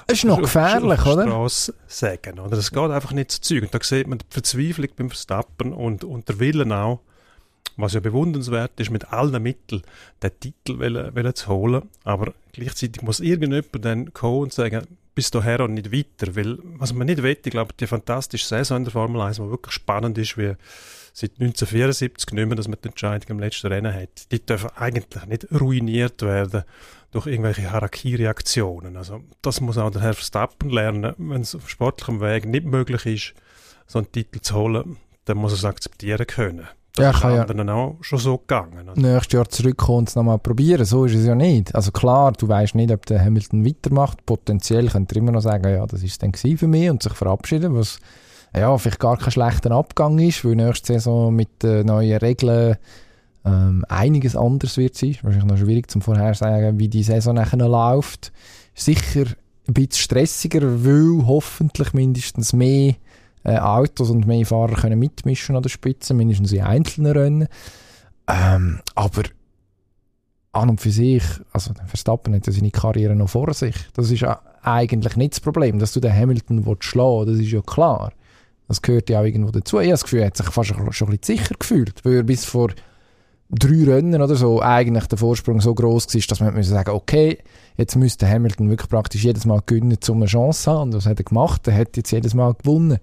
das 0.07 0.17
ist 0.17 0.23
noch 0.25 0.37
auf, 0.37 0.41
gefährlich, 0.41 0.99
auf, 0.99 1.05
oder? 1.05 1.27
Strasse 1.27 1.75
sagen. 1.85 2.39
Oder? 2.39 2.55
Das 2.55 2.71
geht 2.71 2.89
einfach 2.89 3.11
nicht 3.11 3.31
zu 3.31 3.41
Zeug. 3.41 3.63
Und 3.63 3.73
da 3.73 3.79
sieht 3.83 4.07
man 4.07 4.17
die 4.17 4.25
Verzweiflung 4.31 4.89
beim 4.95 5.09
Verstappen 5.09 5.73
und, 5.73 6.03
und 6.03 6.27
der 6.27 6.39
Willen 6.39 6.71
auch, 6.71 7.01
was 7.77 7.93
ja 7.93 7.99
bewundernswert 7.99 8.79
ist, 8.79 8.89
mit 8.89 9.13
allen 9.13 9.41
Mitteln 9.41 9.83
den 10.23 10.39
Titel 10.39 10.79
wollen, 10.79 11.15
wollen 11.15 11.35
zu 11.35 11.47
holen. 11.49 11.83
Aber 12.03 12.33
gleichzeitig 12.51 13.03
muss 13.03 13.19
irgendjemand 13.19 13.85
dann 13.85 14.11
kommen 14.13 14.41
und 14.41 14.53
sagen, 14.53 14.87
bis 15.13 15.29
daher 15.29 15.59
und 15.59 15.75
nicht 15.75 15.91
weiter. 15.91 16.35
Weil, 16.35 16.57
was 16.63 16.93
man 16.93 17.05
nicht 17.05 17.21
will, 17.21 17.37
ich 17.43 17.51
glaube, 17.51 17.73
die 17.79 17.85
fantastische 17.85 18.47
Saison 18.47 18.77
in 18.77 18.83
der 18.85 18.91
Formel 18.91 19.21
1, 19.21 19.37
die 19.37 19.43
wirklich 19.43 19.73
spannend 19.73 20.17
ist, 20.17 20.35
wie 20.35 20.55
seit 21.13 21.33
1974 21.33 22.31
nicht 22.31 22.47
mehr, 22.47 22.55
dass 22.55 22.67
man 22.67 22.79
die 22.83 22.87
Entscheidung 22.87 23.29
im 23.29 23.39
letzten 23.39 23.67
Rennen 23.67 23.93
hat. 23.93 24.31
Die 24.31 24.43
dürfen 24.43 24.71
eigentlich 24.75 25.25
nicht 25.27 25.47
ruiniert 25.51 26.23
werden 26.23 26.63
durch 27.13 27.27
irgendwelche 27.27 27.71
Harakiri-Aktionen. 27.71 28.97
Also 28.97 29.21
das 29.41 29.61
muss 29.61 29.77
auch 29.77 29.91
der 29.91 30.01
Herr 30.01 30.13
Verstappen 30.13 30.69
lernen. 30.69 31.13
Wenn 31.17 31.41
es 31.41 31.55
auf 31.55 31.69
sportlichem 31.69 32.19
Weg 32.19 32.45
nicht 32.45 32.65
möglich 32.65 33.05
ist, 33.05 33.33
so 33.87 33.99
einen 33.99 34.11
Titel 34.11 34.41
zu 34.41 34.55
holen, 34.55 34.97
dann 35.25 35.37
muss 35.37 35.53
er 35.53 35.57
es 35.57 35.65
akzeptieren 35.65 36.25
können. 36.27 36.67
Das 36.95 37.03
ja, 37.03 37.09
ist 37.11 37.21
kann 37.21 37.39
anderen 37.39 37.67
ja 37.67 37.73
auch 37.73 37.97
schon 38.01 38.19
so 38.19 38.37
gegangen. 38.37 38.89
Also. 38.89 39.01
Nächstes 39.01 39.33
Jahr 39.33 39.49
zurückkommen 39.49 39.99
und 39.99 40.09
es 40.09 40.15
nochmal 40.15 40.37
probieren, 40.37 40.85
so 40.85 41.05
ist 41.05 41.15
es 41.15 41.25
ja 41.25 41.33
nicht. 41.33 41.73
Also 41.73 41.91
klar, 41.91 42.33
du 42.33 42.47
weißt 42.47 42.75
nicht, 42.75 42.91
ob 42.91 43.05
der 43.05 43.23
Hamilton 43.23 43.65
weitermacht. 43.65 44.23
Potenziell 44.25 44.89
könnte 44.89 45.15
er 45.15 45.19
immer 45.19 45.31
noch 45.31 45.41
sagen, 45.41 45.67
ja, 45.69 45.85
das 45.85 46.03
ist 46.03 46.21
dann 46.21 46.33
für 46.33 46.67
mich 46.67 46.89
und 46.89 47.01
sich 47.01 47.13
verabschieden, 47.13 47.75
was 47.75 47.99
ja, 48.55 48.77
vielleicht 48.77 48.99
gar 48.99 49.17
kein 49.17 49.31
schlechter 49.31 49.71
Abgang 49.71 50.19
ist, 50.19 50.45
weil 50.45 50.55
nächste 50.55 50.93
Saison 50.93 51.33
mit 51.33 51.63
den 51.63 51.87
neuen 51.87 52.17
Regeln 52.17 52.77
ähm, 53.45 53.85
einiges 53.89 54.35
anders 54.35 54.77
wird 54.77 54.95
sein. 54.95 55.17
Wahrscheinlich 55.21 55.51
noch 55.51 55.57
schwierig 55.57 55.89
zum 55.89 56.01
vorhersagen, 56.01 56.79
wie 56.79 56.87
die 56.87 57.03
Saison 57.03 57.35
nachher 57.35 57.57
läuft. 57.57 58.31
Sicher 58.73 59.25
ein 59.67 59.73
bisschen 59.73 60.03
stressiger, 60.03 60.61
weil 60.61 61.25
hoffentlich 61.25 61.93
mindestens 61.93 62.53
mehr 62.53 62.95
äh, 63.43 63.57
Autos 63.57 64.09
und 64.09 64.27
mehr 64.27 64.45
Fahrer 64.45 64.75
können 64.75 64.99
mitmischen 64.99 65.55
an 65.55 65.63
der 65.63 65.69
Spitze, 65.69 66.13
mindestens 66.13 66.51
in 66.51 66.61
einzelnen 66.61 67.11
Rennen. 67.11 67.47
Ähm, 68.27 68.79
aber 68.95 69.23
an 70.53 70.69
und 70.69 70.81
für 70.81 70.91
sich, 70.91 71.23
also 71.51 71.73
Verstappen 71.87 72.35
hat 72.35 72.47
ja 72.47 72.53
seine 72.53 72.71
Karriere 72.71 73.15
noch 73.15 73.29
vor 73.29 73.53
sich. 73.53 73.75
Das 73.93 74.11
ist 74.11 74.23
eigentlich 74.61 75.15
nicht 75.15 75.33
das 75.33 75.39
Problem, 75.39 75.79
dass 75.79 75.93
du 75.93 75.99
den 75.99 76.15
Hamilton 76.15 76.63
schlagen 76.79 77.27
willst, 77.27 77.39
das 77.39 77.45
ist 77.45 77.51
ja 77.51 77.61
klar. 77.61 78.13
Das 78.67 78.81
gehört 78.81 79.09
ja 79.09 79.19
auch 79.19 79.25
irgendwo 79.25 79.51
dazu. 79.51 79.79
Ich 79.79 79.87
habe 79.87 79.91
das 79.91 80.03
Gefühl, 80.03 80.19
er 80.19 80.27
hat 80.27 80.37
sich 80.37 80.45
fast 80.47 80.69
schon 80.69 80.79
ein 80.79 80.85
bisschen 80.85 81.19
sicher 81.21 81.55
gefühlt, 81.59 82.05
weil 82.05 82.13
er 82.17 82.23
bis 82.23 82.45
vor 82.45 82.69
drei 83.59 83.83
Rennen 83.83 84.21
oder 84.21 84.35
so 84.35 84.61
eigentlich 84.61 85.07
der 85.07 85.17
Vorsprung 85.17 85.61
so 85.61 85.73
groß 85.73 86.13
war, 86.13 86.21
dass 86.27 86.39
man 86.39 86.63
sagen 86.63 86.91
okay, 86.91 87.37
jetzt 87.77 87.95
müsste 87.95 88.29
Hamilton 88.29 88.69
wirklich 88.69 88.89
praktisch 88.89 89.23
jedes 89.23 89.45
Mal 89.45 89.61
gewinnen, 89.65 89.97
um 90.09 90.17
eine 90.17 90.25
Chance 90.25 90.63
zu 90.63 90.71
haben. 90.71 90.81
Und 90.83 90.93
das 90.93 91.05
hat 91.05 91.19
er 91.19 91.25
gemacht. 91.25 91.67
Er 91.67 91.77
hat 91.77 91.97
jetzt 91.97 92.11
jedes 92.11 92.33
Mal 92.33 92.53
gewonnen. 92.53 92.99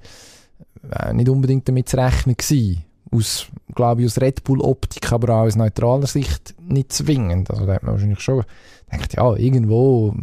Äh, 0.90 1.12
nicht 1.14 1.28
unbedingt 1.28 1.68
damit 1.68 1.88
zu 1.88 1.96
rechnen 1.96 2.36
gewesen. 2.36 2.84
Aus, 3.12 3.46
glaube 3.74 4.02
ich, 4.02 4.06
aus 4.06 4.20
Red 4.20 4.44
Bull-Optik, 4.44 5.10
aber 5.10 5.34
auch 5.34 5.46
aus 5.46 5.56
neutraler 5.56 6.06
Sicht 6.06 6.54
nicht 6.60 6.92
zwingend. 6.92 7.50
Also 7.50 7.66
da 7.66 7.74
hat 7.74 7.82
man 7.82 7.92
wahrscheinlich 7.92 8.20
schon 8.20 8.44
gedacht, 8.88 9.14
ja, 9.14 9.34
irgendwo 9.34 10.14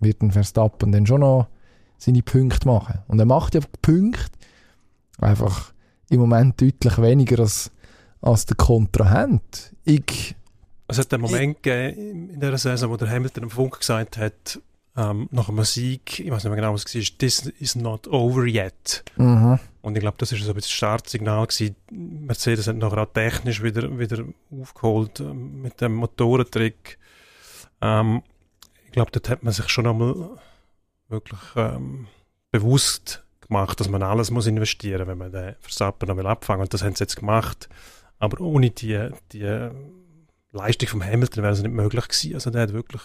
wird 0.00 0.22
ein 0.22 0.30
Verstappen 0.30 0.92
dann 0.92 1.06
schon 1.06 1.20
noch 1.20 1.46
seine 1.96 2.22
Punkte 2.22 2.66
machen. 2.68 2.98
Und 3.08 3.18
er 3.18 3.26
macht 3.26 3.54
ja 3.54 3.60
Punkte, 3.80 4.30
einfach 5.18 5.72
im 6.10 6.20
Moment 6.20 6.60
deutlich 6.60 7.00
weniger 7.00 7.40
als, 7.40 7.70
als 8.20 8.46
der 8.46 8.56
Kontrahent. 8.56 9.74
Ich, 9.84 10.34
es 10.88 10.98
hat 10.98 11.12
einen 11.12 11.22
Moment 11.22 11.62
gegeben 11.62 12.30
in 12.30 12.40
dieser 12.40 12.58
Saison, 12.58 12.90
wo 12.90 12.96
der 12.96 13.10
Hamilton 13.10 13.44
am 13.44 13.50
Funk 13.50 13.78
gesagt 13.78 14.16
hat, 14.16 14.60
ähm, 14.96 15.28
nach 15.30 15.48
einem 15.48 15.64
Sieg, 15.64 16.18
ich 16.20 16.30
weiß 16.30 16.44
nicht 16.44 16.50
mehr 16.50 16.56
genau, 16.56 16.74
was 16.74 16.84
es 16.84 16.94
war, 16.94 17.18
this 17.18 17.46
is 17.58 17.76
not 17.76 18.08
over 18.08 18.44
yet. 18.44 19.04
Mhm. 19.16 19.58
Und 19.82 19.96
ich 19.96 20.00
glaube, 20.00 20.16
das 20.18 20.32
ist 20.32 20.42
so 20.42 20.50
ein 20.50 20.54
bisschen 20.54 20.68
das 20.68 20.70
Startsignal 20.72 21.46
gewesen. 21.46 21.76
Mercedes 21.90 22.66
hat 22.66 22.76
nachher 22.76 22.98
auch 22.98 23.12
technisch 23.12 23.62
wieder, 23.62 23.98
wieder 23.98 24.24
aufgeholt 24.50 25.20
äh, 25.20 25.32
mit 25.32 25.80
dem 25.80 25.94
Motorentrick. 25.94 26.98
Ähm, 27.80 28.22
ich 28.86 28.92
glaube, 28.92 29.10
dort 29.12 29.28
hat 29.28 29.42
man 29.42 29.52
sich 29.52 29.68
schon 29.68 29.86
einmal 29.86 30.30
wirklich 31.08 31.40
ähm, 31.56 32.08
bewusst 32.50 33.22
gemacht, 33.46 33.80
dass 33.80 33.88
man 33.88 34.02
alles 34.02 34.30
muss 34.30 34.46
investieren 34.46 35.00
muss, 35.00 35.08
wenn 35.08 35.18
man 35.18 35.32
den 35.32 35.54
Verstappen 35.60 36.08
noch 36.08 36.16
will 36.16 36.26
abfangen 36.26 36.62
Und 36.62 36.74
das 36.74 36.82
haben 36.82 36.94
sie 36.94 37.04
jetzt 37.04 37.16
gemacht. 37.16 37.68
Aber 38.20 38.40
ohne 38.40 38.70
die, 38.70 39.08
die 39.32 39.70
Leistung 40.52 40.88
vom 40.88 41.04
Hamilton 41.04 41.42
wäre 41.42 41.52
es 41.52 41.62
nicht 41.62 41.72
möglich 41.72 42.06
gewesen. 42.06 42.34
Also 42.34 42.50
der 42.50 42.62
hat 42.62 42.72
wirklich 42.72 43.02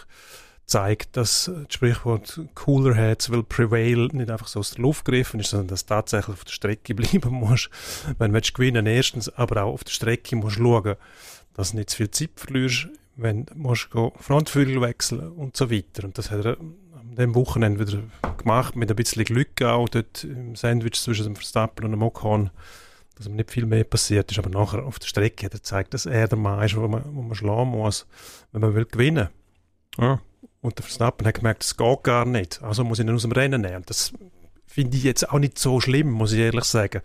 gezeigt, 0.62 1.16
dass 1.16 1.52
das 1.54 1.74
Sprichwort 1.74 2.42
Cooler 2.54 2.96
Heads 2.96 3.30
will 3.30 3.44
prevail 3.44 4.08
nicht 4.14 4.30
einfach 4.30 4.48
so 4.48 4.60
aus 4.60 4.72
der 4.72 4.82
Luft 4.82 5.06
gegriffen 5.06 5.40
ist, 5.40 5.52
sondern 5.52 5.70
dass 5.70 5.86
du 5.86 5.94
tatsächlich 5.94 6.36
auf 6.36 6.44
der 6.44 6.52
Strecke 6.52 6.94
bleiben 6.94 7.30
musst. 7.32 7.70
Wenn 8.18 8.34
du 8.34 8.42
gewinnen 8.42 8.86
erstens, 8.86 9.30
aber 9.30 9.64
auch 9.64 9.74
auf 9.74 9.84
der 9.84 9.92
Strecke 9.92 10.36
musst 10.36 10.58
du 10.58 10.64
schauen, 10.64 10.96
dass 11.54 11.72
du 11.72 11.78
nicht 11.78 11.92
zu 11.92 11.98
viel 11.98 12.12
Zeit 12.12 12.32
verlierst, 12.36 12.90
wenn 13.16 13.46
du 13.46 13.56
musst 13.56 13.90
Frontflügel 14.20 14.82
wechseln 14.82 15.32
und 15.32 15.56
so 15.56 15.72
weiter. 15.72 16.04
Und 16.04 16.18
das 16.18 16.32
hat 16.32 16.44
er 16.44 16.58
dem 17.16 17.36
Wochenende 17.36 17.80
wieder 17.80 18.04
gemacht, 18.38 18.76
mit 18.76 18.90
ein 18.90 18.96
bisschen 18.96 19.24
Glück 19.24 19.62
auch 19.62 19.88
dort 19.88 20.24
im 20.24 20.56
Sandwich 20.56 21.00
zwischen 21.02 21.26
dem 21.26 21.36
Verstappen 21.36 21.86
und 21.86 21.92
dem 21.92 22.04
Ocon, 22.04 22.50
dass 23.16 23.30
mir 23.30 23.36
nicht 23.36 23.52
viel 23.52 23.66
mehr 23.66 23.84
passiert 23.84 24.32
ist. 24.32 24.40
Aber 24.40 24.50
nachher 24.50 24.86
auf 24.86 25.00
der 25.00 25.08
Strecke 25.08 25.46
hat 25.46 25.54
er 25.54 25.60
gezeigt, 25.60 25.94
dass 25.94 26.06
er 26.06 26.28
der 26.28 26.38
Mann 26.38 26.64
ist, 26.64 26.76
wo 26.76 26.88
man, 26.88 27.04
wo 27.14 27.22
man 27.22 27.36
schlagen 27.36 27.70
muss, 27.70 28.06
wenn 28.52 28.62
man 28.62 28.76
will 28.76 28.86
gewinnen. 28.86 29.30
Ja. 29.98 30.20
Und 30.62 30.78
der 30.78 30.84
Verstappen 30.84 31.26
hat 31.28 31.36
gemerkt, 31.36 31.64
das 31.64 31.78
geht 31.78 32.04
gar 32.04 32.26
nicht. 32.26 32.62
Also 32.64 32.84
muss 32.84 33.00
ich 33.00 33.06
ihn 33.06 33.14
aus 33.14 33.22
dem 33.22 33.32
Rennen 33.32 33.62
nehmen. 33.62 33.84
Das 33.86 34.14
finde 34.66 34.98
ich 34.98 35.04
jetzt 35.04 35.30
auch 35.30 35.40
nicht 35.40 35.60
so 35.60 35.80
schlimm, 35.80 36.12
muss 36.12 36.34
ich 36.34 36.40
ehrlich 36.40 36.66
sagen. 36.66 37.02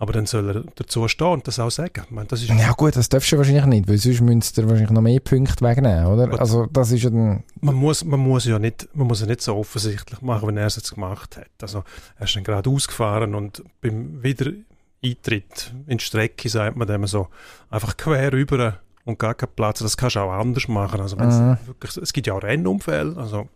Aber 0.00 0.12
dann 0.12 0.26
soll 0.26 0.48
er 0.48 0.64
dazu 0.76 1.08
stehen 1.08 1.26
und 1.26 1.48
das 1.48 1.58
auch 1.58 1.72
sagen. 1.72 2.02
Ich 2.04 2.10
meine, 2.12 2.28
das 2.28 2.40
ist 2.40 2.50
ja 2.50 2.72
gut, 2.72 2.94
das 2.94 3.08
darfst 3.08 3.32
du 3.32 3.36
wahrscheinlich 3.36 3.64
nicht, 3.66 3.88
weil 3.88 3.98
sonst 3.98 4.20
müsst 4.20 4.56
ihr 4.56 4.68
wahrscheinlich 4.68 4.90
noch 4.90 5.02
mehr 5.02 5.18
Punkte 5.18 5.64
wegnehmen, 5.64 6.06
oder? 6.06 6.38
Also 6.40 6.66
das 6.66 6.92
ist 6.92 7.02
ja 7.02 7.10
dann... 7.10 7.42
Man 7.60 7.74
muss, 7.74 8.04
man 8.04 8.20
muss 8.20 8.44
ja 8.44 8.60
nicht, 8.60 8.88
man 8.94 9.08
muss 9.08 9.22
ja 9.22 9.26
nicht 9.26 9.42
so 9.42 9.56
offensichtlich 9.56 10.22
machen, 10.22 10.46
wenn 10.46 10.56
er 10.56 10.66
es 10.66 10.76
jetzt 10.76 10.94
gemacht 10.94 11.36
hat. 11.36 11.50
Also 11.60 11.82
er 12.16 12.26
ist 12.26 12.36
dann 12.36 12.44
gerade 12.44 12.70
ausgefahren 12.70 13.34
und 13.34 13.64
beim 13.80 14.22
Wiedereintritt 15.00 15.72
in 15.86 15.98
die 15.98 16.04
Strecke, 16.04 16.48
sagt 16.48 16.76
man 16.76 16.88
dem 16.88 17.06
so, 17.06 17.28
einfach 17.70 17.96
quer 17.96 18.32
rüber 18.32 18.78
und 19.04 19.18
gar 19.18 19.34
keinen 19.34 19.52
Platz. 19.56 19.78
Das 19.78 19.96
kannst 19.96 20.16
du 20.16 20.20
auch 20.20 20.32
anders 20.32 20.68
machen. 20.68 21.00
Also 21.00 21.16
mhm. 21.16 21.56
wirklich, 21.66 21.96
es 21.96 22.12
gibt 22.12 22.26
ja 22.26 22.34
auch 22.34 22.42
Rennunfälle. 22.42 23.16
Also 23.16 23.48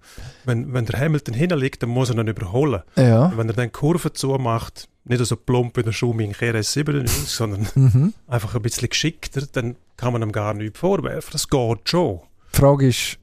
wenn, 0.45 0.73
wenn 0.73 0.87
der 0.87 0.99
Hamilton 0.99 1.35
hinliegt, 1.35 1.83
dann 1.83 1.91
muss 1.91 2.11
er 2.11 2.19
ihn 2.19 2.27
überholen. 2.27 2.83
Ja. 2.97 3.37
Wenn 3.37 3.49
er 3.49 3.55
dann 3.55 3.71
Kurven 3.71 4.15
zumacht, 4.15 4.89
nicht 5.05 5.25
so 5.25 5.37
plump 5.37 5.77
wie 5.77 5.83
der 5.83 5.93
Schumi 5.93 6.33
RS 6.33 6.73
97, 6.73 7.13
sondern 7.29 7.69
mhm. 7.75 8.15
einfach 8.29 8.55
ein 8.55 8.63
bisschen 8.63 8.89
geschickter, 8.89 9.43
dann 9.53 9.77
kann 9.97 10.13
man 10.13 10.23
ihm 10.23 10.33
gar 10.33 10.55
nichts 10.55 10.79
vorwerfen. 10.79 11.33
Das 11.33 11.49
geht 11.49 11.89
schon. 11.89 12.21
Die 12.53 12.57
Frage 12.57 12.89
ist, 12.89 13.19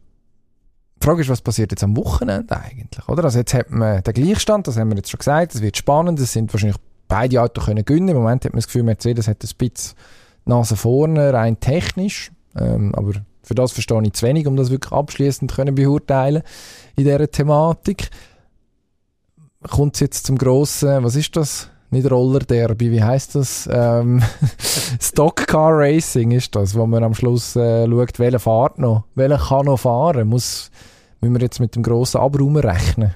Frage 1.01 1.21
ist, 1.21 1.29
was 1.29 1.41
passiert 1.41 1.71
jetzt 1.71 1.83
am 1.83 1.95
Wochenende 1.95 2.55
eigentlich, 2.55 3.07
oder? 3.07 3.23
Also 3.23 3.39
jetzt 3.39 3.53
hat 3.53 3.71
man 3.71 4.03
den 4.03 4.13
Gleichstand, 4.13 4.67
das 4.67 4.77
haben 4.77 4.89
wir 4.89 4.97
jetzt 4.97 5.09
schon 5.09 5.17
gesagt, 5.17 5.55
es 5.55 5.61
wird 5.61 5.77
spannend, 5.77 6.19
es 6.19 6.33
sind 6.33 6.53
wahrscheinlich 6.53 6.77
beide 7.09 7.41
Autos 7.41 7.65
können 7.65 7.83
gewinnen. 7.83 8.09
Im 8.09 8.17
Moment 8.17 8.45
hat 8.45 8.53
man 8.53 8.59
das 8.59 8.67
Gefühl, 8.67 8.83
Mercedes 8.83 9.27
hat 9.27 9.43
ein 9.43 9.49
bisschen 9.57 9.97
Nase 10.45 10.77
vorne, 10.77 11.33
rein 11.33 11.59
technisch, 11.59 12.31
ähm, 12.57 12.95
aber 12.95 13.13
für 13.43 13.55
das 13.55 13.73
verstehe 13.73 14.01
ich 14.03 14.13
zu 14.13 14.25
wenig, 14.25 14.47
um 14.47 14.55
das 14.55 14.69
wirklich 14.69 14.93
abschließend 14.93 15.53
können 15.53 15.75
beurteilen 15.75 16.43
in 16.95 17.03
dieser 17.03 17.29
Thematik. 17.29 18.09
Kommt 19.69 19.95
es 19.95 19.99
jetzt 19.99 20.25
zum 20.25 20.37
grossen, 20.37 21.03
was 21.03 21.15
ist 21.15 21.35
das? 21.35 21.69
Nicht 21.91 22.09
Roller 22.09 22.39
Derby, 22.39 22.91
wie 22.91 23.03
heißt 23.03 23.33
das? 23.35 23.67
Ähm, 23.71 24.21
Stock 25.01 25.47
Car 25.47 25.71
Racing 25.75 26.31
ist 26.31 26.55
das, 26.55 26.75
wo 26.75 26.85
man 26.85 27.03
am 27.03 27.15
Schluss 27.15 27.55
äh, 27.55 27.87
schaut, 27.87 28.19
welcher 28.19 28.39
fährt 28.39 28.77
noch, 28.77 29.05
welcher 29.15 29.39
kann 29.39 29.65
noch 29.65 29.79
fahren. 29.79 30.27
Muss, 30.27 30.69
müssen 31.19 31.33
wir 31.33 31.41
jetzt 31.41 31.59
mit 31.59 31.75
dem 31.75 31.81
grossen 31.81 32.21
Abraum 32.21 32.55
rechnen? 32.57 33.15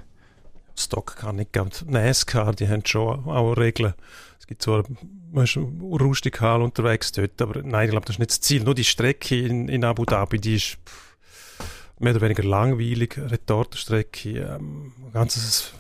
Stock 0.76 1.18
kann 1.18 1.36
nicht, 1.38 1.56
NASCAR, 1.86 2.54
die 2.54 2.68
haben 2.68 2.86
schon 2.86 3.26
auch 3.26 3.54
Regeln. 3.54 3.94
Es 4.40 4.48
gibt 4.48 4.62
zwar, 4.62 4.84
man 5.32 5.46
ist 5.46 5.58
rustikal 5.58 6.62
unterwegs 6.62 7.12
dort, 7.12 7.42
aber 7.42 7.62
nein, 7.64 7.86
ich 7.86 7.92
glaube, 7.92 8.06
das 8.06 8.16
ist 8.16 8.20
nicht 8.20 8.32
das 8.32 8.42
Ziel. 8.42 8.64
Nur 8.64 8.76
die 8.76 8.84
Strecke 8.84 9.40
in, 9.40 9.70
in 9.70 9.86
Abu 9.86 10.06
Dhabi, 10.06 10.40
die 10.40 10.56
ist 10.56 10.78
mehr 12.00 12.12
oder 12.14 12.22
weniger 12.22 12.44
langweilig, 12.44 13.18
Retortenstrecke, 13.18 14.40
ähm, 14.40 14.92
ganzes 15.14 15.74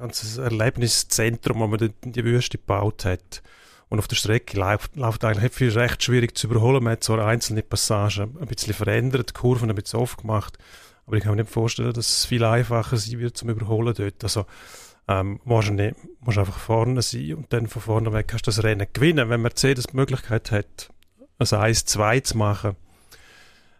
ganzes 0.00 0.38
Erlebniszentrum, 0.38 1.60
das 1.60 1.80
man 1.80 1.94
in 2.04 2.12
die 2.12 2.24
Wüste 2.24 2.58
gebaut 2.58 3.04
hat. 3.04 3.42
Und 3.90 3.98
auf 3.98 4.08
der 4.08 4.16
Strecke 4.16 4.58
läuft, 4.58 4.96
läuft 4.96 5.24
eigentlich 5.24 5.52
viel 5.52 5.70
recht 5.70 6.02
schwierig 6.02 6.36
zu 6.38 6.46
überholen. 6.46 6.82
Man 6.82 6.92
hat 6.92 7.04
zwar 7.04 7.26
einzelne 7.26 7.62
Passagen 7.62 8.36
ein 8.40 8.46
bisschen 8.46 8.72
verändert, 8.72 9.30
die 9.30 9.34
Kurven 9.34 9.68
ein 9.68 9.76
bisschen 9.76 10.00
aufgemacht, 10.00 10.58
aber 11.10 11.16
ich 11.16 11.24
kann 11.24 11.34
mir 11.34 11.42
nicht 11.42 11.52
vorstellen, 11.52 11.92
dass 11.92 12.08
es 12.08 12.24
viel 12.24 12.44
einfacher 12.44 12.96
sein 12.96 13.18
wird 13.18 13.36
zum 13.36 13.48
Überholen 13.48 13.92
dort. 13.96 14.22
Also, 14.22 14.46
ähm, 15.08 15.40
musst, 15.42 15.72
nicht, 15.72 15.96
musst 16.20 16.38
einfach 16.38 16.56
vorne 16.56 17.02
sein 17.02 17.34
und 17.34 17.52
dann 17.52 17.66
von 17.66 17.82
vorne 17.82 18.12
weg 18.12 18.28
kannst 18.28 18.46
du 18.46 18.52
das 18.52 18.62
Rennen 18.62 18.86
gewinnen. 18.92 19.28
Wenn 19.28 19.42
Mercedes 19.42 19.86
die 19.88 19.96
Möglichkeit 19.96 20.52
hat, 20.52 20.90
ein 21.40 21.46
1-2 21.46 22.22
zu 22.22 22.38
machen 22.38 22.76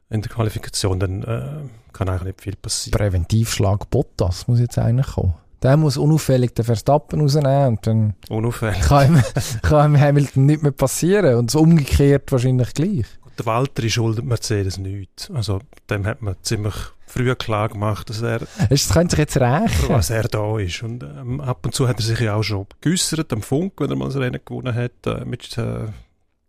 in 0.08 0.22
der 0.22 0.30
Qualifikation, 0.32 0.98
dann 0.98 1.22
äh, 1.22 1.92
kann 1.92 2.08
eigentlich 2.08 2.24
nicht 2.24 2.40
viel 2.40 2.56
passieren. 2.56 2.98
Präventivschlag 2.98 3.88
Bottas 3.90 4.48
muss 4.48 4.58
jetzt 4.58 4.76
eigentlich 4.76 5.06
kommen. 5.06 5.34
Der 5.62 5.76
muss 5.76 5.98
unauffällig 5.98 6.52
den 6.56 6.64
Verstappen 6.64 7.20
rausnehmen 7.20 7.68
und 7.68 7.86
dann 7.86 8.14
unauffällig. 8.28 8.80
Kann, 8.80 9.14
ihm, 9.14 9.22
kann 9.62 9.92
ihm 9.92 10.00
Hamilton 10.00 10.46
nicht 10.46 10.64
mehr 10.64 10.72
passieren 10.72 11.36
und 11.36 11.52
so 11.52 11.60
umgekehrt 11.60 12.32
wahrscheinlich 12.32 12.74
gleich. 12.74 13.06
Der 13.38 13.46
Walter 13.46 13.88
schuldet 13.88 14.24
Mercedes 14.24 14.78
nichts. 14.78 15.30
Also 15.30 15.60
dem 15.88 16.06
hat 16.06 16.22
man 16.22 16.34
ziemlich 16.42 16.74
früh 17.10 17.34
klar 17.34 17.68
gemacht, 17.68 18.08
dass 18.08 18.22
er 18.22 18.40
das 18.68 18.88
könnte 18.88 19.16
sich 19.16 19.18
jetzt 19.20 19.36
rächen. 19.36 19.88
was 19.88 20.10
er 20.10 20.24
da 20.24 20.58
ist. 20.58 20.82
Und 20.82 21.02
ähm, 21.02 21.40
ab 21.40 21.64
und 21.64 21.74
zu 21.74 21.88
hat 21.88 21.98
er 21.98 22.04
sich 22.04 22.20
ja 22.20 22.34
auch 22.34 22.42
schon 22.42 22.66
geäussert 22.80 23.32
am 23.32 23.42
Funk, 23.42 23.74
wenn 23.78 23.90
er 23.90 23.96
mal 23.96 24.06
das 24.06 24.16
Rennen 24.16 24.40
gewonnen 24.44 24.74
hat, 24.74 25.06
äh, 25.06 25.24
mit 25.24 25.56
äh, 25.58 25.86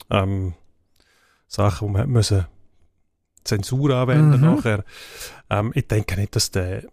ähm, 0.10 0.54
Sachen, 1.48 1.88
die 1.88 1.94
man 1.94 2.10
müssen 2.10 2.46
Zensur 3.44 3.90
anwenden 3.92 4.40
mhm. 4.40 4.56
nachher. 4.56 4.84
Ähm, 5.50 5.72
ich 5.76 5.88
denke 5.88 6.20
nicht, 6.20 6.36
dass 6.36 6.52
der 6.52 6.84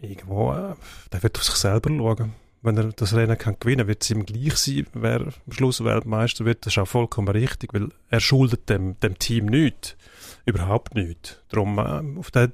irgendwo, 0.00 0.52
äh, 0.52 0.74
der 1.12 1.22
wird 1.22 1.36
auf 1.36 1.44
sich 1.44 1.56
selber 1.56 1.90
schauen. 1.90 2.34
Wenn 2.62 2.76
er 2.78 2.84
das 2.92 3.14
Rennen 3.14 3.38
kann 3.38 3.56
gewinnen 3.60 3.86
wird 3.86 4.02
es 4.02 4.10
ihm 4.10 4.26
gleich 4.26 4.56
sein, 4.56 4.86
wer 4.92 5.20
am 5.20 5.52
Schluss 5.52 5.84
Weltmeister 5.84 6.44
wird. 6.44 6.66
Das 6.66 6.72
ist 6.72 6.78
auch 6.78 6.88
vollkommen 6.88 7.28
richtig, 7.28 7.72
weil 7.74 7.90
er 8.08 8.20
schuldet 8.20 8.68
dem, 8.68 8.98
dem 9.00 9.18
Team 9.18 9.46
nichts. 9.46 9.96
Überhaupt 10.46 10.94
nichts. 10.94 11.42
Darum, 11.48 11.78
äh, 11.78 12.18
auf 12.18 12.30
den 12.30 12.52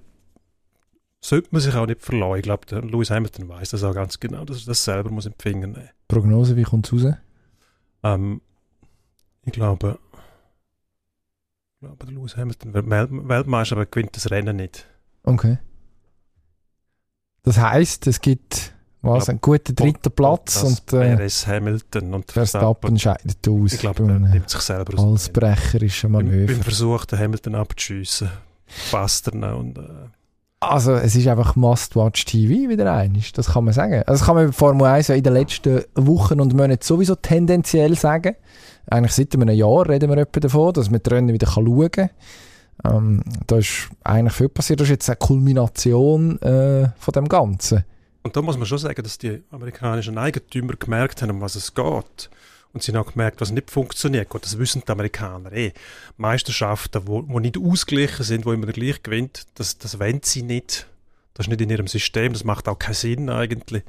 sollte 1.23 1.49
man 1.53 1.61
sich 1.63 1.75
auch 1.75 1.87
nicht 1.87 2.03
verlassen. 2.03 2.37
Ich 2.37 2.43
glaube, 2.43 2.67
der 2.67 2.83
Lewis 2.83 3.11
Hamilton 3.11 3.49
weiß 3.49 3.71
das 3.71 3.85
auch 3.85 3.95
ganz 3.95 4.19
genau, 4.21 4.45
dass 4.45 4.63
er 4.63 4.67
das 4.67 4.85
selber 4.85 5.11
muss 5.11 5.27
empfingen 5.27 5.71
muss. 5.71 5.81
Prognose, 6.09 6.57
wie 6.57 6.65
kommt 6.65 6.93
es 6.93 7.05
raus? 7.05 7.15
Ähm, 8.03 8.43
ich 9.45 9.53
glaube, 9.53 9.99
ich 11.75 11.87
glaube, 11.87 12.05
der 12.05 12.15
Lewis 12.15 12.37
Hamilton 12.37 12.75
wird 12.75 12.91
Weltmeister, 12.91 13.77
aber 13.77 13.87
gewinnt 13.87 14.17
das 14.17 14.31
Rennen 14.31 14.57
nicht. 14.57 14.87
Okay. 15.23 15.59
Das 17.45 17.59
heisst, 17.59 18.07
es 18.07 18.21
gibt 18.21 18.75
was, 19.01 19.29
einen 19.29 19.41
guten 19.41 19.75
dritten 19.75 20.13
Platz 20.13 20.63
und 20.63 20.93
äh, 20.93 21.17
Perez, 21.17 21.47
Hamilton 21.47 22.15
und 22.15 22.31
Verstappen 22.31 22.99
scheidet 22.99 23.49
aus. 23.49 23.73
Ich 23.73 23.81
glaube, 23.81 24.05
er 24.05 24.19
nimmt 24.19 24.51
sich 24.51 24.61
selber 24.61 24.97
aus. 24.99 25.25
Als 25.25 25.29
brecherischer 25.31 26.09
Manöver. 26.09 26.53
Beim 26.53 26.63
Versuch, 26.63 27.05
den 27.05 27.19
Hamilton 27.19 27.55
abzuschiessen, 27.57 28.31
passt 28.91 29.29
er 29.29 29.37
noch 29.37 29.59
und 29.59 29.79
äh, 29.79 29.83
also 30.63 30.93
es 30.93 31.17
ist 31.17 31.27
einfach 31.27 31.57
Must-Watch-TV 31.57 32.69
wieder 32.69 32.93
eines, 32.93 33.33
das 33.33 33.53
kann 33.53 33.65
man 33.65 33.75
sagen. 33.75 34.03
Also 34.07 34.13
das 34.13 34.25
kann 34.25 34.37
man 34.37 34.47
bei 34.47 34.53
Formel 34.53 34.87
1 34.87 35.09
ja 35.09 35.15
in 35.17 35.23
den 35.23 35.33
letzten 35.33 35.83
Wochen 35.95 36.41
und 36.41 36.55
Monaten 36.55 36.83
sowieso 36.83 37.17
tendenziell 37.17 37.97
sagen. 37.97 38.37
Eigentlich 38.89 39.13
seit 39.13 39.35
einem 39.35 39.49
Jahr 39.51 39.89
reden 39.89 40.09
wir 40.09 40.19
etwa 40.19 40.41
davon, 40.41 40.73
dass 40.73 40.91
man 40.91 41.03
die 41.03 41.11
Rennen 41.11 41.33
wieder 41.33 41.49
schauen 41.49 41.91
kann. 41.91 42.11
Ähm, 42.85 43.23
da 43.47 43.59
ist 43.59 43.91
eigentlich 44.05 44.35
viel 44.35 44.49
passiert. 44.49 44.81
Das 44.81 44.87
ist 44.87 44.93
jetzt 44.93 45.11
eine 45.11 45.17
Kulmination 45.17 46.41
äh, 46.43 46.89
von 46.99 47.13
dem 47.13 47.29
Ganzen. 47.29 47.85
Und 48.23 48.37
da 48.37 48.43
muss 48.43 48.57
man 48.57 48.67
schon 48.67 48.79
sagen, 48.79 49.03
dass 49.03 49.19
die 49.19 49.43
amerikanischen 49.51 50.17
Eigentümer 50.17 50.75
gemerkt 50.75 51.23
haben, 51.23 51.31
um 51.31 51.41
was 51.41 51.57
es 51.57 51.75
geht. 51.75 52.31
Und 52.73 52.83
sie 52.83 52.93
haben 52.93 53.03
auch 53.03 53.13
gemerkt, 53.13 53.41
was 53.41 53.51
nicht 53.51 53.71
funktioniert. 53.71 54.29
Gut, 54.31 54.45
das 54.45 54.59
wissen 54.59 54.83
die 54.87 54.91
Amerikaner 54.91 55.53
eh. 55.53 55.73
Meisterschaften, 56.17 57.07
wo, 57.07 57.23
wo 57.27 57.39
nicht 57.39 57.59
ausgeglichen 57.59 58.25
sind, 58.25 58.47
wo 58.47 58.53
immer 58.53 58.67
der 58.67 58.75
gleich 58.75 59.03
gewinnt, 59.03 59.47
das, 59.55 59.79
das 59.79 59.99
wollen 60.01 60.21
sie 60.23 60.43
nicht. 60.43 60.87
Das 61.35 61.47
ist 61.47 61.51
nicht 61.51 61.61
in 61.61 61.71
ihrem 61.71 61.87
System, 61.87 62.33
das 62.33 62.45
macht 62.45 62.69
auch 62.69 62.79
keinen 62.79 62.95
Sinn 62.95 63.29
eigentlich. 63.31 63.83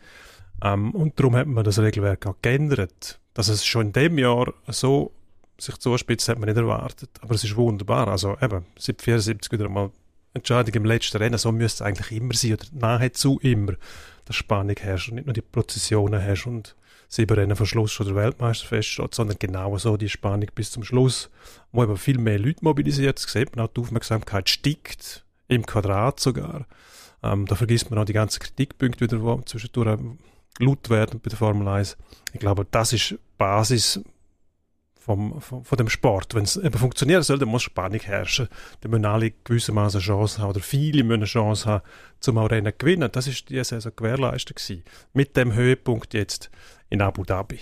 Ähm, 0.62 0.92
und 0.92 1.20
darum 1.20 1.36
hat 1.36 1.48
man 1.48 1.64
das 1.64 1.80
Regelwerk 1.80 2.26
auch 2.26 2.36
geändert. 2.42 3.20
Dass 3.34 3.48
es 3.48 3.66
schon 3.66 3.88
in 3.88 3.94
dem 3.94 4.18
Jahr 4.18 4.54
so 4.68 5.12
sich 5.58 5.78
zuspitzt, 5.78 6.28
hat 6.30 6.40
man 6.40 6.50
nicht 6.50 6.58
erwartet. 6.58 7.10
Aber 7.22 7.36
es 7.36 7.44
ist 7.44 7.56
wunderbar. 7.56 8.08
Also 8.08 8.38
eben, 8.42 8.66
seit 8.78 9.02
74 9.02 9.52
wieder 9.52 9.70
mal 9.70 9.92
Entscheidung 10.34 10.74
im 10.74 10.86
letzten 10.86 11.18
Rennen, 11.18 11.38
so 11.38 11.52
müsste 11.52 11.84
es 11.84 11.88
eigentlich 11.88 12.12
immer 12.12 12.34
sein, 12.34 12.54
oder 12.54 12.66
nahezu 12.74 13.40
immer, 13.42 13.74
dass 14.26 14.36
Spannung 14.36 14.76
herrscht 14.80 15.10
und 15.10 15.16
nicht 15.16 15.26
nur 15.26 15.34
die 15.34 15.42
Prozessionen 15.42 16.20
herrscht 16.20 16.48
und 16.48 16.76
sieben 17.14 17.36
Rennen 17.36 17.56
vor 17.56 17.68
Schluss 17.68 17.92
schon 17.92 18.08
der 18.08 18.16
Weltmeister 18.16 18.68
feststeht, 18.68 19.14
sondern 19.14 19.38
genau 19.38 19.78
so 19.78 19.98
die 19.98 20.10
Spannung 20.10 20.50
bis 20.56 20.72
zum 20.72 20.84
Schluss, 20.84 21.30
wo 21.72 21.84
eben 21.84 21.96
viel 21.96 22.18
mehr 22.18 22.40
Leute 22.40 22.64
mobilisiert, 22.66 23.24
das 23.24 23.32
sieht 23.32 23.56
man 23.56 23.66
auch, 23.66 23.72
die 23.72 23.82
Aufmerksamkeit 23.82 24.50
steigt, 24.50 25.24
im 25.48 25.64
Quadrat 25.64 26.20
sogar. 26.20 26.66
Ähm, 27.22 27.46
da 27.46 27.54
vergisst 27.54 27.92
man 27.92 28.00
auch 28.00 28.06
die 28.06 28.14
ganzen 28.14 28.40
Kritikpunkte 28.40 29.06
wieder, 29.06 29.38
die 29.38 29.46
zwischendurch 29.46 30.00
laut 30.58 30.90
werden 30.90 31.20
bei 31.22 31.30
der 31.30 31.38
Formel 31.38 31.68
1. 31.68 31.98
Ich 32.34 32.40
glaube, 32.40 32.66
das 32.70 32.94
ist 32.94 33.16
Basis 33.38 34.02
vom, 35.06 35.42
vom, 35.42 35.66
von 35.66 35.78
dem 35.78 35.90
Sport. 35.90 36.34
Wenn 36.34 36.44
es 36.44 36.56
eben 36.56 36.78
funktionieren 36.78 37.24
soll, 37.24 37.38
dann 37.38 37.50
muss 37.50 37.64
Spannung 37.64 38.00
herrschen. 38.00 38.48
Dann 38.82 38.92
müssen 38.92 39.06
alle 39.06 39.32
gewissermaßen 39.32 40.00
Chance 40.00 40.42
haben, 40.42 40.50
oder 40.50 40.62
viele 40.62 41.04
müssen 41.04 41.26
Chance 41.26 41.66
haben, 41.66 41.84
zum 42.22 42.38
auch 42.38 42.50
zu 42.50 42.62
gewinnen. 42.78 43.10
Das 43.12 43.28
ist 43.28 43.50
die 43.50 43.62
Saison 43.64 43.92
gewährleistet 43.96 44.58
gewesen. 44.58 44.84
Mit 45.14 45.36
dem 45.36 45.54
Höhepunkt 45.54 46.14
jetzt 46.14 46.50
in 46.90 47.02
Abu 47.02 47.24
Dhabi. 47.24 47.60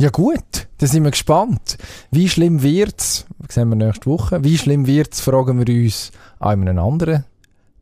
Ja 0.00 0.10
gut, 0.10 0.68
da 0.78 0.86
sind 0.86 1.04
wir 1.04 1.10
gespannt. 1.10 1.76
Wie 2.10 2.28
schlimm 2.28 2.62
wird's? 2.62 3.26
Das 3.40 3.54
sehen 3.54 3.68
wir 3.68 3.76
nächste 3.76 4.06
Woche. 4.06 4.44
Wie 4.44 4.58
schlimm 4.58 4.86
wird's, 4.86 5.20
fragen 5.20 5.64
wir 5.64 5.82
uns 5.82 6.12
an 6.38 6.68
einem 6.68 6.78
anderen 6.78 7.24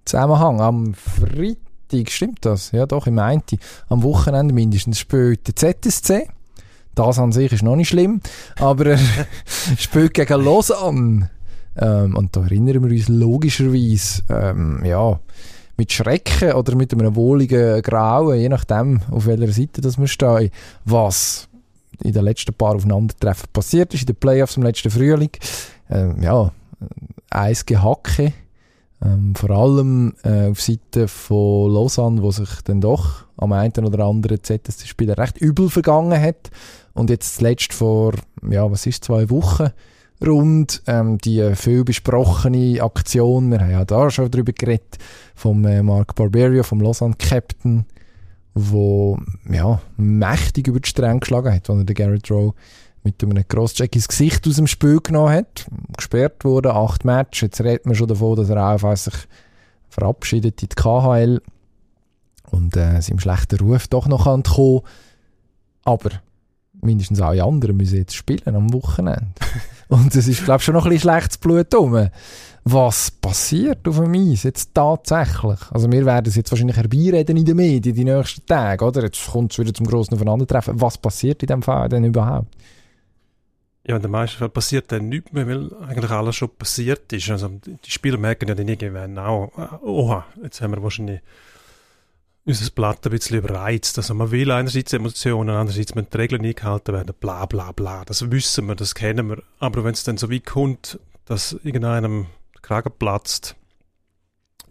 Zusammenhang. 0.06 0.60
Am 0.60 0.94
Freitag, 0.94 2.10
stimmt 2.10 2.44
das? 2.46 2.72
Ja 2.72 2.86
doch, 2.86 3.06
im 3.06 3.16
Meinti. 3.16 3.58
Am 3.88 4.02
Wochenende 4.02 4.54
mindestens 4.54 4.98
spielt 4.98 5.46
der 5.46 5.56
ZSC 5.56 6.28
das 6.94 7.18
an 7.18 7.32
sich 7.32 7.52
ist 7.52 7.62
noch 7.62 7.76
nicht 7.76 7.88
schlimm, 7.88 8.20
aber 8.58 8.86
er 8.86 8.98
spielt 9.78 10.14
gegen 10.14 10.44
Lausanne. 10.44 11.30
Ähm, 11.76 12.16
und 12.16 12.36
da 12.36 12.42
erinnern 12.42 12.84
wir 12.84 12.90
uns 12.90 13.08
logischerweise, 13.08 14.22
ähm, 14.28 14.84
ja, 14.84 15.20
mit 15.76 15.92
Schrecken 15.92 16.52
oder 16.52 16.74
mit 16.74 16.92
einem 16.92 17.16
wohligen 17.16 17.80
Grauen, 17.80 18.38
je 18.38 18.48
nachdem, 18.48 19.00
auf 19.10 19.26
welcher 19.26 19.50
Seite 19.50 19.80
das 19.80 19.98
wir 19.98 20.08
stehen, 20.08 20.50
was 20.84 21.48
in 22.02 22.12
den 22.12 22.24
letzten 22.24 22.54
paar 22.54 22.74
Aufeinandertreffen 22.74 23.48
passiert 23.52 23.94
ist, 23.94 24.02
in 24.02 24.08
den 24.08 24.16
Playoffs 24.16 24.56
im 24.56 24.62
letzten 24.62 24.90
Frühling. 24.90 25.30
Ähm, 25.90 26.22
ja, 26.22 26.50
eins 27.30 27.64
Gehacke. 27.64 28.32
Ähm, 29.02 29.34
vor 29.34 29.50
allem 29.50 30.14
äh, 30.24 30.50
auf 30.50 30.60
Seite 30.60 31.08
von 31.08 31.72
Lausanne, 31.72 32.22
wo 32.22 32.30
sich 32.30 32.50
dann 32.64 32.82
doch 32.82 33.24
am 33.38 33.52
einen 33.52 33.86
oder 33.86 34.04
anderen 34.04 34.42
ZSC-Spieler 34.42 35.16
recht 35.16 35.38
übel 35.38 35.70
vergangen 35.70 36.20
hat. 36.20 36.50
Und 36.94 37.10
jetzt 37.10 37.36
zuletzt 37.36 37.72
vor, 37.72 38.14
ja, 38.48 38.70
was 38.70 38.86
ist, 38.86 39.04
zwei 39.04 39.30
Wochen 39.30 39.70
rund, 40.24 40.82
ähm, 40.86 41.18
die 41.18 41.54
viel 41.54 41.84
besprochene 41.84 42.82
Aktion, 42.82 43.50
wir 43.50 43.60
haben 43.60 43.70
ja 43.70 43.84
da 43.84 44.10
schon 44.10 44.30
drüber 44.30 44.52
geredet, 44.52 44.98
vom 45.34 45.64
äh, 45.64 45.82
Mark 45.82 46.14
Barberio, 46.14 46.62
vom 46.62 46.80
Lausanne 46.80 47.14
Captain, 47.18 47.86
wo, 48.54 49.18
ja, 49.50 49.80
mächtig 49.96 50.66
über 50.66 50.80
die 50.80 50.88
Stränge 50.88 51.20
geschlagen 51.20 51.54
hat, 51.54 51.70
als 51.70 51.78
er 51.78 51.84
den 51.84 51.94
Garrett 51.94 52.30
Rowe 52.30 52.54
mit 53.02 53.22
einem 53.22 53.46
Crosscheck 53.48 53.94
ins 53.94 54.08
Gesicht 54.08 54.46
aus 54.46 54.56
dem 54.56 54.66
Spiel 54.66 55.00
genommen 55.00 55.32
hat, 55.32 55.66
gesperrt 55.96 56.44
wurde, 56.44 56.74
acht 56.74 57.04
Matches, 57.04 57.40
jetzt 57.40 57.60
redet 57.62 57.86
man 57.86 57.94
schon 57.94 58.08
davon, 58.08 58.36
dass 58.36 58.50
er 58.50 58.66
einfach 58.66 58.96
sich 58.96 59.14
verabschiedet 59.88 60.62
in 60.62 60.68
die 60.68 60.74
KHL 60.74 61.40
und 62.50 62.76
äh, 62.76 63.00
seinem 63.00 63.20
schlechten 63.20 63.58
Ruf 63.60 63.88
doch 63.88 64.06
noch 64.06 64.24
kommen. 64.24 64.82
Aber 65.84 66.10
mindestens 66.82 67.20
alle 67.20 67.42
anderen 67.44 67.76
müssen 67.76 67.98
jetzt 67.98 68.14
spielen 68.14 68.54
am 68.54 68.72
Wochenende. 68.72 69.26
und 69.88 70.14
es 70.14 70.28
ist, 70.28 70.44
glaube 70.44 70.58
ich, 70.58 70.64
schon 70.64 70.74
noch 70.74 70.84
ein 70.84 70.90
bisschen 70.90 71.10
schlechtes 71.10 71.38
Blut 71.38 71.74
rum. 71.74 72.08
Was 72.64 73.10
passiert 73.10 73.88
auf 73.88 73.98
dem 73.98 74.12
Eis 74.14 74.42
jetzt 74.42 74.74
tatsächlich? 74.74 75.58
Also 75.70 75.90
wir 75.90 76.04
werden 76.04 76.26
es 76.28 76.36
jetzt 76.36 76.50
wahrscheinlich 76.52 76.76
herbeireden 76.76 77.36
in 77.36 77.44
den 77.44 77.56
Medien 77.56 77.94
die 77.94 78.04
nächsten 78.04 78.44
Tage, 78.44 78.84
oder? 78.84 79.02
Jetzt 79.02 79.26
kommt 79.30 79.52
es 79.52 79.58
wieder 79.58 79.72
zum 79.72 79.86
grossen 79.86 80.14
Aufeinandertreffen. 80.14 80.80
Was 80.80 80.98
passiert 80.98 81.42
in 81.42 81.46
dem 81.46 81.62
Fall 81.62 81.88
denn 81.88 82.04
überhaupt? 82.04 82.54
Ja, 83.86 83.96
in 83.96 84.02
den 84.02 84.10
meisten 84.10 84.36
Fällen 84.36 84.50
passiert 84.50 84.92
dann 84.92 85.08
nichts 85.08 85.32
mehr, 85.32 85.48
weil 85.48 85.74
eigentlich 85.86 86.10
alles 86.10 86.36
schon 86.36 86.50
passiert 86.50 87.10
ist. 87.12 87.30
Also 87.30 87.48
die 87.48 87.90
Spieler 87.90 88.18
merken 88.18 88.48
ja 88.48 88.54
dann 88.54 88.68
irgendwann 88.68 89.18
auch, 89.18 89.50
oha, 89.82 90.26
jetzt 90.42 90.60
haben 90.60 90.74
wir 90.74 90.82
wahrscheinlich 90.82 91.20
unser 92.50 92.70
Blatt 92.70 93.06
ein 93.06 93.10
bisschen 93.10 93.38
überreizt. 93.38 93.96
Also 93.98 94.14
man 94.14 94.30
will 94.30 94.50
einerseits 94.50 94.92
Emotionen, 94.92 95.50
andererseits 95.50 95.94
müssen 95.94 96.10
die 96.12 96.16
Regeln 96.16 96.44
eingehalten 96.44 96.94
werden, 96.94 97.14
bla 97.18 97.46
bla 97.46 97.72
bla. 97.72 98.04
Das 98.04 98.30
wissen 98.30 98.66
wir, 98.66 98.74
das 98.74 98.94
kennen 98.94 99.28
wir. 99.28 99.42
Aber 99.58 99.84
wenn 99.84 99.92
es 99.92 100.04
dann 100.04 100.16
so 100.16 100.30
weit 100.30 100.46
kommt, 100.46 100.98
dass 101.24 101.52
irgendeinem 101.64 102.26
Kragen 102.62 102.92
platzt, 102.98 103.56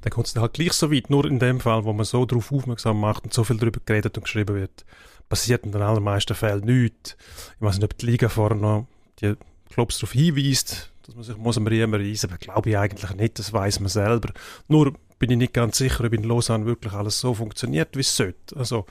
dann 0.01 0.11
kommt 0.11 0.27
es 0.27 0.35
halt 0.35 0.53
gleich 0.53 0.73
so 0.73 0.91
weit. 0.91 1.09
Nur 1.09 1.25
in 1.25 1.39
dem 1.39 1.59
Fall, 1.59 1.83
wo 1.83 1.93
man 1.93 2.05
so 2.05 2.25
darauf 2.25 2.51
aufmerksam 2.51 2.99
macht 2.99 3.23
und 3.23 3.33
so 3.33 3.43
viel 3.43 3.57
darüber 3.57 3.79
geredet 3.85 4.17
und 4.17 4.23
geschrieben 4.23 4.55
wird, 4.55 4.85
passiert 5.27 5.65
in 5.65 5.71
den 5.71 5.81
allermeisten 5.81 6.35
Fällen 6.35 6.65
nichts. 6.65 7.17
Ich 7.55 7.61
weiß 7.61 7.75
nicht, 7.75 7.83
ob 7.83 7.97
die 7.97 8.05
Liga 8.05 8.29
vorher 8.29 8.57
noch 8.57 8.87
die 9.21 9.35
Clubs 9.69 9.99
darauf 9.99 10.13
hinweist, 10.13 10.91
dass 11.03 11.15
man 11.15 11.23
sich 11.23 11.37
muss 11.37 11.57
am 11.57 11.67
Riemen 11.67 11.99
reisen, 11.99 12.29
aber 12.29 12.37
glaube 12.37 12.69
ich 12.69 12.77
eigentlich 12.77 13.13
nicht, 13.15 13.39
das 13.39 13.53
weiß 13.53 13.79
man 13.79 13.89
selber. 13.89 14.31
Nur 14.67 14.93
bin 15.19 15.31
ich 15.31 15.37
nicht 15.37 15.53
ganz 15.53 15.77
sicher, 15.77 16.05
ob 16.05 16.13
in 16.13 16.23
Lausanne 16.23 16.65
wirklich 16.65 16.93
alles 16.93 17.19
so 17.19 17.33
funktioniert, 17.33 17.95
wie 17.95 18.01
es 18.01 18.15
sollte. 18.15 18.55
Also, 18.55 18.85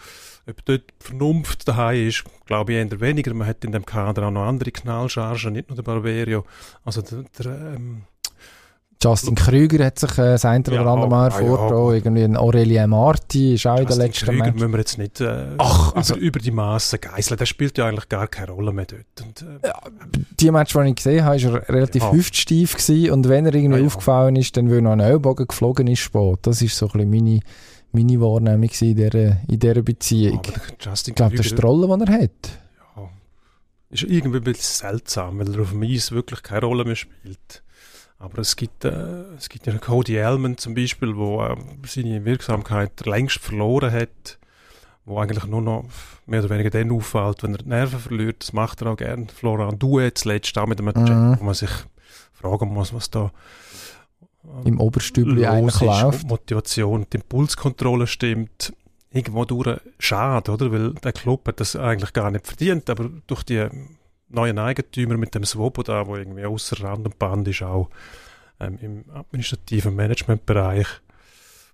ob 0.47 0.65
dort 0.67 0.85
Vernunft 1.01 1.67
daheim 1.67 2.09
ist, 2.09 2.25
glaube 2.47 2.73
ich 2.73 2.79
eher 2.79 3.01
weniger. 3.01 3.35
Man 3.35 3.49
hat 3.49 3.65
in 3.65 3.73
dem 3.73 3.85
Kader 3.85 4.29
auch 4.29 4.31
noch 4.31 4.47
andere 4.47 4.71
Knallchargen, 4.71 5.55
nicht 5.55 5.69
nur 5.69 5.77
der 5.77 5.83
Barberio. 5.83 6.45
Also, 6.85 7.03
der, 7.03 7.25
der 7.39 7.75
ähm, 7.75 8.03
Justin 9.01 9.37
Krüger 9.37 9.85
hat 9.87 9.99
sich 9.99 10.11
äh, 10.19 10.33
das 10.33 10.45
eine 10.45 10.65
oder 10.67 10.75
Ja, 10.83 10.93
andere 10.93 11.09
Mal 11.09 11.31
ah, 11.31 11.41
ja. 11.41 11.47
hervorgetan. 11.47 11.95
Irgendwie 11.95 12.25
ein 12.25 12.37
Aurelien 12.37 12.91
Marti 12.91 13.55
ist 13.55 13.65
auch 13.67 13.77
in 13.79 13.87
der 13.87 13.97
Justin 13.97 14.03
letzten 14.07 14.25
Krüger 14.27 14.45
Match. 14.45 14.55
müssen 14.55 14.73
wir 14.73 14.79
jetzt 14.79 14.99
nicht 14.99 15.21
äh, 15.21 15.47
Ach, 15.59 15.89
über, 15.91 15.97
also- 15.99 16.17
über 16.17 16.39
die 16.41 16.51
Massen 16.51 17.01
geißeln. 17.01 17.39
Der 17.39 17.47
spielt 17.47 17.79
ja 17.79 17.87
eigentlich 17.87 18.09
gar 18.09 18.27
keine 18.27 18.51
Rolle 18.51 18.73
mehr 18.73 18.87
dort. 18.87 19.05
Und, 19.25 19.43
äh, 19.43 19.71
Die 20.41 20.51
Match, 20.51 20.73
die 20.73 20.81
ich 20.89 20.97
gesehen 20.97 21.25
habe, 21.25 21.41
war 21.43 21.55
er 21.61 21.69
relativ 21.69 22.03
Ja. 22.03 22.13
hüftsteif 22.13 22.73
gewesen. 22.77 23.11
Und 23.13 23.29
wenn 23.29 23.47
er 23.47 23.55
irgendwie 23.55 23.79
ja. 23.81 23.87
aufgefallen 23.87 24.35
ist, 24.35 24.57
dann 24.57 24.69
weil 24.71 24.83
noch 24.83 24.93
ein 24.93 25.01
Ellbogen 25.01 25.47
geflogen 25.47 25.87
ist 25.87 26.01
spät. 26.01 26.41
Das 26.43 26.61
ist 26.61 26.77
so 26.77 26.87
ein 26.87 26.93
bisschen 26.93 27.11
meine, 27.11 27.41
meine 27.93 28.21
Wahrnehmung 28.21 28.69
in 28.81 28.97
dieser, 28.97 29.15
in 29.15 29.59
dieser 29.61 29.83
Beziehung. 29.83 30.39
aber 30.39 30.53
Justin 30.81 31.13
ich 31.13 31.15
glaube, 31.17 31.37
das 31.37 31.47
ist 31.47 31.57
die 31.57 31.63
Rolle, 31.63 31.87
die 32.05 32.11
er 32.13 32.21
hat. 32.23 32.31
ja, 32.97 33.09
ist 33.91 34.03
irgendwie 34.03 34.39
ein 34.39 34.43
bisschen 34.45 34.89
seltsam, 34.91 35.39
weil 35.39 35.55
er 35.55 35.61
auf 35.63 35.71
dem 35.71 35.83
Eis 35.85 36.11
wirklich 36.11 36.43
keine 36.43 36.67
Rolle 36.67 36.85
mehr 36.85 36.97
spielt. 36.97 37.63
Aber 38.21 38.39
es 38.39 38.57
gibt, 38.57 38.85
äh, 38.85 39.23
es 39.37 39.49
gibt 39.49 39.67
ja 39.67 39.73
einen 39.73 39.81
Cody 39.81 40.17
Elman 40.17 40.59
zum 40.59 40.75
Beispiel, 40.75 41.17
wo 41.17 41.41
äh, 41.43 41.57
seine 41.87 42.25
Wirksamkeit 42.25 43.07
längst 43.07 43.39
verloren 43.39 43.93
hat, 43.93 44.39
wo 45.05 45.19
eigentlich 45.19 45.47
nur 45.47 45.63
noch 45.63 45.85
mehr 46.27 46.41
oder 46.41 46.51
weniger 46.51 46.71
dann 46.71 46.91
auffällt, 46.91 47.43
wenn 47.43 47.53
er 47.53 47.59
die 47.59 47.69
Nerven 47.69 48.01
verliert. 48.01 48.43
Das 48.43 48.53
macht 48.53 48.83
er 48.83 48.89
auch 48.89 48.97
gern. 48.97 49.29
Florian 49.29 49.79
Due 49.79 50.13
zuletzt 50.15 50.57
auch 50.59 50.67
mit 50.67 50.81
einem 50.81 50.89
Mhm. 50.89 51.07
Check, 51.07 51.41
wo 51.41 51.45
man 51.45 51.55
sich 51.55 51.71
fragen 52.33 52.69
muss, 52.73 52.93
was 52.93 53.09
da 53.11 53.31
äh, 54.65 54.69
Im 54.69 54.81
Oberstübli 54.81 55.47
eigentlich 55.47 55.81
läuft. 55.81 56.27
Motivation, 56.27 57.07
die 57.13 57.19
Impulskontrolle 57.19 58.07
stimmt. 58.07 58.73
Irgendwo 59.11 59.45
durch 59.47 59.81
schade, 59.99 60.51
oder? 60.53 60.71
Weil 60.71 60.93
der 60.95 61.13
Club 61.13 61.47
hat 61.49 61.61
das 61.61 61.77
eigentlich 61.77 62.13
gar 62.13 62.31
nicht 62.31 62.47
verdient, 62.47 62.91
aber 62.91 63.09
durch 63.27 63.43
die 63.45 63.67
neuen 64.29 64.59
Eigentümer 64.59 65.17
mit 65.17 65.35
dem 65.35 65.45
Swoboda, 65.45 66.07
wo 66.07 66.17
irgendwie 66.17 66.45
außer 66.45 66.81
Rand 66.83 67.07
und 67.07 67.19
Band 67.19 67.49
ist, 67.49 67.63
auch 67.63 67.89
ähm, 68.61 68.79
im 68.81 69.05
administrativen 69.13 69.95
Managementbereich, 69.95 70.87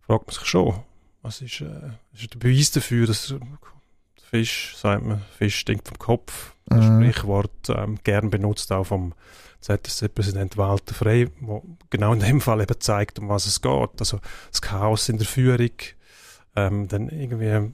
fragt 0.06 0.26
man 0.26 0.34
sich 0.34 0.46
schon, 0.46 0.82
was 1.22 1.40
ist, 1.40 1.60
äh, 1.60 1.90
ist 2.14 2.34
der 2.34 2.38
Beweis 2.38 2.70
dafür, 2.70 3.06
dass 3.06 3.34
Fisch, 4.30 4.76
sagt 4.76 5.04
man, 5.04 5.22
Fisch 5.36 5.58
stinkt 5.58 5.88
vom 5.88 5.98
Kopf, 5.98 6.54
das 6.66 6.84
Mhm. 6.84 7.02
Sprichwort 7.02 7.68
ähm, 7.68 7.98
gern 8.04 8.30
benutzt 8.30 8.72
auch 8.72 8.84
vom 8.84 9.14
ZSC-Präsident 9.60 10.56
Walter 10.56 10.94
Frey, 10.94 11.30
wo 11.40 11.62
genau 11.90 12.12
in 12.12 12.20
dem 12.20 12.40
Fall 12.40 12.60
eben 12.60 12.80
zeigt, 12.80 13.18
um 13.18 13.28
was 13.28 13.46
es 13.46 13.62
geht. 13.62 14.00
Also 14.00 14.20
das 14.50 14.60
Chaos 14.60 15.08
in 15.08 15.18
der 15.18 15.26
Führung, 15.26 15.70
ähm, 16.56 16.88
dann 16.88 17.08
irgendwie 17.08 17.72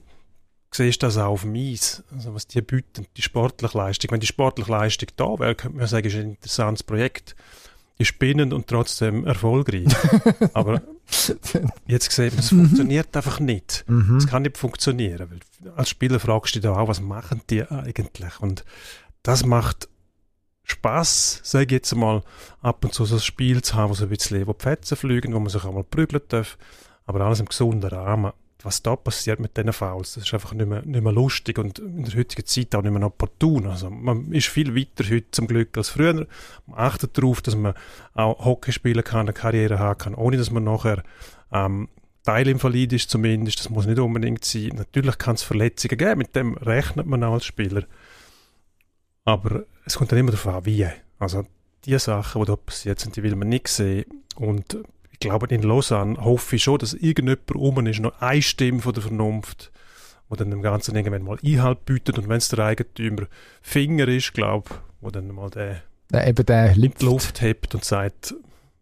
siehst 0.71 1.03
das 1.03 1.17
auch 1.17 1.31
auf 1.31 1.41
dem 1.41 1.55
Eis, 1.55 2.03
also 2.13 2.33
was 2.33 2.47
die 2.47 2.61
bieten, 2.61 3.05
die 3.17 3.21
sportliche 3.21 3.77
Leistung. 3.77 4.11
Wenn 4.11 4.19
die 4.19 4.27
sportliche 4.27 4.71
Leistung 4.71 5.09
da 5.17 5.39
wäre, 5.39 5.55
könnte 5.55 5.77
man 5.77 5.87
sagen, 5.87 6.07
ist 6.07 6.15
ein 6.15 6.31
interessantes 6.31 6.83
Projekt. 6.83 7.35
Ist 7.97 8.07
spannend 8.07 8.51
und 8.53 8.67
trotzdem 8.67 9.27
erfolgreich. 9.27 9.93
Aber 10.53 10.81
jetzt 11.85 12.11
sieht 12.11 12.31
man, 12.31 12.39
es 12.39 12.49
funktioniert 12.49 13.15
einfach 13.15 13.39
nicht. 13.39 13.83
Mhm. 13.87 14.17
Es 14.17 14.27
kann 14.27 14.41
nicht 14.41 14.57
funktionieren. 14.57 15.29
Weil 15.29 15.73
als 15.75 15.89
Spieler 15.89 16.19
fragst 16.19 16.55
du 16.55 16.61
dich 16.61 16.69
auch, 16.69 16.87
was 16.87 17.01
machen 17.01 17.41
die 17.49 17.63
eigentlich? 17.63 18.39
Und 18.39 18.65
das 19.21 19.45
macht 19.45 19.87
Spaß, 20.63 21.41
sage 21.43 21.65
ich 21.65 21.71
jetzt 21.71 21.95
mal, 21.95 22.23
ab 22.61 22.83
und 22.83 22.93
zu 22.93 23.05
so 23.05 23.15
ein 23.15 23.21
Spiel 23.21 23.61
zu 23.61 23.75
haben, 23.75 23.91
wo 23.91 23.93
so 23.93 24.05
ein 24.05 24.09
bisschen 24.09 24.47
wo 24.47 24.53
die 24.53 24.63
Fetzen 24.63 24.97
fliegen, 24.97 25.33
wo 25.33 25.39
man 25.39 25.49
sich 25.49 25.63
auch 25.63 25.73
mal 25.73 25.83
prügeln 25.83 26.23
darf. 26.29 26.57
Aber 27.05 27.21
alles 27.21 27.39
im 27.39 27.47
gesunden 27.47 27.89
Rahmen. 27.89 28.31
Was 28.63 28.81
da 28.83 28.95
passiert 28.95 29.39
mit 29.39 29.57
diesen 29.57 29.73
Fouls, 29.73 30.13
das 30.13 30.25
ist 30.25 30.33
einfach 30.33 30.53
nicht 30.53 30.67
mehr, 30.67 30.81
nicht 30.83 31.03
mehr 31.03 31.11
lustig 31.11 31.57
und 31.57 31.79
in 31.79 32.03
der 32.03 32.15
heutigen 32.15 32.45
Zeit 32.45 32.75
auch 32.75 32.81
nicht 32.81 32.91
mehr 32.91 33.03
opportun. 33.03 33.67
Also 33.67 33.89
man 33.89 34.31
ist 34.31 34.47
viel 34.47 34.75
weiter 34.75 35.09
heute 35.09 35.31
zum 35.31 35.47
Glück 35.47 35.75
als 35.77 35.89
früher. 35.89 36.27
Man 36.67 36.77
achtet 36.77 37.17
darauf, 37.17 37.41
dass 37.41 37.55
man 37.55 37.73
auch 38.13 38.45
Hockey 38.45 38.71
spielen 38.71 39.03
kann, 39.03 39.21
eine 39.21 39.33
Karriere 39.33 39.79
haben 39.79 39.97
kann, 39.97 40.15
ohne 40.15 40.37
dass 40.37 40.51
man 40.51 40.63
nachher 40.63 41.03
ähm, 41.51 41.89
Teilinvalid 42.23 42.93
ist 42.93 43.09
zumindest. 43.09 43.59
Das 43.59 43.69
muss 43.69 43.87
nicht 43.87 43.99
unbedingt 43.99 44.45
sein. 44.45 44.71
Natürlich 44.75 45.17
kann 45.17 45.35
es 45.35 45.43
Verletzungen 45.43 45.97
geben, 45.97 46.19
mit 46.19 46.35
dem 46.35 46.55
rechnet 46.57 47.07
man 47.07 47.23
auch 47.23 47.33
als 47.33 47.45
Spieler. 47.45 47.83
Aber 49.25 49.63
es 49.85 49.97
kommt 49.97 50.11
dann 50.11 50.19
immer 50.19 50.31
darauf 50.31 50.47
an, 50.47 50.65
wie. 50.65 50.87
Also 51.19 51.45
die 51.85 51.97
Sachen, 51.97 52.41
die 52.41 52.47
da 52.47 52.55
passiert 52.55 52.99
sind, 52.99 53.15
die 53.15 53.23
will 53.23 53.35
man 53.35 53.49
nicht 53.49 53.67
sehen. 53.67 54.05
Und 54.35 54.77
glaube, 55.21 55.47
in 55.47 55.61
Lausanne 55.61 56.17
hoffe 56.23 56.57
ich 56.57 56.63
schon, 56.63 56.79
dass 56.79 56.93
irgendjemand 56.93 57.55
rum 57.55 57.87
ist, 57.87 58.01
noch 58.01 58.19
eine 58.19 58.41
Stimme 58.41 58.81
von 58.81 58.93
der 58.93 59.03
Vernunft, 59.03 59.71
wo 60.27 60.35
dann 60.35 60.51
dem 60.51 60.61
Ganzen 60.61 60.95
irgendwann 60.95 61.23
mal 61.23 61.37
Einhalt 61.43 61.85
bietet. 61.85 62.17
Und 62.17 62.27
wenn 62.27 62.37
es 62.37 62.49
der 62.49 62.59
Eigentümer 62.59 63.27
Finger 63.61 64.07
ist, 64.07 64.33
glaube 64.33 64.69
wo 65.01 65.09
dann 65.09 65.27
mal 65.29 65.49
der 65.49 65.81
Ja, 66.11 66.27
eben 66.27 66.45
der 66.45 66.73
die 66.73 67.05
Luft 67.05 67.41
hebt 67.41 67.73
und 67.73 67.83
sagt, 67.83 68.35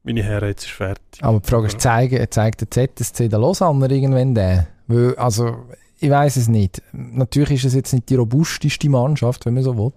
meine 0.04 0.24
Herren, 0.24 0.50
jetzt 0.50 0.66
ist 0.66 0.72
fertig. 0.72 1.22
Aber 1.24 1.40
die 1.40 1.48
Frage 1.48 1.68
ist, 1.68 1.82
zeigen, 1.82 2.26
zeigt 2.30 2.62
der 2.62 2.72
ZSC 2.72 3.30
der 3.30 3.40
Lausanne 3.40 3.88
irgendwann 3.88 4.36
den? 4.36 4.68
Weil, 4.88 5.16
also, 5.16 5.66
ich 6.00 6.10
weiß 6.10 6.38
es 6.38 6.48
nicht. 6.48 6.82
Natürlich 6.92 7.64
ist 7.64 7.66
es 7.66 7.74
jetzt 7.74 7.94
nicht 7.94 8.10
die 8.10 8.16
robusteste 8.16 8.90
Mannschaft, 8.90 9.46
wenn 9.46 9.54
man 9.54 9.64
so 9.64 9.78
will. 9.78 9.92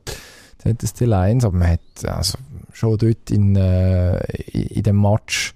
ZSC 0.58 1.06
Lions, 1.06 1.44
aber 1.44 1.56
man 1.56 1.70
hat 1.70 1.80
also 2.06 2.38
schon 2.72 2.96
dort 2.98 3.30
in, 3.30 3.56
äh, 3.56 4.18
in, 4.52 4.62
in 4.62 4.82
dem 4.82 5.00
Match, 5.00 5.54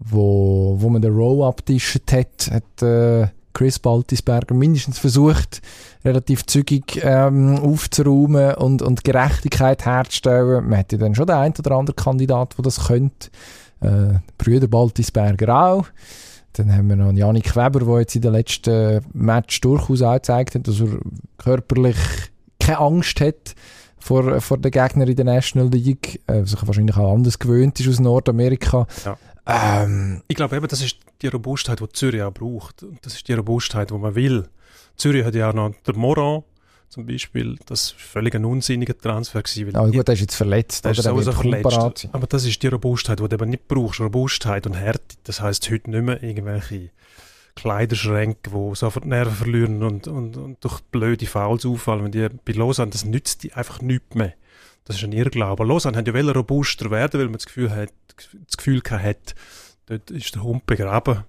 wo, 0.00 0.76
wo 0.78 0.88
man 0.88 1.02
den 1.02 1.14
Row 1.14 1.46
abtischt 1.46 2.12
hat, 2.12 2.50
hat 2.50 2.82
äh, 2.82 3.28
Chris 3.52 3.78
Baltisberger 3.78 4.54
mindestens 4.54 4.98
versucht, 4.98 5.60
relativ 6.04 6.46
zügig 6.46 7.00
ähm, 7.02 7.58
aufzuräumen 7.58 8.54
und, 8.54 8.80
und 8.80 9.04
Gerechtigkeit 9.04 9.84
herzustellen. 9.84 10.68
Man 10.68 10.78
hätte 10.78 10.98
dann 10.98 11.14
schon 11.14 11.26
den 11.26 11.36
einen 11.36 11.54
oder 11.58 11.72
anderen 11.72 11.96
Kandidat, 11.96 12.56
der 12.56 12.62
das 12.62 12.86
könnte. 12.86 13.28
Äh, 13.80 14.18
Brüder 14.38 14.68
Baltisberger 14.68 15.54
auch. 15.54 15.86
Dann 16.54 16.74
haben 16.74 16.88
wir 16.88 16.96
noch 16.96 17.12
Janik 17.12 17.54
Weber, 17.54 17.80
der 17.80 18.00
jetzt 18.00 18.16
in 18.16 18.22
den 18.22 18.32
letzten 18.32 19.00
Match 19.12 19.60
durchaus 19.60 20.02
auch 20.02 20.14
gezeigt 20.14 20.54
hat, 20.54 20.66
dass 20.66 20.80
er 20.80 20.98
körperlich 21.38 21.96
keine 22.58 22.78
Angst 22.78 23.20
hat 23.20 23.54
vor, 23.98 24.40
vor 24.40 24.58
den 24.58 24.70
Gegnern 24.70 25.08
in 25.08 25.16
der 25.16 25.24
National 25.24 25.68
League. 25.68 26.20
Äh, 26.26 26.44
sich 26.44 26.66
wahrscheinlich 26.66 26.96
auch 26.96 27.12
anders 27.12 27.38
gewöhnt 27.38 27.78
ist 27.78 27.88
aus 27.88 28.00
Nordamerika. 28.00 28.86
Ja. 29.04 29.16
Ähm, 29.52 30.22
Ich 30.28 30.36
glaube 30.36 30.56
eben, 30.56 30.68
das 30.68 30.82
ist 30.82 30.96
die 31.22 31.28
Robustheit, 31.28 31.80
die 31.80 31.88
Zürich 31.90 32.22
auch 32.22 32.32
braucht. 32.32 32.82
Und 32.82 33.04
das 33.04 33.14
ist 33.14 33.28
die 33.28 33.32
Robustheit, 33.34 33.90
die 33.90 33.94
man 33.94 34.14
will. 34.14 34.48
Zürich 34.96 35.24
hat 35.24 35.34
ja 35.34 35.50
auch 35.50 35.54
noch 35.54 35.74
der 35.86 35.96
Moran 35.96 36.42
zum 36.88 37.06
Beispiel. 37.06 37.56
Das 37.66 37.92
war 37.94 38.00
völlig 38.00 38.34
ein 38.34 38.44
unsinniger 38.44 38.96
Transfer. 38.98 39.42
Gewesen, 39.42 39.74
aber 39.76 39.90
gut, 39.90 40.08
er 40.08 40.14
ist 40.14 40.20
jetzt 40.20 40.34
verletzt. 40.34 40.84
der 40.84 40.92
ist 40.92 40.98
oder? 41.00 41.10
Er 41.10 41.14
sowieso 41.14 41.32
verletzt. 41.32 42.08
Aber 42.12 42.26
das 42.26 42.44
ist 42.44 42.62
die 42.62 42.66
Robustheit, 42.66 43.20
die 43.20 43.28
du 43.28 43.34
eben 43.34 43.50
nicht 43.50 43.68
brauchst. 43.68 44.00
Robustheit 44.00 44.66
und 44.66 44.74
Härte. 44.74 45.16
Das 45.24 45.40
heisst 45.40 45.70
heute 45.70 45.90
nicht 45.90 46.02
mehr 46.02 46.22
irgendwelche 46.22 46.90
Kleiderschränke, 47.54 48.50
die 48.50 48.74
sofort 48.74 49.04
Nerven 49.04 49.34
verlieren 49.34 49.82
und, 49.82 50.08
und, 50.08 50.36
und 50.36 50.64
durch 50.64 50.80
blöde 50.80 51.26
Fouls 51.26 51.66
auffallen. 51.66 52.04
Wenn 52.04 52.12
die 52.12 52.28
bei 52.44 52.52
Lausanne, 52.52 52.90
das 52.90 53.04
nützt 53.04 53.42
die 53.42 53.52
einfach 53.52 53.80
nichts 53.82 54.14
mehr. 54.14 54.34
Das 54.90 54.96
ist 54.96 55.04
ein 55.04 55.12
Irrglaube. 55.12 55.64
Lausanne 55.64 55.96
hat 55.96 56.08
ja 56.08 56.14
wollen 56.14 56.30
robuster 56.30 56.90
werden, 56.90 57.20
weil 57.20 57.28
man 57.28 57.34
das 57.34 57.46
Gefühl 57.46 57.70
hat, 57.70 57.92
das 58.44 58.56
Gefühl 58.56 58.82
hat, 58.90 59.36
dort 59.86 60.10
ist 60.10 60.34
der 60.34 60.42
Hund 60.42 60.66
begraben. 60.66 61.22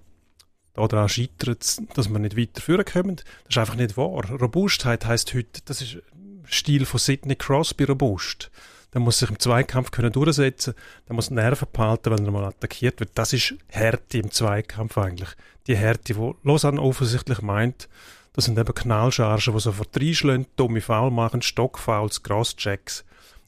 daran 0.74 1.08
scheitert, 1.08 1.78
dass 1.96 2.08
wir 2.10 2.18
nicht 2.18 2.36
weiterführen 2.36 2.84
können. 2.84 3.16
Das 3.18 3.50
ist 3.50 3.58
einfach 3.58 3.76
nicht 3.76 3.96
wahr. 3.96 4.28
Robustheit 4.32 5.06
heißt 5.06 5.32
heute, 5.34 5.62
das 5.64 5.80
ist 5.80 5.98
Stil 6.44 6.86
von 6.86 6.98
Sidney 6.98 7.36
Crosby 7.36 7.84
robust. 7.84 8.50
Der 8.94 9.00
muss 9.00 9.20
sich 9.20 9.30
im 9.30 9.38
Zweikampf 9.38 9.92
können 9.92 10.10
durchsetzen, 10.10 10.74
der 11.06 11.14
muss 11.14 11.30
Nerven 11.30 11.68
behalten, 11.72 12.10
wenn 12.10 12.26
er 12.26 12.32
mal 12.32 12.46
attackiert 12.46 12.98
wird. 12.98 13.10
Das 13.14 13.32
ist 13.32 13.54
Härte 13.68 14.18
im 14.18 14.32
Zweikampf 14.32 14.98
eigentlich. 14.98 15.30
Die 15.68 15.76
Härte, 15.76 16.14
die 16.14 16.32
Lausanne 16.42 16.82
offensichtlich 16.82 17.42
meint, 17.42 17.88
das 18.32 18.46
sind 18.46 18.58
eben 18.58 18.74
Knallchargen, 18.74 19.54
die 19.54 19.60
sofort 19.60 19.96
reinschlagen, 19.96 20.46
dumme 20.56 20.80
Foul 20.80 21.12
machen, 21.12 21.42
Stockfouls, 21.42 22.24
Crosschecks 22.24 23.04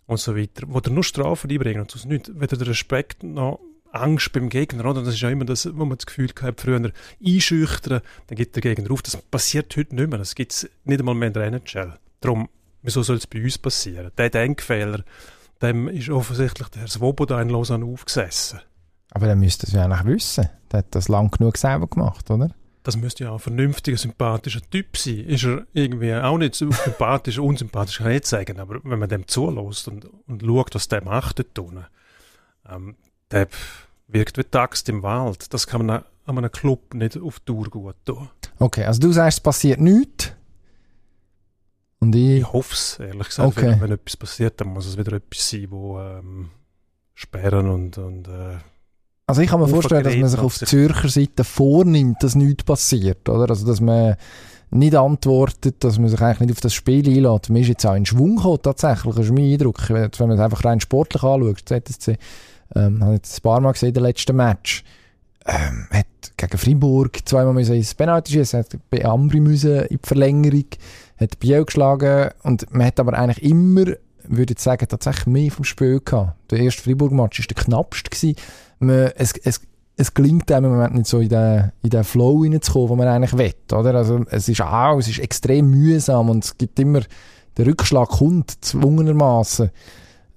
und 0.06 0.18
so 0.18 0.36
weiter, 0.36 0.64
wo 0.68 0.80
dir 0.80 0.90
nur 0.90 1.04
Strafen 1.04 1.50
einbringen 1.50 1.82
und 1.82 1.90
sonst 1.90 2.06
nicht. 2.06 2.30
Weder 2.38 2.56
der 2.56 2.68
Respekt 2.68 3.22
noch 3.22 3.60
Angst 3.90 4.32
beim 4.32 4.48
Gegner, 4.48 4.84
oder? 4.86 5.02
Das 5.02 5.14
ist 5.14 5.20
ja 5.20 5.30
immer 5.30 5.44
das, 5.44 5.66
wo 5.72 5.84
man 5.84 5.96
das 5.96 6.06
Gefühl 6.06 6.30
hat, 6.42 6.60
früher 6.60 6.92
einschüchtern, 7.24 8.00
dann 8.26 8.36
geht 8.36 8.54
der 8.54 8.62
Gegner 8.62 8.90
auf. 8.90 9.02
Das 9.02 9.16
passiert 9.16 9.76
heute 9.76 9.94
nicht 9.94 10.10
mehr. 10.10 10.18
Das 10.18 10.34
gibt 10.34 10.52
es 10.52 10.70
nicht 10.84 10.98
einmal 10.98 11.14
mehr 11.14 11.28
in 11.28 11.34
der 11.34 11.44
NHL. 11.44 11.94
Darum, 12.20 12.48
wieso 12.82 13.02
soll 13.02 13.16
es 13.16 13.26
bei 13.26 13.42
uns 13.42 13.58
passieren? 13.58 14.10
Der 14.18 14.30
Denkfehler, 14.30 15.04
dem 15.62 15.88
ist 15.88 16.10
offensichtlich 16.10 16.68
der 16.68 16.82
Herr 16.82 16.88
Svoboda 16.88 17.40
in 17.40 17.50
Lausanne 17.50 17.84
aufgesessen. 17.84 18.60
Aber 19.10 19.28
er 19.28 19.36
müsste 19.36 19.66
es 19.66 19.72
ja 19.72 19.84
eigentlich 19.84 20.04
wissen. 20.04 20.48
Der 20.72 20.78
hat 20.78 20.94
das 20.94 21.08
lang 21.08 21.30
genug 21.30 21.56
selber 21.56 21.86
gemacht, 21.86 22.28
oder? 22.30 22.50
Das 22.84 22.96
müsste 22.96 23.24
ja 23.24 23.30
auch 23.30 23.36
ein 23.36 23.40
vernünftiger, 23.40 23.96
sympathischer 23.96 24.60
Typ 24.60 24.96
sein. 24.96 25.20
Ist 25.20 25.44
er 25.44 25.66
irgendwie 25.72 26.14
auch 26.14 26.36
nicht 26.36 26.54
so 26.54 26.70
sympathisch, 26.70 27.38
unsympathisch, 27.40 27.98
kann 27.98 28.08
ich 28.08 28.14
nicht 28.14 28.26
sagen, 28.26 28.60
aber 28.60 28.78
wenn 28.84 28.98
man 28.98 29.08
dem 29.08 29.26
zulässt 29.26 29.88
und, 29.88 30.06
und 30.26 30.42
schaut, 30.42 30.74
was 30.74 30.88
der 30.88 31.02
macht 31.02 31.38
dort 31.38 31.58
unten, 31.58 31.86
ähm, 32.68 32.96
der 33.30 33.48
wirkt 34.06 34.36
wie 34.36 34.44
Taxt 34.44 34.88
im 34.90 35.02
Wald. 35.02 35.52
Das 35.52 35.66
kann 35.66 35.86
man 35.86 36.04
an 36.26 36.38
einem 36.38 36.52
Club 36.52 36.94
nicht 36.94 37.18
auf 37.18 37.40
Tour 37.40 37.64
gut 37.70 37.96
tun. 38.04 38.28
Okay, 38.58 38.84
also 38.84 39.00
du 39.00 39.12
sagst, 39.12 39.38
es 39.38 39.42
passiert 39.42 39.80
nichts. 39.80 40.32
Und 42.00 42.14
ich, 42.14 42.40
Ich 42.40 42.52
hoffe 42.52 42.74
es, 42.74 42.98
ehrlich 43.00 43.28
gesagt. 43.28 43.48
Okay. 43.48 43.72
Wenn, 43.72 43.80
wenn 43.80 43.92
etwas 43.92 44.18
passiert, 44.18 44.60
dann 44.60 44.68
muss 44.68 44.86
es 44.86 44.98
wieder 44.98 45.14
etwas 45.14 45.48
sein, 45.48 45.70
wo 45.70 45.98
ähm, 45.98 46.50
sperren 47.14 47.70
und, 47.70 47.96
und 47.96 48.28
äh, 48.28 48.58
also 49.26 49.40
ich 49.40 49.48
kann 49.48 49.60
mir 49.60 49.68
vorstellen, 49.68 50.04
dass 50.04 50.16
man 50.16 50.28
sich 50.28 50.40
auf 50.40 50.58
Zürcher 50.58 51.08
Seite 51.08 51.44
vornimmt, 51.44 52.22
dass 52.22 52.34
nichts 52.34 52.64
passiert, 52.64 53.28
oder? 53.28 53.48
Also 53.50 53.66
dass 53.66 53.80
man 53.80 54.16
nicht 54.70 54.94
antwortet, 54.94 55.82
dass 55.84 55.98
man 55.98 56.08
sich 56.08 56.20
eigentlich 56.20 56.40
nicht 56.40 56.52
auf 56.52 56.60
das 56.60 56.74
Spiel 56.74 57.06
einlädt. 57.06 57.48
Man 57.48 57.62
ist 57.62 57.68
jetzt 57.68 57.86
auch 57.86 57.94
in 57.94 58.06
Schwung 58.06 58.36
gekommen, 58.36 58.58
tatsächlich, 58.62 59.14
das 59.14 59.26
ist 59.26 59.32
mein 59.32 59.52
Eindruck. 59.52 59.88
Wenn 59.88 60.10
man 60.18 60.30
es 60.32 60.40
einfach 60.40 60.64
rein 60.64 60.80
sportlich 60.80 61.22
anschaut, 61.22 61.60
ZSC, 61.64 62.18
ähm, 62.74 63.02
habe 63.02 63.12
ich 63.12 63.18
jetzt 63.18 63.38
ein 63.38 63.42
paar 63.42 63.60
Mal 63.60 63.72
gesehen, 63.72 63.94
den 63.94 64.02
letzten 64.02 64.36
Match, 64.36 64.84
ähm, 65.46 65.86
hat 65.90 66.06
gegen 66.36 66.58
Freiburg 66.58 67.18
zweimal 67.24 67.54
müssen 67.54 67.76
ins 67.76 67.94
Penalty 67.94 68.32
schießen, 68.32 68.60
hat 68.60 68.76
bei 68.90 69.04
Ambri 69.04 69.40
müssen 69.40 69.82
in 69.82 69.98
die 70.02 70.06
Verlängerung, 70.06 70.66
hat 71.18 71.38
Biel 71.38 71.64
geschlagen 71.64 72.30
und 72.42 72.72
man 72.74 72.86
hat 72.86 72.98
aber 72.98 73.14
eigentlich 73.14 73.42
immer, 73.48 73.84
würde 74.28 74.54
ich 74.54 74.60
sagen, 74.60 74.86
tatsächlich 74.88 75.26
mehr 75.26 75.50
vom 75.50 75.64
Spiel 75.64 76.00
gehabt. 76.04 76.50
Der 76.50 76.60
erste 76.60 76.82
Freiburg-Match 76.82 77.40
war 77.40 77.46
der 77.46 77.64
knappste. 77.64 78.34
Man, 78.78 79.10
es, 79.16 79.32
es, 79.44 79.60
es 79.96 80.14
gelingt 80.14 80.50
einem 80.50 80.66
im 80.66 80.72
Moment 80.72 80.94
nicht 80.94 81.06
so 81.06 81.20
in 81.20 81.28
den, 81.28 81.72
in 81.82 81.90
den 81.90 82.04
Flow 82.04 82.42
reinzukommen, 82.42 82.88
den 82.88 82.98
man 82.98 83.08
eigentlich 83.08 83.38
will, 83.38 83.78
oder? 83.78 83.94
Also 83.94 84.24
es 84.30 84.48
ist 84.48 84.60
auch, 84.60 84.98
es 84.98 85.08
ist 85.08 85.20
extrem 85.20 85.70
mühsam 85.70 86.30
und 86.30 86.44
es 86.44 86.58
gibt 86.58 86.78
immer, 86.78 87.00
der 87.56 87.66
Rückschlag 87.66 88.08
kommt 88.08 88.64
zwungenermaßen. 88.64 89.70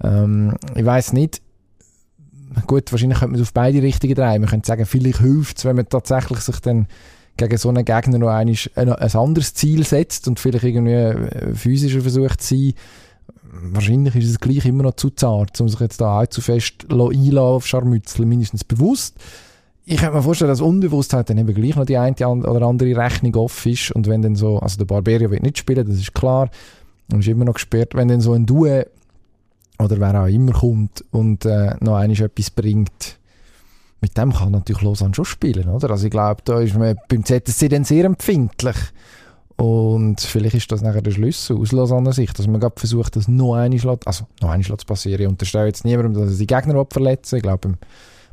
Ähm, 0.03 0.55
ich 0.75 0.85
weiß 0.85 1.13
nicht, 1.13 1.41
gut, 2.67 2.91
wahrscheinlich 2.91 3.19
könnte 3.19 3.31
man 3.31 3.41
es 3.41 3.47
auf 3.47 3.53
beide 3.53 3.81
Richtungen 3.81 4.15
drehen. 4.15 4.41
Man 4.41 4.49
könnte 4.49 4.67
sagen, 4.67 4.85
vielleicht 4.85 5.19
hilft 5.19 5.57
es, 5.57 5.65
wenn 5.65 5.75
man 5.75 5.89
tatsächlich 5.89 6.39
sich 6.39 6.59
dann 6.59 6.87
gegen 7.35 7.57
so 7.57 7.69
einen 7.69 7.85
Gegner 7.85 8.17
noch 8.17 8.29
ein, 8.29 8.55
ein 8.75 8.89
anderes 9.15 9.53
Ziel 9.53 9.85
setzt 9.85 10.27
und 10.27 10.39
vielleicht 10.39 10.63
irgendwie 10.63 10.93
äh, 10.93 11.53
physischer 11.53 12.01
versucht 12.01 12.41
zu 12.41 12.55
sein. 12.55 12.73
Wahrscheinlich 13.43 14.15
ist 14.15 14.29
es 14.29 14.39
gleich 14.39 14.65
immer 14.65 14.83
noch 14.83 14.95
zu 14.95 15.09
zart, 15.09 15.59
um 15.61 15.69
sich 15.69 15.79
jetzt 15.79 16.01
da 16.01 16.19
allzu 16.19 16.41
fest 16.41 16.85
einlassen 16.89 17.37
auf 17.37 17.65
Scharmützel, 17.65 18.25
mindestens 18.25 18.63
bewusst. 18.63 19.15
Ich 19.85 19.97
könnte 19.97 20.15
mir 20.15 20.21
vorstellen, 20.21 20.49
dass 20.49 20.61
Unbewusstheit 20.61 21.29
dann 21.29 21.37
eben 21.37 21.53
gleich 21.53 21.75
noch 21.75 21.85
die 21.85 21.97
eine 21.97 22.15
oder 22.27 22.65
andere 22.65 22.95
Rechnung 22.95 23.35
off 23.35 23.65
ist 23.65 23.91
und 23.91 24.07
wenn 24.07 24.21
dann 24.21 24.35
so, 24.35 24.59
also 24.59 24.77
der 24.77 24.85
Barberio 24.85 25.31
wird 25.31 25.43
nicht 25.43 25.57
spielen, 25.57 25.87
das 25.87 25.97
ist 25.97 26.13
klar, 26.13 26.49
und 27.11 27.19
ist 27.19 27.27
immer 27.27 27.45
noch 27.45 27.53
gesperrt, 27.53 27.95
wenn 27.95 28.09
dann 28.09 28.21
so 28.21 28.33
ein 28.33 28.45
Duo 28.45 28.83
oder 29.79 29.99
wer 29.99 30.23
auch 30.23 30.27
immer 30.27 30.51
kommt 30.53 31.05
und 31.11 31.45
äh, 31.45 31.75
noch 31.79 31.95
einmal 31.95 32.21
etwas 32.21 32.49
bringt, 32.49 33.17
mit 34.01 34.17
dem 34.17 34.33
kann 34.33 34.51
natürlich 34.51 34.81
Lausanne 34.81 35.15
schon 35.15 35.25
spielen, 35.25 35.69
oder? 35.69 35.89
Also 35.91 36.05
ich 36.05 36.11
glaube, 36.11 36.41
da 36.43 36.59
ist 36.59 36.75
man 36.75 36.97
beim 37.07 37.23
ZSC 37.23 37.69
dann 37.69 37.83
sehr 37.83 38.05
empfindlich. 38.05 38.75
Und 39.57 40.21
vielleicht 40.21 40.55
ist 40.55 40.71
das 40.71 40.83
nachher 40.83 41.01
der 41.01 41.11
Schlüssel 41.11 41.57
aus 41.57 41.71
Lausanne 41.71 42.13
Sicht, 42.13 42.37
dass 42.37 42.47
man 42.47 42.59
gerade 42.59 42.75
versucht, 42.77 43.15
das 43.15 43.27
noch 43.27 43.55
einmal, 43.55 43.97
also 44.05 44.25
noch 44.39 44.49
einmal 44.49 44.77
zu 44.77 44.85
passieren. 44.85 45.21
Ich 45.21 45.27
unterstelle 45.27 45.65
jetzt 45.65 45.83
niemandem, 45.83 46.13
dass 46.13 46.33
er 46.33 46.37
die 46.37 46.47
Gegner 46.47 46.85
verletzen 46.87 47.31
will. 47.31 47.37
Ich 47.37 47.43
glaube, 47.43 47.69
beim 47.69 47.77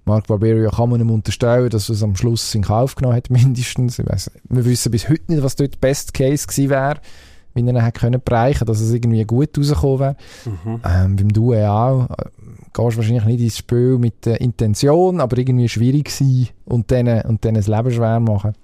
Mark 0.04 0.26
Barberio 0.26 0.70
kann 0.70 0.90
man 0.90 1.00
ihm 1.00 1.10
unterstellen, 1.10 1.70
dass 1.70 1.88
er 1.88 1.94
es 1.94 2.02
am 2.02 2.14
Schluss 2.14 2.54
in 2.54 2.62
Kauf 2.62 2.94
genommen 2.94 3.16
hat, 3.16 3.30
mindestens. 3.30 3.98
Ich 3.98 4.06
weiss, 4.06 4.30
wir 4.50 4.64
wissen 4.66 4.92
bis 4.92 5.08
heute 5.08 5.32
nicht, 5.32 5.42
was 5.42 5.56
dort 5.56 5.80
Best 5.80 6.12
Case 6.12 6.46
gewesen 6.46 6.68
wäre, 6.68 7.00
wie 7.54 7.62
er 7.62 7.68
ihn 7.68 7.80
hätte 7.80 8.00
können 8.00 8.20
bereichen, 8.22 8.66
dass 8.66 8.80
es 8.80 8.92
irgendwie 8.92 9.24
gut 9.24 9.56
rausgekommen 9.56 10.00
wäre. 10.00 10.16
mhm. 10.44 10.80
Ähm, 10.84 11.16
beim 11.16 11.32
Duo 11.32 11.54
auch. 11.66 12.10
Äh, 12.10 12.24
Gehst 12.76 12.96
wahrscheinlich 12.96 13.24
nicht 13.24 13.40
ins 13.40 13.58
Spiel 13.58 13.98
mit 13.98 14.26
der 14.26 14.40
Intention, 14.40 15.20
aber 15.20 15.38
irgendwie 15.38 15.68
schwierig 15.68 16.10
sein 16.10 16.48
und 16.64 16.90
dann, 16.90 17.20
und 17.20 17.44
dann 17.44 17.54
das 17.54 17.68
Leben 17.68 17.92
schwer 17.92 18.18
machen. 18.18 18.54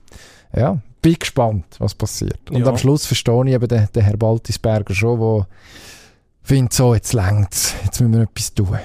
Ja, 0.52 0.82
bin 1.00 1.14
gespannt, 1.18 1.76
was 1.78 1.94
passiert. 1.94 2.50
Und 2.50 2.60
Ja. 2.60 2.66
am 2.66 2.78
Schluss 2.78 3.06
verstehe 3.06 3.46
ich 3.46 3.52
eben 3.54 3.68
den, 3.68 3.88
den 3.94 4.02
Herr 4.02 4.16
Baltisberger 4.16 4.94
schon, 4.94 5.20
der 5.20 5.46
findet, 6.42 6.72
so, 6.72 6.94
jetzt 6.94 7.12
längt's, 7.12 7.74
jetzt 7.84 8.00
müssen 8.00 8.14
wir 8.14 8.22
etwas 8.22 8.54
tun. 8.54 8.78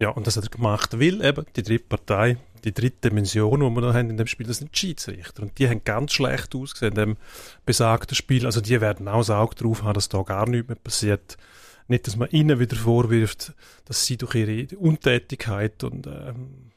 Ja, 0.00 0.10
und 0.10 0.26
das 0.26 0.36
hat 0.36 0.44
er 0.44 0.50
gemacht, 0.50 0.98
weil 1.00 1.24
eben 1.24 1.44
die 1.56 1.62
dritte 1.62 1.84
Partei, 1.84 2.36
die 2.64 2.72
dritte 2.72 3.08
Dimension, 3.10 3.60
die 3.60 3.66
wir 3.70 3.80
da 3.80 3.94
haben 3.94 4.10
in 4.10 4.16
dem 4.16 4.26
Spiel, 4.26 4.46
das 4.46 4.58
sind 4.58 4.72
die 4.74 4.78
Schiedsrichter. 4.78 5.42
Und 5.42 5.58
die 5.58 5.68
haben 5.68 5.82
ganz 5.84 6.12
schlecht 6.12 6.54
ausgesehen 6.54 6.92
in 6.92 6.96
dem 6.96 7.16
besagten 7.66 8.14
Spiel. 8.14 8.46
Also 8.46 8.60
die 8.60 8.80
werden 8.80 9.08
auch 9.08 9.18
das 9.18 9.30
Auge 9.30 9.54
drauf 9.56 9.82
haben, 9.82 9.94
dass 9.94 10.08
da 10.08 10.22
gar 10.22 10.48
nichts 10.48 10.68
mehr 10.68 10.76
passiert. 10.76 11.36
Nicht, 11.88 12.06
dass 12.06 12.16
man 12.16 12.28
ihnen 12.30 12.58
wieder 12.60 12.76
vorwirft, 12.76 13.54
dass 13.86 14.04
sie 14.04 14.16
durch 14.16 14.34
ihre 14.34 14.76
Untätigkeit 14.76 15.82
und 15.84 16.06
ähm, 16.06 16.72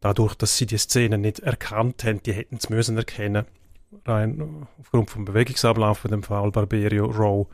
dadurch, 0.00 0.34
dass 0.34 0.56
sie 0.56 0.66
die 0.66 0.78
Szene 0.78 1.18
nicht 1.18 1.40
erkannt 1.40 2.02
haben, 2.04 2.22
die 2.22 2.32
hätten 2.32 2.56
es 2.56 2.70
müssen 2.70 2.96
erkennen, 2.96 3.44
rein 4.04 4.66
aufgrund 4.78 5.10
vom 5.10 5.24
Bewegungsablauf 5.24 5.98
von 5.98 6.10
dem 6.10 6.22
Fall 6.22 6.50
Barberio 6.50 7.06
Rowe, 7.06 7.46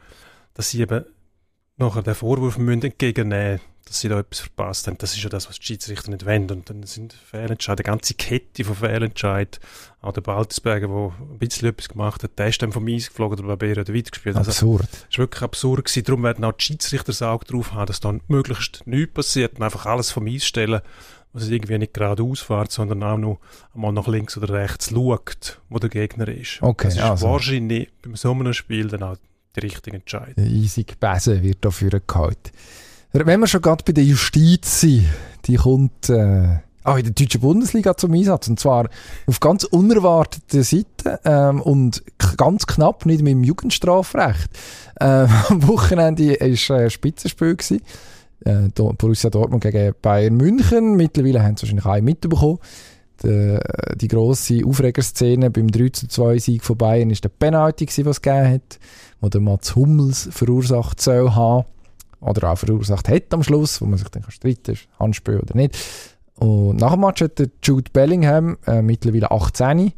dass 0.55 0.71
sie 0.71 0.81
eben 0.81 1.05
nachher 1.77 2.03
den 2.03 2.15
Vorwurf 2.15 2.59
müssen 2.59 2.83
entgegennehmen 2.83 3.61
dass 3.87 4.01
sie 4.01 4.09
da 4.09 4.19
etwas 4.19 4.41
verpasst 4.41 4.87
haben. 4.87 4.99
Das 4.99 5.15
ist 5.15 5.23
ja 5.23 5.29
das, 5.29 5.49
was 5.49 5.59
die 5.59 5.67
Schiedsrichter 5.67 6.11
nicht 6.11 6.25
wollen. 6.25 6.51
Und 6.51 6.71
dann 6.71 6.83
sind 6.85 7.13
Fehlentscheide, 7.13 7.85
eine 7.85 7.97
ganze 7.97 8.15
Kette 8.15 8.65
von 8.65 8.77
Fehlentscheid. 8.77 9.61
Auch 10.01 10.13
der 10.13 10.23
Baltisberger, 10.23 10.89
der 10.89 11.13
ein 11.31 11.39
bisschen 11.39 11.69
etwas 11.69 11.89
gemacht 11.89 12.23
hat, 12.23 12.39
der 12.39 12.49
ist 12.49 12.63
dann 12.63 12.73
vom 12.73 12.87
Eis 12.87 13.09
geflogen, 13.09 13.37
der 13.37 13.45
Barberio 13.45 13.81
hat 13.81 13.95
weitergespielt. 13.95 14.37
Also, 14.37 14.51
Absurd. 14.51 14.83
das 14.83 15.19
war 15.19 15.25
wirklich 15.25 15.43
absurd. 15.43 15.85
Gewesen. 15.85 16.05
Darum 16.05 16.23
werden 16.23 16.45
auch 16.45 16.53
die 16.53 16.65
Schiedsrichter 16.65 17.07
das 17.07 17.23
Auge 17.23 17.45
drauf 17.45 17.73
haben, 17.73 17.87
dass 17.87 18.01
dann 18.01 18.23
möglichst 18.29 18.87
nichts 18.87 19.13
passiert 19.13 19.57
und 19.57 19.63
einfach 19.63 19.87
alles 19.87 20.11
vom 20.11 20.27
Eis 20.27 20.47
stellen, 20.47 20.81
was 21.35 21.49
irgendwie 21.49 21.77
nicht 21.79 21.93
geradeaus 21.93 22.41
fährt, 22.41 22.71
sondern 22.71 23.03
auch 23.03 23.19
noch 23.19 23.39
einmal 23.75 23.93
nach 23.93 24.07
links 24.07 24.39
oder 24.39 24.55
rechts 24.55 24.91
schaut, 24.91 25.61
wo 25.69 25.79
der 25.79 25.91
Gegner 25.91 26.29
ist. 26.29 26.63
Okay, 26.63 26.87
das 26.87 26.95
ist 26.95 27.03
also. 27.03 27.29
wahrscheinlich 27.29 27.91
beim 28.01 28.17
so 28.17 28.31
einem 28.31 28.53
Spiel 28.53 28.89
dann 28.89 29.03
auch 29.03 29.17
die 29.57 29.61
richtige 29.61 29.97
Entscheidung. 29.97 30.45
Easy 30.47 30.87
Besen 30.99 31.43
wird 31.43 31.65
dafür 31.65 32.01
gehalten. 32.07 32.51
Wenn 33.13 33.41
wir 33.41 33.47
schon 33.47 33.63
gerade 33.63 33.85
bei 33.85 33.93
der 33.93 34.05
Justiz 34.05 34.81
sind, 34.81 35.07
die 35.47 35.57
kommt 35.57 36.09
äh, 36.09 36.59
auch 36.85 36.97
in 36.97 37.05
der 37.05 37.13
deutschen 37.13 37.41
Bundesliga 37.41 37.97
zum 37.97 38.13
Einsatz. 38.15 38.49
Und 38.49 38.61
zwar 38.61 38.89
auf 39.27 39.41
ganz 39.41 39.65
unerwartete 39.65 40.63
Seite 40.63 41.21
ähm, 41.25 41.61
und 41.61 42.03
ganz 42.37 42.67
knapp 42.67 43.07
nicht 43.07 43.23
mit 43.23 43.33
dem 43.33 43.45
Jugendstrafrecht. 43.45 44.51
Ähm, 45.01 45.29
am 45.49 45.67
Wochenende 45.67 46.37
war 46.41 46.79
ein 46.79 46.91
Spitzenspiel. 46.91 47.57
Gewesen. 47.57 47.81
Äh, 48.41 48.69
Borussia 48.75 49.31
Dortmund 49.31 49.63
gegen 49.63 49.95
Bayern 50.03 50.35
München. 50.35 50.97
Mittlerweile 50.97 51.43
haben 51.43 51.57
sie 51.57 51.63
wahrscheinlich 51.63 51.87
alle 51.87 52.03
mitbekommen. 52.03 52.59
Die, 53.23 53.59
die 53.97 54.09
grosse 54.09 54.61
Aufregerszene 54.67 55.51
beim 55.51 55.71
3 55.71 55.89
zu 55.91 56.09
2 56.09 56.39
Sieg 56.39 56.65
von 56.65 56.77
Bayern 56.77 57.11
war 57.11 57.17
der 57.17 57.29
Penalty, 57.29 57.87
was 57.87 58.17
es 58.17 58.23
gegeben 58.23 58.55
hat, 58.55 58.79
wo 59.21 59.29
der 59.29 59.41
Mats 59.41 59.77
Hummels 59.77 60.29
verursacht 60.33 61.01
soll 61.01 61.35
haben. 61.35 61.65
Oder 62.21 62.51
auch 62.51 62.59
verursacht 62.59 63.09
hat 63.09 63.33
am 63.33 63.43
Schluss, 63.43 63.81
wo 63.81 63.87
man 63.87 63.99
sich 63.99 64.09
dann 64.09 64.23
kann 64.23 64.31
streiten 64.31 64.73
ist 64.73 64.89
Handspiel 64.99 65.41
oder 65.41 65.55
nicht. 65.55 65.77
Und 66.37 66.81
nach 66.81 66.93
dem 66.93 67.01
Match 67.01 67.23
hat 67.23 67.39
der 67.39 67.49
Jude 67.63 67.91
Bellingham, 67.93 68.57
äh, 68.67 68.83
mittlerweile 68.83 69.31
18, 69.31 69.93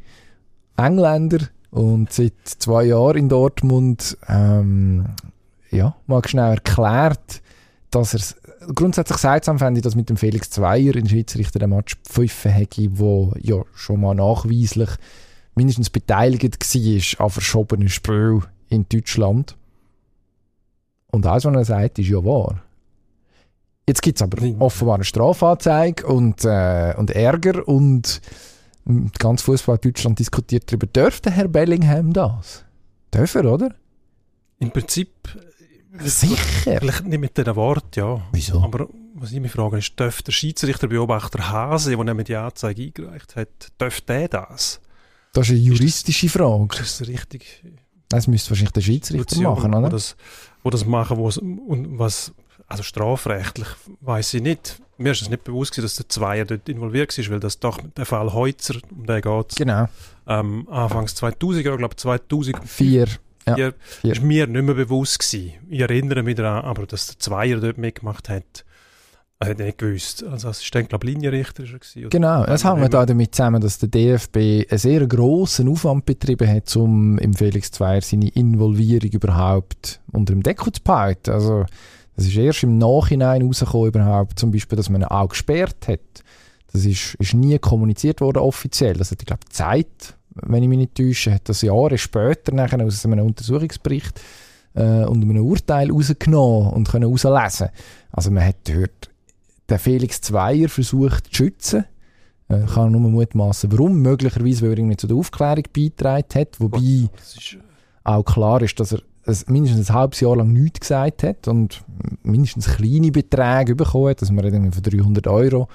Engländer 0.77 1.39
und 1.71 2.13
seit 2.13 2.35
zwei 2.45 2.85
Jahren 2.85 3.17
in 3.17 3.29
Dortmund, 3.29 4.19
ähm, 4.29 5.07
ja, 5.71 5.97
mal 6.07 6.23
schnell 6.27 6.55
erklärt, 6.55 7.43
dass 7.91 8.15
er 8.15 8.21
es 8.21 8.37
grundsätzlich 8.75 9.19
seltsam 9.19 9.59
fände, 9.59 9.81
dass 9.81 9.95
mit 9.95 10.09
dem 10.09 10.17
Felix 10.17 10.51
Zweier, 10.51 10.95
ein 10.97 11.09
Schiedsrichter, 11.09 11.59
der 11.59 11.69
Match 11.69 11.97
pfiffen 12.05 12.51
hätte, 12.51 12.99
wo 12.99 13.33
ja 13.41 13.63
schon 13.75 14.01
mal 14.01 14.15
nachweislich 14.15 14.91
mindestens 15.55 15.91
beteiligt 15.91 16.59
war 16.75 17.25
an 17.25 17.31
verschobenen 17.31 17.89
Spielen 17.89 18.45
in 18.69 18.87
Deutschland. 18.89 19.57
Und 21.11 21.27
alles, 21.27 21.45
was 21.45 21.55
er 21.55 21.65
sagt, 21.65 21.99
ist 21.99 22.09
ja 22.09 22.23
wahr. 22.25 22.63
Jetzt 23.89 24.03
gibt 24.03 24.19
es 24.19 24.23
aber 24.23 24.39
offenbar 24.59 24.97
eine 24.97 25.05
Strafanzeige 25.05 26.07
und, 26.07 26.45
äh, 26.45 26.93
und 26.97 27.11
Ärger 27.11 27.67
und 27.67 28.21
ganz 29.19 29.43
Fußball 29.43 29.79
Deutschland 29.79 30.19
diskutiert 30.19 30.71
darüber. 30.71 30.87
Dürfte 30.87 31.31
Herr 31.31 31.49
Bellingham 31.49 32.13
das? 32.13 32.65
Dürfen, 33.15 33.47
oder? 33.47 33.75
Im 34.59 34.71
Prinzip. 34.71 35.11
Sicher. 36.05 36.79
Vielleicht 36.79 37.05
nicht 37.05 37.21
mit 37.21 37.37
diesen 37.37 37.57
Worten, 37.57 37.99
ja. 37.99 38.21
Wieso? 38.33 38.63
Aber 38.63 38.89
was 39.15 39.33
ich 39.33 39.41
mich 39.41 39.53
frage, 39.53 39.79
ist, 39.79 39.99
dürfte 39.99 40.25
der 40.25 40.33
Schiedsrichterbeobachter 40.33 41.51
Hase, 41.51 41.97
der 41.97 42.15
die 42.15 42.37
Anzeige 42.37 42.83
eingereicht 42.83 43.37
hat, 43.37 43.49
dürfte 43.81 44.07
der 44.07 44.29
das? 44.29 44.81
Das 45.33 45.47
ist 45.49 45.51
eine 45.51 45.61
juristische 45.61 46.29
Frage. 46.29 46.77
Ist 46.81 47.01
das 47.01 47.09
richtig? 47.09 47.63
Das 48.09 48.27
müsste 48.27 48.51
wahrscheinlich 48.51 48.73
der 48.73 48.81
Schiedsrichter 48.83 49.41
machen, 49.41 49.75
oder? 49.75 49.87
Wo 49.87 49.89
das, 49.91 50.17
wo 50.63 50.71
das 50.71 50.85
machen, 50.85 51.17
wo 51.17 51.29
es, 51.29 51.39
und 51.39 51.99
was, 51.99 52.33
also 52.69 52.83
strafrechtlich, 52.83 53.69
weiß 54.01 54.35
ich 54.35 54.43
nicht. 54.43 54.81
Mir 54.99 55.13
ist 55.13 55.23
es 55.23 55.29
nicht 55.29 55.45
bewusst 55.45 55.73
gewesen, 55.73 55.85
dass 55.87 55.97
der 55.97 56.09
Zweier 56.09 56.45
dort 56.47 56.69
involviert 56.69 57.17
war, 57.19 57.31
weil 57.33 57.41
das 57.41 57.59
doch 57.59 57.79
der 57.97 58.07
Fall 58.07 58.33
Heutzer, 58.33 58.77
um 58.91 59.07
den 59.07 59.21
geht 59.21 59.57
Genau. 59.57 59.89
ähm, 60.27 60.67
Anfangs 60.71 61.15
2000, 61.17 61.59
ich 61.59 61.65
glaube 61.79 61.97
2004, 61.97 62.67
Vier. 62.67 63.07
Ja, 63.49 63.55
vier, 63.55 63.75
vier. 63.81 64.13
ist 64.13 64.23
mir 64.23 64.47
nicht 64.47 64.63
mehr 64.65 64.75
bewusst 64.75 65.19
gewesen. 65.21 65.53
Ich 65.69 65.81
erinnere 65.81 66.23
mich 66.23 66.35
daran, 66.37 66.65
aber 66.65 66.87
dass 66.87 67.07
der 67.07 67.19
Zweier 67.19 67.59
dort 67.61 67.79
mitgemacht 67.79 68.29
hat, 68.29 68.65
äh, 69.39 69.47
hätte 69.47 69.63
ich 69.63 69.67
nicht 69.67 69.79
gewusst. 69.79 70.25
Als 70.25 70.45
Assistent, 70.45 70.89
glaube 70.89 71.07
ich, 71.07 71.15
Linienrichter 71.15 71.63
ist 71.63 71.73
er 71.73 71.79
gewesen. 71.79 72.11
Genau, 72.11 72.43
Wenn 72.47 72.57
hängt 72.57 72.65
man- 72.81 72.91
da 72.91 73.07
damit 73.07 73.35
zusammen, 73.35 73.61
dass 73.61 73.79
der 73.79 73.89
DFB 73.89 74.67
einen 74.69 74.79
sehr 74.79 75.07
grossen 75.07 75.69
Aufwand 75.69 76.07
betrieben 76.07 76.49
hat, 76.49 76.75
um 76.77 77.19
im 77.19 77.35
Felix 77.35 77.71
Zweier 77.71 78.01
seine 78.01 78.29
Involvierung 78.31 79.11
überhaupt 79.11 80.01
unter 80.13 80.33
dem 80.33 80.43
Deckel 80.43 80.73
zu 80.73 80.83
behalten. 80.83 81.31
Also, 81.31 81.67
das 82.17 82.27
ist 82.27 82.37
erst 82.37 82.63
im 82.63 82.79
Nachhinein 82.79 83.43
rausgekommen, 83.43 83.89
überhaupt, 83.89 84.39
zum 84.39 84.51
Beispiel, 84.51 84.77
dass 84.77 84.89
man 84.89 85.03
ihn 85.03 85.07
auch 85.09 85.29
gesperrt 85.29 85.87
hat. 85.87 86.01
Das 86.73 86.85
ist, 86.85 87.15
ist 87.17 87.35
nie 87.35 87.59
kommuniziert 87.59 88.21
worden 88.21 88.39
offiziell. 88.39 88.95
Das 88.95 89.11
hat, 89.11 89.21
ich 89.21 89.27
glaube, 89.27 89.45
Zeit, 89.51 90.16
wenn 90.43 90.63
ich 90.63 90.69
mich 90.69 90.79
nicht 90.79 90.95
täusche, 90.95 91.35
hat 91.35 91.49
das 91.49 91.63
Jahre 91.63 91.99
später 91.99 92.53
nachher 92.55 92.85
aus 92.85 93.05
einem 93.05 93.27
Untersuchungsbericht 93.27 94.21
äh, 94.75 95.05
und 95.05 95.23
einem 95.23 95.45
Urteil 95.45 95.91
rausgenommen 95.91 96.73
und 96.73 96.89
können 96.89 97.11
rauslesen. 97.11 97.69
Also 98.13 98.31
man 98.31 98.45
hat 98.45 98.57
dort 98.65 99.11
den 99.69 99.79
Felix 99.79 100.21
Zweier 100.21 100.69
versucht 100.69 101.27
zu 101.29 101.35
schützen. 101.35 101.85
Äh, 102.49 102.65
Ich 102.65 102.75
kann 102.75 102.93
nur 102.93 103.01
mutmaßen, 103.01 103.73
warum. 103.73 104.01
Möglicherweise, 104.01 104.63
weil 104.63 104.73
er 104.73 104.79
irgendwie 104.79 104.97
zu 104.97 105.07
der 105.07 105.17
Aufklärung 105.17 105.65
beigetragen 105.75 106.27
hat. 106.35 106.61
Wobei 106.61 106.79
ist, 106.79 107.57
auch 108.05 108.23
klar 108.23 108.63
ist, 108.63 108.79
dass 108.79 108.93
er 108.93 109.01
es 109.25 109.49
mindestens 109.49 109.91
ein 109.91 109.97
halbes 109.97 110.21
Jahr 110.21 110.37
lang 110.37 110.53
nichts 110.53 110.81
gesagt 110.81 111.25
hat 111.25 111.49
und 111.49 111.83
mindestens 112.23 112.67
kleine 112.77 113.11
Beträge 113.11 113.75
bekommen 113.75 114.11
hat. 114.11 114.23
Also 114.23 114.33
man 114.33 114.45
irgendwie 114.45 114.73
von 114.73 114.83
300 114.83 115.27
Euro, 115.27 115.69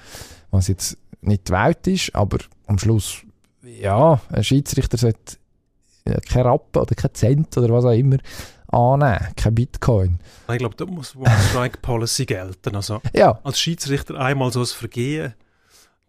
was 0.50 0.68
jetzt 0.68 0.96
nicht 1.20 1.48
die 1.48 1.52
Welt 1.52 1.86
ist. 1.86 2.14
Aber 2.14 2.38
am 2.66 2.78
Schluss, 2.78 3.18
ja, 3.62 4.20
ein 4.30 4.44
Schiedsrichter 4.44 4.98
sollte 4.98 5.36
äh, 6.04 6.20
kein 6.20 6.42
Rappen 6.46 6.80
oder 6.82 6.94
kein 6.94 7.14
Cent 7.14 7.56
oder 7.56 7.72
was 7.72 7.84
auch 7.84 7.92
immer 7.92 8.18
annehmen. 8.68 9.28
Kein 9.36 9.54
Bitcoin. 9.54 10.18
ich 10.50 10.58
glaube, 10.58 10.74
da 10.76 10.86
muss, 10.86 11.14
muss 11.14 11.28
Strike 11.50 11.78
Policy 11.80 12.26
gelten. 12.26 12.74
Also, 12.74 13.00
Ja, 13.14 13.38
als 13.44 13.60
Schiedsrichter 13.60 14.18
einmal 14.18 14.50
so 14.52 14.60
ein 14.60 14.66
Vergehen, 14.66 15.34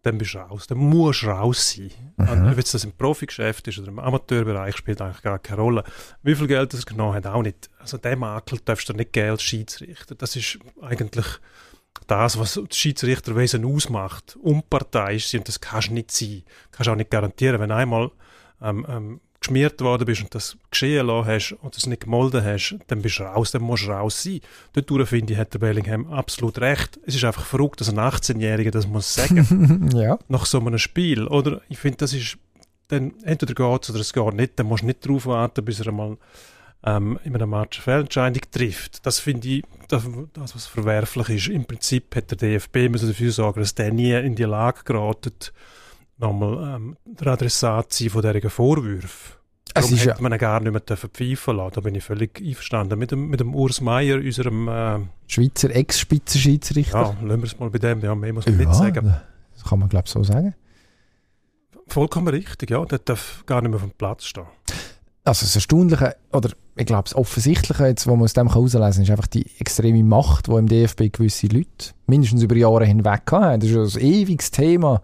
dann 0.03 0.17
bist 0.17 0.33
du 0.33 0.39
raus. 0.39 0.67
Dann 0.67 0.77
musst 0.79 1.23
du 1.23 1.27
raus 1.27 1.75
sein. 1.75 1.91
Mhm. 2.17 2.49
Ob 2.51 2.57
jetzt 2.57 2.73
das 2.73 2.83
im 2.83 2.91
Profigeschäft 2.91 3.67
ist 3.67 3.79
oder 3.79 3.87
im 3.87 3.99
Amateurbereich, 3.99 4.75
spielt 4.75 5.01
eigentlich 5.01 5.21
gar 5.21 5.39
keine 5.39 5.61
Rolle. 5.61 5.83
Wie 6.23 6.35
viel 6.35 6.47
Geld 6.47 6.73
das 6.73 6.85
genommen 6.85 7.15
hat, 7.15 7.25
auch 7.27 7.41
nicht. 7.41 7.69
Also 7.79 7.97
den 7.97 8.19
Makel 8.19 8.59
darfst 8.65 8.89
du 8.89 8.93
nicht 8.93 9.13
geben 9.13 9.31
als 9.31 9.43
Schiedsrichter. 9.43 10.15
Das 10.15 10.35
ist 10.35 10.59
eigentlich 10.81 11.25
das, 12.07 12.37
was 12.37 12.53
das 12.53 12.77
Schiedsrichterwesen 12.77 13.65
ausmacht. 13.65 14.37
Unparteiisch 14.41 15.27
sein, 15.27 15.41
und 15.41 15.47
das 15.47 15.61
kannst 15.61 15.89
du 15.89 15.93
nicht 15.93 16.11
sein. 16.11 16.43
Kannst 16.71 16.89
auch 16.89 16.95
nicht 16.95 17.11
garantieren, 17.11 17.59
wenn 17.59 17.71
einmal 17.71 18.11
ähm, 18.61 18.85
ähm, 18.89 19.21
geschmiert 19.39 19.81
worden 19.81 20.05
bist 20.05 20.21
und 20.21 20.33
das 20.33 20.57
geschehen 20.71 21.05
lassen 21.07 21.27
hast 21.27 21.51
und 21.61 21.75
es 21.75 21.85
nicht 21.85 22.03
gemolden 22.03 22.43
hast, 22.43 22.77
dann 22.87 23.01
bist 23.01 23.19
du 23.19 23.23
raus, 23.23 23.51
dann 23.51 23.61
musst 23.61 23.85
du 23.85 23.91
raus 23.91 24.23
sein. 24.23 24.39
Dort 24.73 25.07
finde 25.07 25.33
ich, 25.33 25.39
hat 25.39 25.53
der 25.53 25.59
Bellingham 25.59 26.07
absolut 26.07 26.59
recht. 26.61 26.99
Es 27.05 27.15
ist 27.15 27.25
einfach 27.25 27.45
verrückt, 27.45 27.81
dass 27.81 27.89
ein 27.89 27.99
18-Jähriger 27.99 28.71
das 28.71 28.87
muss 28.87 29.13
sagen 29.13 29.89
ja. 29.93 30.17
nach 30.29 30.45
so 30.45 30.59
einem 30.59 30.77
Spiel. 30.77 31.27
Oder 31.27 31.61
ich 31.67 31.77
finde, 31.77 31.97
das 31.97 32.13
ist 32.13 32.37
dann 32.87 33.13
entweder 33.23 33.53
geht 33.53 33.83
es 33.83 33.89
oder 33.89 33.99
es 33.99 34.13
geht 34.13 34.33
nicht. 34.33 34.59
Dann 34.59 34.67
musst 34.67 34.83
du 34.83 34.87
nicht 34.87 35.05
darauf 35.05 35.25
warten, 35.25 35.65
bis 35.65 35.79
er 35.79 35.87
einmal 35.87 36.17
ähm, 36.85 37.19
in 37.23 37.35
einem 37.35 37.49
Match 37.49 37.79
Fehlentscheidung 37.79 38.41
trifft. 38.51 39.05
Das 39.05 39.19
finde 39.19 39.47
ich, 39.47 39.63
das, 39.87 40.03
das, 40.33 40.55
was 40.55 40.65
verwerflich 40.65 41.29
ist. 41.29 41.47
Im 41.47 41.65
Prinzip 41.65 42.15
hat 42.15 42.31
der 42.31 42.37
DFB 42.37 42.89
müssen 42.89 43.07
dafür 43.07 43.31
sorgen, 43.31 43.61
dass 43.61 43.75
der 43.75 43.93
nie 43.93 44.11
in 44.13 44.35
die 44.35 44.43
Lage 44.43 44.81
geratet, 44.83 45.53
nochmal 46.17 46.75
ähm, 46.75 46.97
der 47.05 47.27
Adressat 47.27 47.91
zu 47.93 48.03
sein 48.03 48.09
von 48.09 48.21
diesen 48.21 48.49
Vorwürfen. 48.49 49.35
Es 49.75 49.85
Darum 49.85 49.97
hätte 49.97 50.09
ja, 50.09 50.15
man 50.19 50.33
ihn 50.33 50.37
gar 50.37 50.59
nicht 50.59 50.71
mehr 50.71 50.97
pfeifen 50.97 51.57
lassen. 51.57 51.73
Da 51.73 51.81
bin 51.81 51.95
ich 51.95 52.03
völlig 52.03 52.39
einverstanden. 52.39 52.99
Mit 52.99 53.11
dem, 53.11 53.29
mit 53.29 53.39
dem 53.39 53.55
Urs 53.55 53.81
Meier, 53.81 54.17
unserem, 54.17 54.67
äh, 54.67 54.99
Schweizer 55.25 55.75
Ex-Spitzenschiedsrichter. 55.75 57.15
ja, 57.19 57.27
lassen 57.27 57.41
wir 57.41 57.47
es 57.47 57.59
mal 57.59 57.71
bei 57.71 57.79
dem, 57.79 58.01
ja, 58.01 58.13
mehr 58.13 58.33
muss 58.33 58.45
man 58.45 58.57
nicht 58.57 58.73
sagen. 58.75 59.15
das 59.53 59.63
kann 59.63 59.79
man 59.79 59.89
glaube 59.89 60.05
ich 60.05 60.11
so 60.11 60.23
sagen. 60.23 60.53
Vollkommen 61.87 62.27
richtig, 62.27 62.69
ja. 62.69 62.85
Der 62.85 62.99
darf 62.99 63.43
gar 63.47 63.61
nicht 63.61 63.71
mehr 63.71 63.77
auf 63.77 63.81
dem 63.83 63.91
Platz 63.91 64.25
stehen. 64.25 64.45
Also 65.23 65.45
das 65.45 65.55
Erstaunliche, 65.55 66.17
oder 66.31 66.51
ich 66.75 66.85
glaube 66.85 67.03
das 67.03 67.15
Offensichtliche, 67.15 67.85
jetzt, 67.85 68.07
was 68.07 68.13
man 68.13 68.23
aus 68.23 68.33
dem 68.33 68.47
herauslesen 68.47 68.81
kann, 68.81 69.03
ist 69.03 69.09
einfach 69.11 69.27
die 69.27 69.45
extreme 69.59 70.03
Macht, 70.03 70.47
die 70.47 70.51
im 70.51 70.67
DFB 70.67 71.11
gewisse 71.11 71.47
Leute 71.47 71.93
mindestens 72.07 72.41
über 72.41 72.55
Jahre 72.55 72.85
hinweg 72.85 73.31
haben. 73.31 73.59
Das 73.59 73.69
ist 73.69 73.95
ein 73.95 74.01
ewiges 74.01 74.51
Thema. 74.51 75.01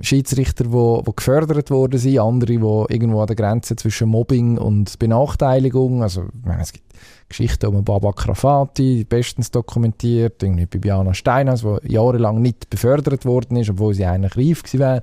Schiedsrichter, 0.00 0.64
die 0.64 0.72
wo, 0.72 1.02
wo 1.04 1.12
gefördert 1.12 1.70
worden 1.70 1.98
sind, 1.98 2.18
andere, 2.18 2.52
die 2.52 2.94
irgendwo 2.94 3.20
an 3.20 3.26
der 3.26 3.36
Grenze 3.36 3.76
zwischen 3.76 4.08
Mobbing 4.08 4.58
und 4.58 4.98
Benachteiligung, 4.98 6.02
also 6.02 6.24
ich 6.24 6.44
meine, 6.44 6.62
es 6.62 6.72
gibt 6.72 6.86
Geschichten 7.28 7.66
um 7.66 7.84
Baba 7.84 8.12
Krafati, 8.12 9.04
bestens 9.04 9.50
dokumentiert, 9.50 10.42
irgendwie 10.42 10.66
bei 10.66 10.78
Biana 10.78 11.12
Steinhaus, 11.12 11.62
die 11.62 11.92
jahrelang 11.92 12.40
nicht 12.40 12.70
befördert 12.70 13.24
worden 13.24 13.56
ist, 13.56 13.70
obwohl 13.70 13.94
sie 13.94 14.06
eigentlich 14.06 14.36
reif 14.36 14.62
gewesen 14.62 14.80
wäre. 14.80 15.02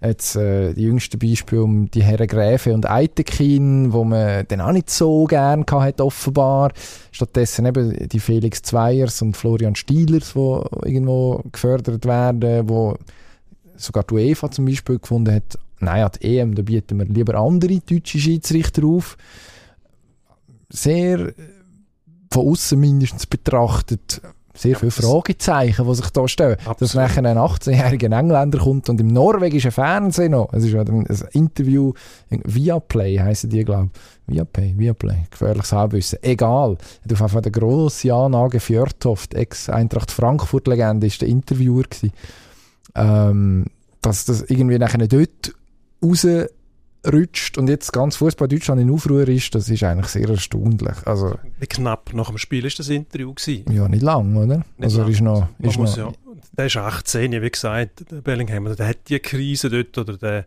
Jetzt 0.00 0.36
äh, 0.36 0.72
die 0.72 0.82
jüngsten 0.82 1.18
Beispiele 1.18 1.64
um 1.64 1.90
die 1.90 2.04
Herren 2.04 2.28
Gräfe 2.28 2.74
und 2.74 2.88
Eitekin, 2.88 3.92
wo 3.92 4.04
man 4.04 4.44
dann 4.46 4.60
auch 4.60 4.72
nicht 4.72 4.88
so 4.88 5.24
gern 5.24 5.64
hatte, 5.68 6.04
offenbar. 6.04 6.70
Stattdessen 7.10 7.66
eben 7.66 8.08
die 8.08 8.20
Felix 8.20 8.62
Zweiers 8.62 9.20
und 9.22 9.36
Florian 9.36 9.74
Stielers, 9.74 10.34
die 10.34 10.88
irgendwo 10.88 11.42
gefördert 11.50 12.06
werden, 12.06 12.68
wo 12.68 12.96
sogar 13.76 14.04
die 14.04 14.14
UEFA 14.14 14.50
zum 14.50 14.66
Beispiel 14.66 14.98
gefunden 14.98 15.34
hat, 15.34 15.58
naja, 15.80 16.08
die 16.08 16.38
EM, 16.38 16.54
da 16.54 16.62
bieten 16.62 16.98
wir 16.98 17.06
lieber 17.06 17.34
andere 17.34 17.78
deutsche 17.80 18.18
Schiedsrichter 18.18 18.84
auf. 18.84 19.16
Sehr 20.70 21.20
äh, 21.20 21.34
von 22.30 22.48
außen 22.48 22.78
mindestens 22.78 23.26
betrachtet 23.26 24.20
sehr 24.56 24.76
viele 24.76 24.92
Fragezeichen, 24.92 25.86
die 25.86 25.94
sich 25.94 26.10
da 26.10 26.28
stellen. 26.28 26.56
Dass 26.58 26.66
Absolut. 26.68 26.94
nachher 26.94 27.24
ein 27.24 27.38
18-jähriger 27.38 28.16
Engländer 28.16 28.58
kommt 28.58 28.88
und 28.88 29.00
im 29.00 29.08
norwegischen 29.08 29.72
Fernsehen 29.72 30.32
noch, 30.32 30.52
es 30.52 30.64
ist 30.64 30.72
ja 30.72 30.82
ein 30.82 31.06
Interview, 31.32 31.92
Viaplay 32.30 33.18
heissen 33.18 33.50
die, 33.50 33.64
glaube 33.64 33.90
ich. 33.92 34.34
Viaplay, 34.34 34.74
Viaplay, 34.76 35.26
gefährliches 35.30 35.72
Halbwissen. 35.72 36.18
Egal. 36.22 36.78
Er 36.78 37.04
hat 37.04 37.12
auf 37.12 37.18
jeden 37.18 37.28
Fall 37.28 37.42
der 37.42 37.52
grosse 37.52 38.08
Jan 38.08 38.34
Age 38.34 38.60
Fjörtoft, 38.60 39.34
Ex-Eintracht 39.34 40.10
Frankfurt-Legende, 40.10 41.08
ist 41.08 41.20
der 41.20 41.28
Interviewer 41.28 41.82
gewesen. 41.82 42.12
Ähm, 42.94 43.66
dass 44.00 44.24
das 44.24 44.42
irgendwie 44.42 44.78
nachher 44.78 45.06
dort 45.08 45.54
rausrutscht 46.02 47.58
und 47.58 47.68
jetzt 47.68 47.92
ganz 47.92 48.16
Fußball 48.16 48.48
Deutschland 48.48 48.80
in 48.80 48.90
Aufruhr 48.90 49.26
ist, 49.28 49.54
das 49.54 49.68
ist 49.68 49.82
eigentlich 49.82 50.08
sehr 50.08 50.28
erstaunlich. 50.28 50.96
Also, 51.06 51.38
Wie 51.58 51.66
knapp 51.66 52.12
nach 52.12 52.28
dem 52.28 52.38
Spiel 52.38 52.64
ist 52.66 52.78
das 52.78 52.88
Interview 52.88 53.32
gewesen. 53.32 53.72
ja, 53.72 53.88
nicht 53.88 54.02
lang, 54.02 54.36
oder? 54.36 54.64
also, 54.80 55.02
er 55.02 55.08
ist 55.08 55.20
noch, 55.20 55.48
ist 55.58 55.78
noch 55.78 55.96
ja, 55.96 56.12
der 56.56 56.66
ist 56.66 56.76
18, 56.76 57.42
wie 57.42 57.50
gesagt, 57.50 58.10
der 58.10 58.20
Bellingham. 58.20 58.76
Der 58.76 58.88
hat 58.88 59.08
die 59.08 59.18
Krise 59.18 59.70
dort 59.70 59.96
oder 59.98 60.16
der, 60.18 60.46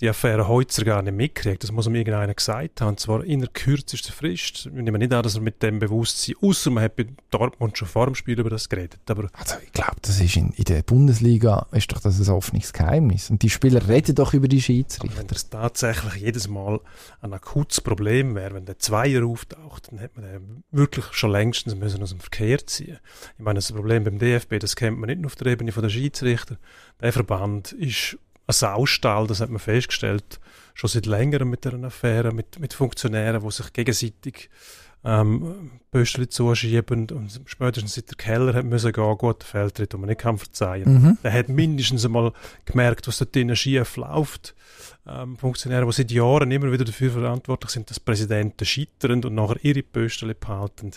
die 0.00 0.08
Affäre 0.08 0.46
Heutzer 0.48 0.84
gar 0.84 1.02
nicht 1.02 1.14
mitgekriegt. 1.14 1.62
Das 1.62 1.72
muss 1.72 1.86
ihm 1.86 1.94
irgendeiner 1.94 2.34
gesagt 2.34 2.80
haben. 2.80 2.88
Und 2.88 3.00
zwar 3.00 3.24
in 3.24 3.40
der 3.40 3.48
kürzesten 3.48 4.12
Frist. 4.12 4.66
Ich 4.66 4.72
nehme 4.72 4.98
nicht 4.98 5.12
an, 5.12 5.22
dass 5.22 5.36
er 5.36 5.40
mit 5.40 5.62
dem 5.62 5.78
Bewusstsein, 5.78 6.34
außer 6.40 6.70
man 6.70 6.84
hat 6.84 6.96
bei 6.96 7.06
Dortmund 7.30 7.78
schon 7.78 7.88
vor 7.88 8.06
dem 8.06 8.14
Spiel 8.14 8.38
über 8.38 8.50
das 8.50 8.68
geredet. 8.68 9.00
Aber 9.08 9.28
Also 9.32 9.56
ich 9.64 9.72
glaube, 9.72 9.96
das 10.02 10.20
ist 10.20 10.36
in, 10.36 10.50
in 10.52 10.64
der 10.64 10.82
Bundesliga 10.82 11.66
ist 11.72 11.90
doch 11.92 12.00
das 12.00 12.20
ein 12.20 12.34
offenes 12.34 12.72
Geheimnis. 12.72 13.30
Und 13.30 13.42
die 13.42 13.50
Spieler 13.50 13.88
reden 13.88 14.14
doch 14.14 14.34
über 14.34 14.48
die 14.48 14.56
wenn 14.56 14.62
Schiedsrichter. 14.62 15.24
das 15.24 15.48
tatsächlich 15.48 16.14
jedes 16.16 16.48
Mal 16.48 16.80
ein 17.20 17.32
akutes 17.32 17.80
Problem 17.80 18.34
wäre, 18.34 18.54
wenn 18.54 18.66
der 18.66 18.78
Zweier 18.78 19.24
auftaucht, 19.24 19.90
dann 19.90 19.98
hätte 19.98 20.20
man 20.20 20.30
den 20.30 20.64
wirklich 20.70 21.06
schon 21.12 21.30
längstens 21.30 21.74
müssen 21.74 22.02
aus 22.02 22.10
dem 22.10 22.20
Verkehr 22.20 22.64
ziehen 22.66 22.98
Ich 23.38 23.44
meine, 23.44 23.58
das 23.58 23.72
Problem 23.72 24.04
beim 24.04 24.18
DFB, 24.18 24.58
das 24.58 24.76
kennt 24.76 24.98
man 24.98 25.08
nicht 25.08 25.20
nur 25.20 25.26
auf 25.26 25.36
der 25.36 25.46
Ebene 25.48 25.72
der 25.72 25.88
Schiedsrichter. 25.88 26.58
Der 27.00 27.12
Verband 27.12 27.72
ist 27.72 28.18
ein 28.46 28.52
Saustall, 28.52 29.26
das 29.26 29.40
hat 29.40 29.50
man 29.50 29.58
festgestellt, 29.58 30.40
schon 30.74 30.90
seit 30.90 31.06
längerem 31.06 31.50
mit 31.50 31.64
dieser 31.64 31.82
Affäre, 31.82 32.32
mit, 32.32 32.58
mit 32.58 32.74
Funktionären, 32.74 33.42
die 33.42 33.50
sich 33.50 33.72
gegenseitig 33.72 34.50
ähm, 35.04 35.70
Böstchen 35.92 36.28
zuschieben 36.28 37.08
und 37.10 37.40
spätestens 37.46 37.94
seit 37.94 38.10
der 38.10 38.16
Keller 38.16 38.54
hat 38.54 38.64
müssen 38.64 38.92
gehen, 38.92 39.18
gut, 39.18 39.44
Fehltritt, 39.44 39.92
den 39.92 40.00
man 40.00 40.08
nicht 40.08 40.20
kann 40.20 40.36
verzeihen. 40.36 40.92
Mhm. 40.92 41.18
Der 41.22 41.32
hat 41.32 41.48
mindestens 41.48 42.04
einmal 42.04 42.32
gemerkt, 42.64 43.06
was 43.06 43.18
dort 43.18 43.34
drinnen 43.34 43.54
schief 43.54 43.96
läuft. 43.96 44.54
Ähm, 45.06 45.36
Funktionäre, 45.36 45.86
die 45.86 45.92
seit 45.92 46.10
Jahren 46.10 46.50
immer 46.50 46.72
wieder 46.72 46.84
dafür 46.84 47.12
verantwortlich 47.12 47.70
sind, 47.70 47.88
dass 47.88 48.00
Präsidenten 48.00 48.64
scheitern 48.64 49.24
und 49.24 49.34
nachher 49.34 49.64
ihre 49.64 49.84
Böstchen 49.84 50.34
behalten. 50.38 50.90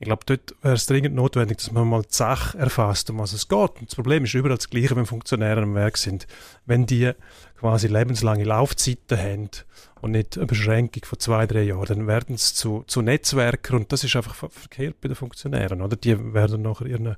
Ich 0.00 0.06
glaube, 0.06 0.22
dort 0.24 0.54
wäre 0.62 0.74
es 0.74 0.86
dringend 0.86 1.14
notwendig, 1.14 1.58
dass 1.58 1.72
man 1.72 1.86
mal 1.86 2.00
die 2.00 2.08
Sache 2.14 2.56
erfasst, 2.56 3.10
um 3.10 3.18
was 3.18 3.34
es 3.34 3.48
geht. 3.48 3.80
Und 3.80 3.88
das 3.88 3.94
Problem 3.94 4.24
ist 4.24 4.32
überall 4.32 4.56
das 4.56 4.70
Gleiche, 4.70 4.96
wenn 4.96 5.04
Funktionäre 5.04 5.60
am 5.60 5.74
Werk 5.74 5.98
sind. 5.98 6.26
Wenn 6.64 6.86
die 6.86 7.12
quasi 7.58 7.86
lebenslange 7.86 8.44
Laufzeiten 8.44 9.18
haben 9.18 9.50
und 10.00 10.12
nicht 10.12 10.38
eine 10.38 10.46
Beschränkung 10.46 11.04
von 11.04 11.18
zwei, 11.18 11.46
drei 11.46 11.64
Jahren, 11.64 11.84
dann 11.84 12.06
werden 12.06 12.38
sie 12.38 12.54
zu, 12.54 12.82
zu 12.86 13.02
Netzwerkern 13.02 13.76
und 13.76 13.92
das 13.92 14.02
ist 14.02 14.16
einfach 14.16 14.34
ver 14.34 14.48
verkehrt 14.48 15.02
bei 15.02 15.08
den 15.08 15.16
Funktionären. 15.16 15.82
Oder? 15.82 15.96
Die 15.96 16.32
werden 16.32 16.62
nachher 16.62 16.86
ihren, 16.86 17.16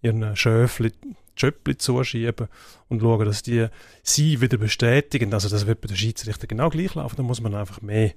ihren 0.00 0.34
Schöfli, 0.34 0.92
Schöppli 1.36 1.76
zuschieben 1.76 2.48
und 2.88 3.02
schauen, 3.02 3.26
dass 3.26 3.42
die 3.42 3.66
sie 4.02 4.40
wieder 4.40 4.56
bestätigen. 4.56 5.34
Also 5.34 5.50
das 5.50 5.66
wird 5.66 5.82
bei 5.82 5.88
den 5.88 5.98
Schiedsrichtern 5.98 6.48
genau 6.48 6.70
gleich 6.70 6.94
laufen. 6.94 7.16
Da 7.16 7.22
muss 7.22 7.42
man 7.42 7.54
einfach 7.54 7.82
mehr 7.82 8.12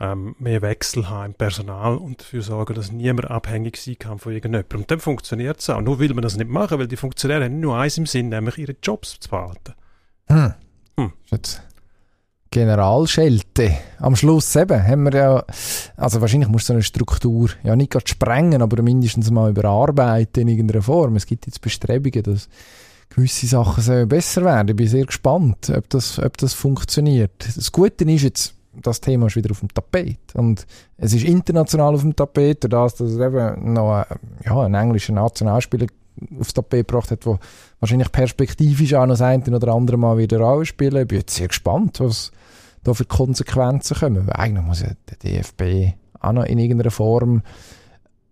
ähm, 0.00 0.36
mehr 0.38 0.62
Wechsel 0.62 1.08
haben 1.08 1.26
im 1.26 1.34
Personal 1.34 1.96
und 1.96 2.20
dafür 2.20 2.42
sorgen, 2.42 2.74
dass 2.74 2.92
niemand 2.92 3.30
abhängig 3.30 3.76
sein 3.76 3.98
kann 3.98 4.18
von 4.18 4.32
irgendjemandem. 4.32 4.80
Und 4.80 4.90
dann 4.90 5.00
funktioniert 5.00 5.60
es 5.60 5.70
auch. 5.70 5.80
Nur 5.80 5.98
will 5.98 6.14
man 6.14 6.22
das 6.22 6.36
nicht 6.36 6.50
machen, 6.50 6.78
weil 6.78 6.88
die 6.88 6.96
Funktionäre 6.96 7.44
haben 7.44 7.60
nur 7.60 7.76
eins 7.76 7.98
im 7.98 8.06
Sinn, 8.06 8.28
nämlich 8.28 8.58
ihre 8.58 8.76
Jobs 8.82 9.18
zu 9.20 9.28
behalten. 9.28 9.74
Hm. 10.28 10.54
Hm. 10.96 11.12
Jetzt 11.26 11.62
Generalschelte. 12.50 13.76
Am 13.98 14.16
Schluss 14.16 14.56
eben 14.56 14.82
haben 14.82 15.04
wir 15.04 15.12
ja, 15.12 15.44
also 15.96 16.20
wahrscheinlich 16.20 16.48
muss 16.48 16.66
so 16.66 16.72
eine 16.72 16.82
Struktur 16.82 17.50
ja 17.62 17.76
nicht 17.76 17.90
gerade 17.90 18.08
sprengen, 18.08 18.62
aber 18.62 18.82
mindestens 18.82 19.30
mal 19.30 19.50
überarbeiten 19.50 20.42
in 20.42 20.48
irgendeiner 20.48 20.82
Form. 20.82 21.16
Es 21.16 21.26
gibt 21.26 21.46
jetzt 21.46 21.60
Bestrebungen, 21.60 22.22
dass 22.22 22.48
gewisse 23.10 23.46
Sachen 23.46 24.08
besser 24.08 24.44
werden. 24.44 24.68
Ich 24.68 24.76
bin 24.76 24.88
sehr 24.88 25.04
gespannt, 25.04 25.70
ob 25.70 25.90
das, 25.90 26.18
ob 26.18 26.38
das 26.38 26.54
funktioniert. 26.54 27.32
Das 27.54 27.70
Gute 27.70 28.04
ist 28.04 28.22
jetzt, 28.22 28.54
das 28.82 29.00
Thema 29.00 29.26
ist 29.26 29.36
wieder 29.36 29.50
auf 29.50 29.60
dem 29.60 29.72
Tapet. 29.72 30.18
Und 30.34 30.66
es 30.96 31.14
ist 31.14 31.24
international 31.24 31.94
auf 31.94 32.02
dem 32.02 32.16
Tapet, 32.16 32.64
durch 32.64 32.70
das, 32.70 32.94
dass 32.96 33.10
es 33.10 33.18
eben 33.18 33.72
noch 33.72 33.92
ein, 33.92 34.04
ja, 34.44 34.60
ein 34.60 34.74
englischer 34.74 35.12
Nationalspieler 35.12 35.86
aufs 36.38 36.54
Tapet 36.54 36.88
gebracht 36.88 37.10
hat, 37.10 37.26
wo 37.26 37.38
wahrscheinlich 37.80 38.10
perspektivisch 38.10 38.94
auch 38.94 39.06
noch 39.06 39.14
das 39.14 39.22
eine 39.22 39.44
oder 39.56 39.72
andere 39.72 39.96
Mal 39.96 40.18
wieder 40.18 40.40
anspielen. 40.40 41.02
Ich 41.02 41.08
bin 41.08 41.18
jetzt 41.18 41.36
sehr 41.36 41.48
gespannt, 41.48 42.00
was 42.00 42.32
da 42.84 42.94
für 42.94 43.04
Konsequenzen 43.04 43.96
kommen. 43.96 44.26
Weil 44.26 44.36
eigentlich 44.36 44.64
muss 44.64 44.82
ja 44.82 44.90
der 45.10 45.16
DFB 45.18 45.94
auch 46.20 46.32
noch 46.32 46.44
in 46.44 46.58
irgendeiner 46.58 46.90
Form 46.90 47.42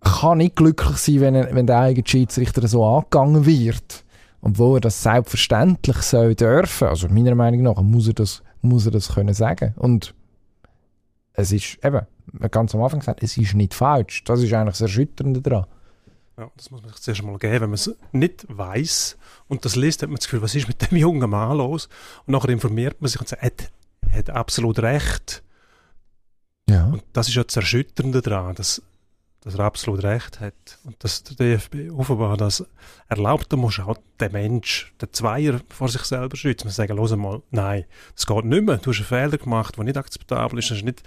kann 0.01 0.37
nicht 0.37 0.55
glücklich 0.55 0.97
sein, 0.97 1.21
wenn, 1.21 1.55
wenn 1.55 1.67
der 1.67 1.79
eigene 1.79 2.07
Schiedsrichter 2.07 2.67
so 2.67 2.85
angegangen 2.85 3.45
wird. 3.45 4.03
Obwohl 4.41 4.77
er 4.77 4.81
das 4.81 5.01
selbstverständlich 5.01 5.97
soll 5.97 6.35
dürfen. 6.35 6.87
Also 6.87 7.07
meiner 7.09 7.35
Meinung 7.35 7.63
nach 7.63 7.81
muss 7.81 8.07
er 8.07 8.13
das, 8.13 8.43
muss 8.61 8.85
er 8.85 8.91
das 8.91 9.13
können 9.13 9.33
sagen. 9.33 9.73
Und 9.77 10.13
es 11.37 11.51
ist 11.51 11.77
eben, 11.85 12.01
ganz 12.51 12.73
am 12.73 12.81
Anfang 12.81 12.99
gesagt, 12.99 13.23
es 13.23 13.37
ist 13.37 13.53
nicht 13.53 13.73
falsch. 13.73 14.23
Das 14.25 14.41
ist 14.41 14.51
eigentlich 14.51 14.73
das 14.73 14.81
Erschütternde 14.81 15.39
daran. 15.39 15.67
Ja, 16.37 16.51
das 16.57 16.71
muss 16.71 16.81
man 16.81 16.91
sich 16.91 17.01
zuerst 17.01 17.23
mal 17.23 17.37
geben. 17.37 17.61
Wenn 17.61 17.69
man 17.69 17.73
es 17.75 17.95
nicht 18.11 18.45
weiß 18.49 19.17
und 19.47 19.63
das 19.63 19.75
liest, 19.75 20.01
hat 20.01 20.09
man 20.09 20.17
das 20.17 20.25
Gefühl, 20.25 20.41
was 20.41 20.55
ist 20.55 20.67
mit 20.67 20.89
dem 20.89 20.97
jungen 20.97 21.29
Mann 21.29 21.57
los? 21.57 21.89
Und 22.25 22.33
nachher 22.33 22.49
informiert 22.49 23.01
man 23.01 23.09
sich 23.09 23.19
und 23.19 23.29
sagt, 23.29 23.43
er 23.43 23.47
hat, 23.47 23.71
hat 24.11 24.29
absolut 24.31 24.79
recht. 24.79 25.43
Ja. 26.69 26.87
Und 26.87 27.03
das 27.13 27.27
ist 27.29 27.35
ja 27.35 27.43
das 27.43 27.55
Erschütternde 27.55 28.21
daran, 28.21 28.55
dass, 28.55 28.81
dass 29.47 29.55
er 29.55 29.65
absolut 29.65 30.03
recht 30.03 30.41
hat. 30.41 30.77
Und 30.83 31.01
dass 31.01 31.23
der 31.23 31.37
DFB 31.37 31.89
offenbar 31.97 32.35
das 32.35 32.65
erlaubt, 33.07 33.45
da 33.49 33.55
muss 33.55 33.79
auch 33.79 33.97
der 34.19 34.29
Mensch, 34.29 34.93
der 34.99 35.13
Zweier 35.13 35.61
vor 35.69 35.87
sich 35.87 36.01
selber 36.01 36.35
schützen. 36.35 36.67
Man 36.67 36.73
sagen, 36.73 36.97
los 36.97 37.15
mal, 37.15 37.41
nein, 37.49 37.85
das 38.13 38.25
geht 38.25 38.43
nicht 38.43 38.65
mehr. 38.65 38.77
Du 38.77 38.91
hast 38.91 38.97
einen 38.97 39.05
Fehler 39.05 39.37
gemacht, 39.37 39.77
der 39.77 39.85
nicht 39.85 39.95
akzeptabel 39.95 40.59
ist. 40.59 40.69
Das 40.69 40.79
ist 40.79 40.83
nicht 40.83 41.01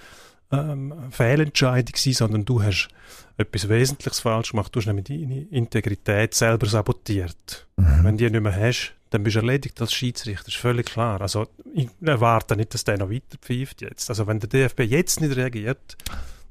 ähm, 0.53 0.93
eine 0.93 1.11
Fehlentscheidung 1.11 1.93
gewesen, 1.93 2.14
sondern 2.14 2.45
du 2.47 2.62
hast 2.62 2.88
etwas 3.36 3.68
Wesentliches 3.68 4.20
falsch 4.20 4.53
gemacht. 4.53 4.74
Du 4.74 4.80
hast 4.80 4.86
nämlich 4.86 5.05
deine 5.05 5.43
Integrität 5.51 6.32
selber 6.32 6.66
sabotiert. 6.66 7.66
Mhm. 7.76 8.05
Wenn 8.05 8.16
du 8.16 8.24
die 8.24 8.30
nicht 8.30 8.43
mehr 8.43 8.57
hast, 8.57 8.95
dann 9.11 9.22
bist 9.22 9.36
du 9.36 9.41
erledigt 9.41 9.78
als 9.82 9.93
Schiedsrichter, 9.93 10.49
ist 10.49 10.57
völlig 10.57 10.86
klar. 10.86 11.20
Also 11.20 11.47
ich 11.74 11.91
erwarte 12.01 12.57
nicht, 12.57 12.72
dass 12.72 12.84
der 12.84 12.97
noch 12.97 13.11
weiter 13.11 13.36
pfeift 13.43 13.82
jetzt. 13.82 14.09
Also 14.09 14.26
wenn 14.26 14.41
der 14.41 14.49
DFB 14.49 14.80
jetzt 14.80 15.20
nicht 15.20 15.36
reagiert, 15.36 15.99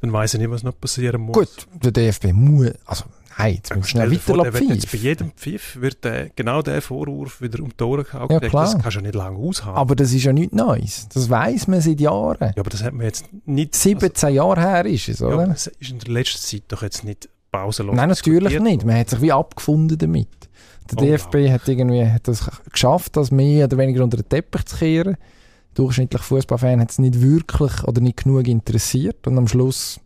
dann 0.01 0.13
weiß 0.13 0.35
ich 0.35 0.39
nicht, 0.39 0.49
was 0.49 0.63
noch 0.63 0.79
passieren 0.79 1.21
muss. 1.21 1.33
Gut, 1.33 1.67
der 1.83 1.91
DFB 1.91 2.31
muss, 2.33 2.71
also 2.85 3.05
nein, 3.37 3.55
jetzt 3.55 3.75
muss 3.75 3.89
schnell 3.89 4.07
Stell 4.07 4.17
dir 4.17 4.19
vor, 4.19 4.37
weiter 4.37 4.51
der 4.51 4.59
wird 4.61 4.69
jetzt 4.71 4.91
bei 4.91 4.97
jedem 4.97 5.31
Pfiff 5.31 5.81
wird 5.81 6.03
der, 6.03 6.29
genau 6.29 6.61
der 6.61 6.81
Vorwurf 6.81 7.41
wieder 7.41 7.61
um 7.61 7.71
die 7.77 7.83
Ohren 7.83 8.03
gehauen. 8.03 8.27
Ja. 8.29 8.39
Das 8.39 8.73
kannst 8.73 8.85
du 8.85 8.89
ja 8.91 9.01
nicht 9.01 9.15
lange 9.15 9.37
aushalten. 9.37 9.77
Aber 9.77 9.95
das 9.95 10.13
ist 10.13 10.23
ja 10.23 10.33
nichts 10.33 10.55
Neues. 10.55 11.07
Das 11.13 11.29
weiß 11.29 11.67
man 11.67 11.81
seit 11.81 11.99
Jahren. 11.99 12.53
ja, 12.55 12.59
aber 12.59 12.69
das 12.69 12.83
hat 12.83 12.93
man 12.93 13.05
jetzt 13.05 13.25
nicht... 13.45 13.75
17 13.75 14.33
Jahre 14.33 14.61
her 14.61 14.85
ist 14.85 15.09
es, 15.09 15.21
also, 15.21 15.29
ja, 15.29 15.35
oder? 15.43 15.47
das 15.47 15.67
ist 15.67 15.91
in 15.91 15.99
der 15.99 16.13
letzten 16.13 16.39
Zeit 16.41 16.63
doch 16.69 16.81
jetzt 16.81 17.03
nicht 17.03 17.29
pausenlos 17.51 17.95
Nein, 17.95 18.09
natürlich 18.09 18.59
nicht. 18.59 18.85
Man 18.85 18.97
hat 18.97 19.09
sich 19.09 19.21
wie 19.21 19.31
abgefunden 19.31 19.97
damit. 19.97 20.27
Der 20.91 20.97
Oh, 20.97 21.05
DFB 21.05 21.49
hat 21.51 21.67
irgendwie 21.67 22.05
hat 22.05 22.27
das 22.27 22.49
geschafft, 22.71 23.15
das 23.15 23.31
mehr 23.31 23.65
oder 23.65 23.77
weniger 23.77 24.03
unter 24.03 24.17
den 24.17 24.27
Teppich 24.27 24.65
zu 24.65 24.77
kehren. 24.77 25.17
Durchschnittlich 25.75 26.21
Fußballfan 26.21 26.81
hat 26.81 26.91
es 26.91 26.99
nicht 26.99 27.21
wirklich 27.21 27.83
oder 27.83 28.01
nicht 28.01 28.23
genug 28.23 28.47
interessiert 28.47 29.25
und 29.27 29.37
am 29.37 29.47
Schluss 29.47 29.99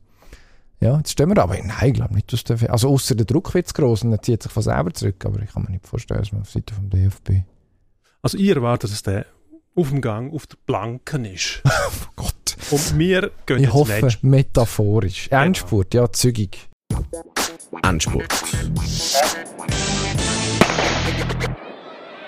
ja, 0.83 0.97
jetzt 0.97 1.11
stehen 1.11 1.29
wir 1.29 1.35
da. 1.35 1.43
Aber 1.43 1.55
nein, 1.55 1.87
ich 1.87 1.93
glaube 1.93 2.13
nicht, 2.13 2.33
dass 2.33 2.43
der 2.43 2.69
also 2.69 2.89
außer 2.89 3.15
der 3.15 3.25
Druck 3.25 3.53
wird 3.53 3.69
zu 3.69 3.73
groß 3.73 4.03
und 4.03 4.11
er 4.11 4.21
zieht 4.21 4.43
sich 4.43 4.51
von 4.51 4.63
selber 4.63 4.93
zurück, 4.93 5.25
aber 5.25 5.41
ich 5.41 5.51
kann 5.51 5.63
mir 5.63 5.71
nicht 5.71 5.87
vorstellen, 5.87 6.19
dass 6.19 6.33
man 6.33 6.41
auf 6.41 6.49
Seite 6.49 6.73
vom 6.73 6.89
DFB 6.89 7.43
Also 8.21 8.37
ich 8.37 8.49
erwarte, 8.49 8.87
dass 8.87 9.01
der 9.01 9.25
auf 9.75 9.89
dem 9.89 10.01
Gang 10.01 10.33
auf 10.33 10.45
der 10.45 10.57
Blanken 10.65 11.23
ist. 11.23 11.61
oh 11.65 12.07
Gott. 12.17 12.57
Und 12.69 12.99
wir 12.99 13.31
gehen 13.45 13.63
Ich 13.63 13.71
hoffe, 13.73 13.93
Endspurt. 13.93 14.23
metaphorisch. 14.23 15.27
Endspurt, 15.29 15.93
ja, 15.93 16.11
zügig. 16.11 16.69
Endspurt. 17.81 18.27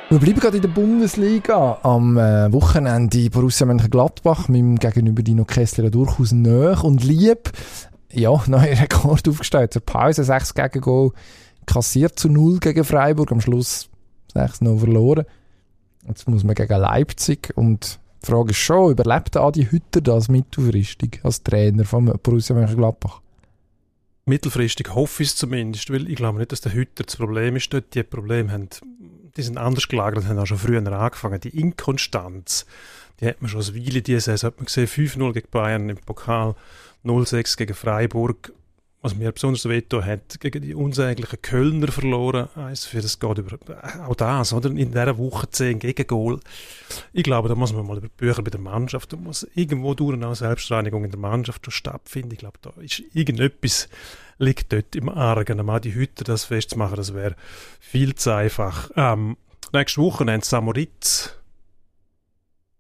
Wir 0.08 0.20
bleiben 0.20 0.40
gerade 0.40 0.58
in 0.58 0.62
der 0.62 0.70
Bundesliga. 0.70 1.80
Am 1.82 2.16
äh, 2.18 2.54
Wochenende 2.54 3.28
Borussia 3.32 3.66
Mönchengladbach 3.66 4.48
mit 4.48 4.60
dem 4.60 4.76
gegenüber 4.78 5.24
Dino 5.24 5.46
Kessler 5.46 5.90
durchaus 5.90 6.32
nah 6.32 6.80
und 6.82 7.04
lieb. 7.04 7.52
Ja, 8.12 8.40
neuer 8.48 8.80
Rekord 8.80 9.28
aufgestellt. 9.28 9.74
Zur 9.74 9.82
Pause 9.82 10.24
6 10.24 10.54
gegen 10.54 10.82
Goal 10.82 11.12
kassiert 11.66 12.20
zu 12.20 12.30
0 12.30 12.60
gegen 12.60 12.84
Freiburg. 12.84 13.32
Am 13.32 13.42
Schluss 13.42 13.90
6 14.34 14.62
noch 14.62 14.78
verloren. 14.78 15.26
Jetzt 16.08 16.30
muss 16.30 16.44
man 16.44 16.54
gegen 16.54 16.80
Leipzig 16.80 17.52
und 17.56 18.00
die 18.22 18.28
Frage 18.28 18.52
ist 18.52 18.58
schon, 18.58 18.92
überlebt 18.92 19.36
Adi 19.38 19.66
Hütter 19.66 20.02
das 20.02 20.30
mittelfristig 20.30 21.20
als 21.24 21.42
Trainer 21.42 21.84
von 21.84 22.14
Borussia 22.22 22.56
Mönchengladbach? 22.56 23.22
Mittelfristig 24.28 24.94
hoffe 24.94 25.24
ich 25.24 25.30
es 25.30 25.36
zumindest, 25.36 25.92
weil 25.92 26.10
ich 26.10 26.16
glaube 26.16 26.40
nicht, 26.40 26.52
dass 26.52 26.62
der 26.62 26.74
Hütter 26.74 27.04
das 27.04 27.16
Problem 27.16 27.56
ist. 27.56 27.72
Dort 27.72 27.94
die 27.94 28.02
Probleme 28.02 28.52
haben, 28.52 28.70
die 29.38 29.44
sind 29.44 29.58
anders 29.58 29.88
gelagert, 29.88 30.26
haben 30.26 30.40
auch 30.40 30.46
schon 30.46 30.58
früher 30.58 30.86
angefangen. 30.86 31.40
Die 31.42 31.60
Inkonstanz, 31.60 32.66
die 33.20 33.28
hat 33.28 33.42
man 33.42 33.50
schon 33.50 33.62
eine 33.62 33.76
Weile 33.76 34.02
diese 34.02 34.22
Saison, 34.22 34.50
hat 34.50 34.58
man 34.58 34.66
gesehen, 34.66 34.88
5-0 34.88 35.34
gegen 35.34 35.50
Bayern 35.50 35.90
im 35.90 35.98
Pokal, 35.98 36.56
0-6 37.04 37.58
gegen 37.58 37.74
Freiburg. 37.74 38.54
Was 39.06 39.16
mir 39.16 39.32
besonders 39.32 39.70
wehtun 39.70 40.04
hat, 40.04 40.40
gegen 40.40 40.64
die 40.64 40.74
unsäglichen 40.74 41.40
Kölner 41.40 41.92
verloren. 41.92 42.50
Für 42.76 43.02
das 43.02 43.20
geht 43.20 43.38
über, 43.38 43.60
auch 44.08 44.16
das, 44.16 44.52
oder? 44.52 44.72
In 44.72 44.92
dieser 44.92 45.18
Woche 45.20 45.48
10 45.48 45.78
Gegengol. 45.78 46.40
Ich 47.14 47.24
glaube, 47.24 47.48
da 47.48 47.54
muss 47.54 47.72
man 47.72 47.86
mal 47.86 47.98
über 47.98 48.10
Bücher 48.10 48.42
bei 48.42 48.50
der 48.50 48.60
Mannschaft, 48.60 49.14
da 49.14 49.18
muss 49.18 49.48
irgendwo 49.54 49.94
durch 49.94 50.16
eine 50.16 50.34
Selbstreinigung 50.34 51.06
in 51.06 51.12
der 51.12 51.20
Mannschaft 51.20 51.72
stattfinden. 51.72 52.32
Ich 52.32 52.40
glaube, 52.40 52.58
da 52.64 52.72
ist 52.82 53.04
irgendetwas 53.14 53.90
liegt 54.40 54.74
dort 54.74 54.96
im 54.96 55.10
Argen. 55.10 55.60
Am 55.60 55.82
die 55.82 55.94
Hütte 55.94 56.24
das 56.24 56.46
festzumachen, 56.46 56.96
das 56.96 57.14
wäre 57.14 57.36
viel 57.80 58.16
zu 58.16 58.34
einfach. 58.34 58.90
Ähm, 58.96 59.38
nächste 59.72 60.02
Woche 60.02 60.26
nennt 60.26 60.46
Samoritz, 60.46 61.34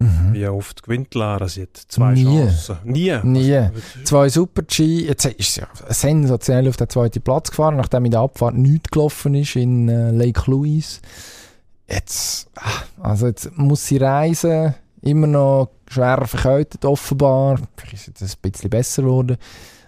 Mhm. 0.06 0.34
wie 0.34 0.48
oft 0.48 0.84
gewinnt 0.84 1.14
Lara, 1.16 1.48
sie 1.48 1.64
hat 1.64 1.78
zwei 1.88 2.14
Nie. 2.14 2.24
Chancen. 2.24 2.78
Nie. 2.84 3.20
Nie. 3.24 3.56
Also, 3.56 3.72
Zwei 4.04 4.30
Super-G. 4.30 5.06
Jetzt 5.08 5.26
ist 5.26 5.58
ja 5.58 5.68
sensationell 5.90 6.68
auf 6.70 6.78
den 6.78 6.90
zweiten 6.90 7.22
Platz 7.22 7.50
gefahren, 7.50 7.76
nachdem 7.78 8.06
in 8.06 8.12
der 8.12 8.22
Abfahrt 8.22 8.56
nichts 8.56 8.92
gelaufen 8.92 9.36
ist 9.36 9.56
in 9.56 9.90
äh, 9.90 10.12
Lake 10.12 10.50
Louise. 10.50 11.00
Jetzt, 11.88 12.48
ah, 12.56 12.84
also 13.02 13.28
jetzt 13.28 13.56
muss 13.58 13.86
sie 13.86 13.98
reisen, 13.98 14.74
immer 15.02 15.28
noch 15.28 15.70
schwer 15.88 16.26
verkältet 16.26 16.84
offenbar. 16.86 17.60
Vielleicht 17.78 17.94
ist 17.94 18.22
es 18.22 18.22
jetzt 18.22 18.38
ein 18.44 18.52
bisschen 18.52 18.70
besser 18.70 19.04
geworden. 19.04 19.38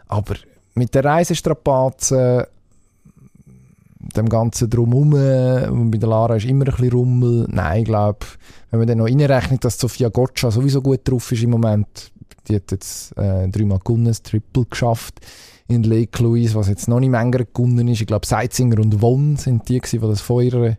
Aber 0.08 0.36
mit 0.76 0.94
der 0.94 1.04
Reisestrapazen 1.06 2.44
dem 4.16 4.30
Ganzen 4.30 4.70
drumherum. 4.70 5.14
Und 5.14 5.92
bei 5.92 5.98
der 5.98 6.10
Lara 6.10 6.36
ist 6.36 6.46
immer 6.46 6.66
ein 6.66 6.72
bisschen 6.72 6.92
Rummel. 6.92 7.48
Nein, 7.50 7.80
ich 7.80 7.86
glaube, 7.86 8.20
wenn 8.72 8.80
man 8.80 8.88
dann 8.88 8.98
noch 9.00 9.06
reinrechnet, 9.06 9.64
dass 9.64 9.80
Sofia 9.80 10.10
Gotcha 10.10 10.52
sowieso 10.52 10.82
gut 10.82 11.02
drauf 11.04 11.32
ist 11.32 11.44
im 11.44 11.52
Moment, 11.52 12.12
die 12.48 12.56
hat 12.56 12.72
jetzt 12.72 13.18
äh, 13.18 13.48
dreimal 13.50 13.80
gewonnen, 13.80 14.06
das 14.06 14.22
Triple 14.22 14.66
geschafft 14.70 15.20
in 15.68 15.84
Lake 15.84 16.24
Louise, 16.24 16.56
was 16.56 16.70
jetzt 16.70 16.88
noch 16.88 17.00
nicht 17.00 17.10
Menger 17.10 17.46
gewonnen 17.54 17.88
ist. 17.88 18.02
Ich 18.02 18.08
glaube, 18.08 18.26
Seitzinger 18.26 18.80
und 18.80 19.02
Won 19.02 19.36
sind 19.36 19.68
die, 19.68 19.82
die 19.82 20.00
das 20.00 20.22
vorher 20.22 20.78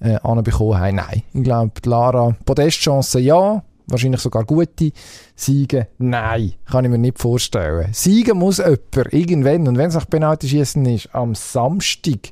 äh, 0.00 0.16
anbekommen 0.22 0.78
haben. 0.78 0.96
Nein, 0.96 1.22
ich 1.32 1.42
glaube, 1.42 1.72
Lara, 1.84 2.36
Podestchancen 2.44 3.22
ja, 3.22 3.62
wahrscheinlich 3.86 4.20
sogar 4.20 4.44
gute. 4.44 4.92
Siegen, 5.34 5.86
nein, 5.98 6.54
kann 6.64 6.84
ich 6.84 6.90
mir 6.90 6.98
nicht 6.98 7.18
vorstellen. 7.18 7.92
Siegen 7.92 8.38
muss 8.38 8.58
jemand, 8.58 9.12
irgendwann, 9.12 9.68
und 9.68 9.76
wenn 9.76 9.88
es 9.88 9.94
nach 9.94 10.08
Penalty 10.08 10.48
schießen 10.48 10.84
ist, 10.86 11.14
am 11.14 11.34
Samstag, 11.34 12.30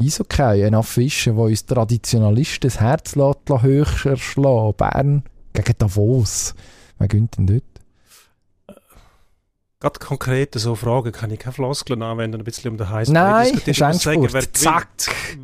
Eishockey, 0.00 0.64
ein 0.64 0.74
Affische, 0.74 1.34
wo 1.34 1.46
uns 1.46 1.66
Traditionalisten 1.66 2.68
das 2.70 2.80
Herz 2.80 3.16
lässt, 3.16 3.48
höher 3.48 3.86
schlagen. 4.16 4.74
Bern 4.76 5.22
gegen 5.52 5.74
Davos. 5.78 6.54
Wer 6.98 7.08
gönnt 7.08 7.36
denn 7.36 7.46
dort? 7.46 7.62
Gerade 9.80 9.98
konkret 10.00 10.54
so 10.54 10.74
Fragen 10.74 11.12
kann 11.12 11.30
ich 11.30 11.38
keine 11.38 11.52
Floskeln 11.52 12.02
anwenden, 12.02 12.40
ein 12.40 12.44
bisschen 12.44 12.72
um 12.72 12.76
den 12.76 12.88
heißen 12.88 13.14
Nein, 13.14 13.52
diskutieren. 13.52 13.92
ist 13.92 14.06
Endspurt. 14.06 14.32
wer 14.32 14.52
Zack. 14.52 14.88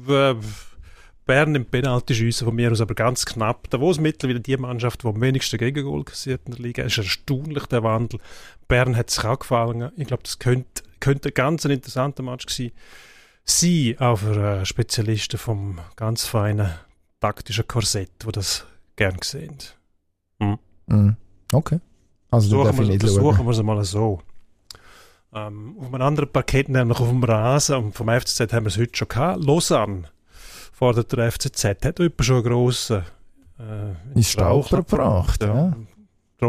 gewinnt. 0.06 0.44
Bern 1.26 1.54
im 1.54 1.64
Penalty 1.64 2.14
schiessen 2.14 2.44
von 2.44 2.54
mir 2.54 2.70
aus, 2.70 2.80
aber 2.80 2.94
ganz 2.94 3.24
knapp. 3.24 3.70
Davos 3.70 3.98
mittlerweile 3.98 4.40
die 4.40 4.56
Mannschaft, 4.56 5.02
die 5.02 5.06
am 5.06 5.20
wenigsten 5.20 5.56
Gegengol 5.56 6.04
kassiert 6.04 6.42
in 6.44 6.52
der 6.52 6.60
Liga. 6.60 6.82
Es 6.82 6.92
ist 6.92 6.98
erstaunlich, 6.98 7.64
der 7.66 7.82
Wandel. 7.82 8.20
Bern 8.68 8.96
hat 8.96 9.08
sich 9.10 9.24
auch 9.24 9.38
gefallen. 9.38 9.90
Ich 9.96 10.06
glaube, 10.06 10.22
das 10.22 10.38
könnte, 10.38 10.82
könnte 11.00 11.30
ein 11.30 11.34
ganz 11.34 11.64
ein 11.64 11.70
interessanter 11.70 12.22
Match 12.22 12.52
sein, 12.54 12.72
auch 14.00 14.16
für 14.16 14.60
äh, 14.60 14.64
Spezialisten 14.64 15.38
vom 15.38 15.78
ganz 15.96 16.24
feinen 16.26 16.70
taktischen 17.20 17.66
Korsett, 17.66 18.10
die 18.26 18.32
das 18.32 18.66
gern 18.96 19.18
sehen. 19.22 19.58
Mhm. 20.86 21.16
Okay. 21.52 21.80
Also, 22.30 22.58
da 22.58 22.64
darf 22.64 22.76
Versuchen 22.76 22.82
ich 22.82 22.88
wir, 22.88 22.92
nicht 22.94 23.00
versuchen 23.00 23.46
wir 23.46 23.52
es 23.52 23.62
mal 23.62 23.84
so. 23.84 24.20
Ähm, 25.32 25.76
auf 25.78 25.86
einem 25.86 26.02
anderen 26.02 26.30
Parkett, 26.30 26.68
nämlich 26.68 26.98
auf 26.98 27.08
dem 27.08 27.22
Rasen, 27.22 27.76
und 27.76 27.94
vom 27.94 28.08
FCZ 28.08 28.52
haben 28.52 28.64
wir 28.64 28.68
es 28.68 28.78
heute 28.78 28.96
schon 28.96 29.08
gehabt. 29.08 29.44
Lausanne 29.44 30.04
fordert 30.72 31.12
der 31.12 31.30
FCZ, 31.30 31.64
hat 31.64 31.98
jemand 31.98 32.24
schon 32.24 32.36
einen 32.36 32.44
grossen 32.44 33.02
äh, 33.58 34.18
Ist 34.18 34.30
Strauch 34.30 34.70
gebracht, 34.70 35.42
ja. 35.42 35.76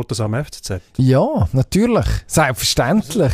Das 0.08 0.20
am 0.20 0.34
FCZ? 0.34 0.82
Ja, 0.98 1.48
natürlich. 1.54 2.06
Selbstverständlich. 2.28 3.34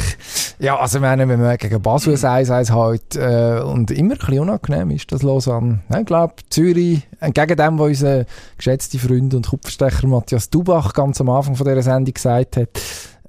Ja, 0.60 0.78
also 0.78 0.98
ich 0.98 1.02
meine, 1.02 1.28
wenn 1.28 1.42
man 1.42 1.58
gegen 1.58 1.82
Basel 1.82 2.14
ein 2.14 2.46
1-1 2.46 2.70
hat 2.72 3.16
äh, 3.16 3.64
und 3.64 3.90
immer 3.92 4.14
ein 4.14 4.18
bisschen 4.18 4.40
unangenehm 4.40 4.92
ist, 4.92 5.12
das 5.12 5.24
Lausanne. 5.24 5.80
Ich 5.98 6.06
glaube, 6.06 6.36
Zürich, 6.50 7.08
entgegen 7.20 7.58
dem, 7.58 7.80
was 7.80 7.88
unser 7.88 8.26
geschätzter 8.58 9.00
Freund 9.00 9.34
und 9.34 9.48
Kupferstecher 9.48 10.08
Matthias 10.08 10.50
Dubach 10.50 10.94
ganz 10.94 11.20
am 11.20 11.30
Anfang 11.30 11.56
von 11.56 11.68
dieser 11.68 11.82
Sendung 11.82 12.14
gesagt 12.14 12.58
hat, 12.58 12.70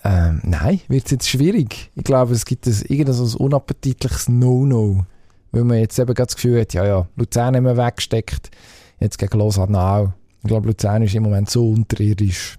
ähm, 0.05 0.41
nein, 0.43 0.81
wird 0.89 1.05
es 1.07 1.13
jetzt 1.13 1.29
schwierig. 1.29 1.91
Ich 1.95 2.05
glaube, 2.05 2.35
es 2.35 2.45
gibt 2.45 2.67
ein, 2.67 2.77
irgendein 2.89 3.15
so 3.15 3.39
unappetitliches 3.39 4.29
No-No. 4.29 5.05
Weil 5.53 5.65
man 5.65 5.79
jetzt 5.79 5.99
eben 5.99 6.15
das 6.15 6.35
Gefühl 6.35 6.61
hat, 6.61 6.75
ja, 6.75 6.85
ja, 6.85 7.07
Luzern 7.17 7.63
wir 7.63 7.77
weggesteckt, 7.77 8.51
jetzt 9.01 9.19
gegen 9.19 9.39
Lausanne 9.39 9.79
auch. 9.79 10.13
Ich 10.43 10.49
glaube, 10.49 10.67
Luzern 10.67 11.03
ist 11.03 11.15
im 11.15 11.23
Moment 11.23 11.51
so 11.51 11.71
unterirdisch. 11.71 12.59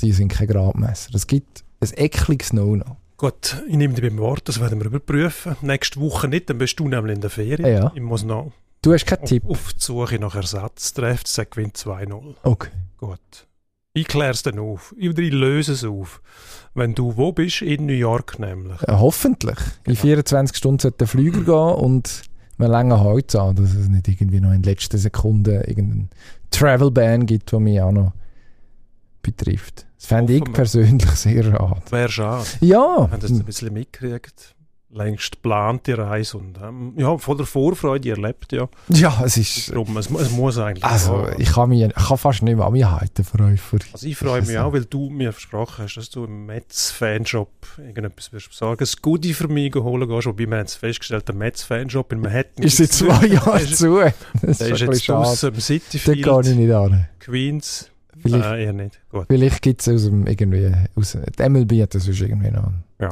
Die 0.00 0.12
sind 0.12 0.28
kein 0.28 0.46
Gradmesser. 0.48 1.14
Es 1.14 1.26
gibt 1.26 1.64
ein 1.80 1.90
ekliges 1.96 2.52
No-No. 2.52 2.96
Gut, 3.16 3.62
ich 3.66 3.76
nehme 3.76 3.94
dich 3.94 4.04
beim 4.04 4.18
Wort, 4.18 4.46
das 4.48 4.60
werden 4.60 4.78
wir 4.78 4.86
überprüfen. 4.86 5.56
Nächste 5.62 6.00
Woche 6.00 6.28
nicht, 6.28 6.50
dann 6.50 6.58
bist 6.58 6.78
du 6.78 6.86
nämlich 6.88 7.14
in 7.14 7.20
der 7.22 7.30
Ferien. 7.30 7.66
Ja. 7.82 7.92
Ich 7.94 8.02
muss 8.02 8.24
noch 8.24 8.52
Du 8.82 8.92
hast 8.92 9.06
keinen 9.06 9.22
auf, 9.22 9.28
Tipp? 9.28 9.44
auf 9.48 9.72
die 9.72 9.82
Suche 9.82 10.18
nach 10.18 10.34
Ersatz. 10.34 10.92
Der 10.92 11.16
FCZ 11.16 11.50
gewinnt 11.50 11.76
2-0. 11.78 12.34
Okay. 12.42 12.68
Gut. 12.98 13.18
Ich 13.94 14.06
kläre 14.06 14.32
es 14.32 14.42
dann 14.42 14.58
auf. 14.58 14.94
Ich, 14.98 15.16
löse 15.16 15.72
es 15.72 15.82
auf. 15.82 16.20
Wenn 16.74 16.94
du 16.94 17.16
wo 17.16 17.32
bist? 17.32 17.62
In 17.62 17.86
New 17.86 17.94
York 17.94 18.38
nämlich. 18.38 18.80
Äh, 18.82 18.92
hoffentlich. 18.92 19.56
In 19.86 19.94
Genau. 19.94 20.00
24 20.00 20.56
Stunden 20.56 20.78
sollte 20.80 20.98
der 20.98 21.06
Flüger 21.08 21.40
gehen 21.40 21.82
und 21.84 22.22
wir 22.58 22.68
länger 22.68 23.00
heute 23.00 23.40
an, 23.40 23.56
dass 23.56 23.74
es 23.74 23.88
nicht 23.88 24.06
irgendwie 24.08 24.40
noch 24.40 24.50
in 24.52 24.60
den 24.60 24.70
letzten 24.70 24.98
Sekunden 24.98 25.54
irgendeinen 25.54 26.10
Travel-Ban 26.50 27.24
gibt, 27.26 27.50
der 27.52 27.60
mich 27.60 27.80
auch 27.80 27.92
noch 27.92 28.12
betrifft. 29.26 29.86
Das 29.96 30.06
fände 30.06 30.34
ich 30.34 30.44
persönlich 30.52 31.10
sehr 31.10 31.42
schade. 31.42 31.82
Wäre 31.90 32.08
schade. 32.08 32.44
Ja, 32.60 33.08
Wenn 33.10 33.20
das 33.20 33.30
ein 33.30 33.44
bisschen 33.44 33.72
mitkriegt. 33.72 34.52
Längst 34.88 35.32
geplante 35.32 35.98
Reise 35.98 36.38
und 36.38 36.56
ähm, 36.62 36.94
ja, 36.96 37.18
voller 37.18 37.44
Vorfreude 37.44 38.08
erlebt, 38.10 38.52
ja. 38.52 38.66
ja, 38.88 39.20
es 39.24 39.36
ist... 39.36 39.70
Darum, 39.70 39.94
es, 39.98 40.08
es 40.08 40.30
muss 40.30 40.56
eigentlich. 40.58 40.84
Also, 40.84 41.24
gehen. 41.24 41.34
ich 41.38 41.52
kann, 41.52 41.68
mich, 41.68 41.82
ich 41.82 41.92
kann 41.92 42.16
fast 42.16 42.42
nicht 42.42 42.56
mehr 42.56 42.64
an 42.64 42.72
mich 42.72 42.84
halten 42.86 43.24
vor 43.24 43.40
Euphorie. 43.40 43.82
Also 43.92 44.06
ich 44.06 44.16
freue 44.16 44.40
mich 44.40 44.56
auch, 44.56 44.72
weil 44.72 44.84
du 44.86 45.10
mir 45.10 45.32
versprochen 45.32 45.84
hast, 45.84 45.96
dass 45.96 46.08
du 46.08 46.24
im 46.24 46.46
Metz-Fanshop 46.46 47.50
irgendetwas 47.78 48.32
wirst 48.32 48.48
besorgen. 48.48 48.84
Ein 48.84 48.92
Goodie 49.02 49.34
für 49.34 49.48
mich 49.48 49.74
holen 49.74 50.08
gehst, 50.08 50.26
wobei 50.28 50.48
wir 50.48 50.56
haben 50.58 50.68
festgestellt, 50.68 51.28
der 51.28 51.34
Metz-Fanshop 51.34 52.12
in 52.12 52.20
Manhattan 52.20 52.64
Ist 52.64 52.76
seit 52.78 52.92
zwei 52.92 53.26
Jahren 53.26 53.66
zu. 53.74 53.98
Das 54.40 54.58
Der 54.58 54.68
ist 54.68 54.74
ist 54.74 54.80
jetzt 54.80 55.04
schade. 55.04 55.24
draussen 55.24 55.48
im 55.48 55.54
Da 55.56 55.60
Cityfield, 55.60 56.22
gehe 56.24 56.40
ich 56.42 56.56
nicht 56.56 56.72
an. 56.72 57.06
Queens. 57.18 57.90
Vielleicht, 58.22 58.44
Äh, 58.44 58.64
eher 58.64 58.72
nicht. 58.72 59.00
Gut. 59.10 59.26
vielleicht 59.28 59.62
gibt 59.62 59.80
es 59.80 59.88
aus 59.88 60.04
dem 60.04 60.26
irgendwie... 60.26 60.72
Aus, 60.94 61.16
die 61.38 61.48
MLB 61.48 61.82
hat 61.82 61.94
das 61.94 62.06
irgendwie 62.08 62.50
noch 62.50 62.64
einen, 62.66 62.84
Man 62.98 63.08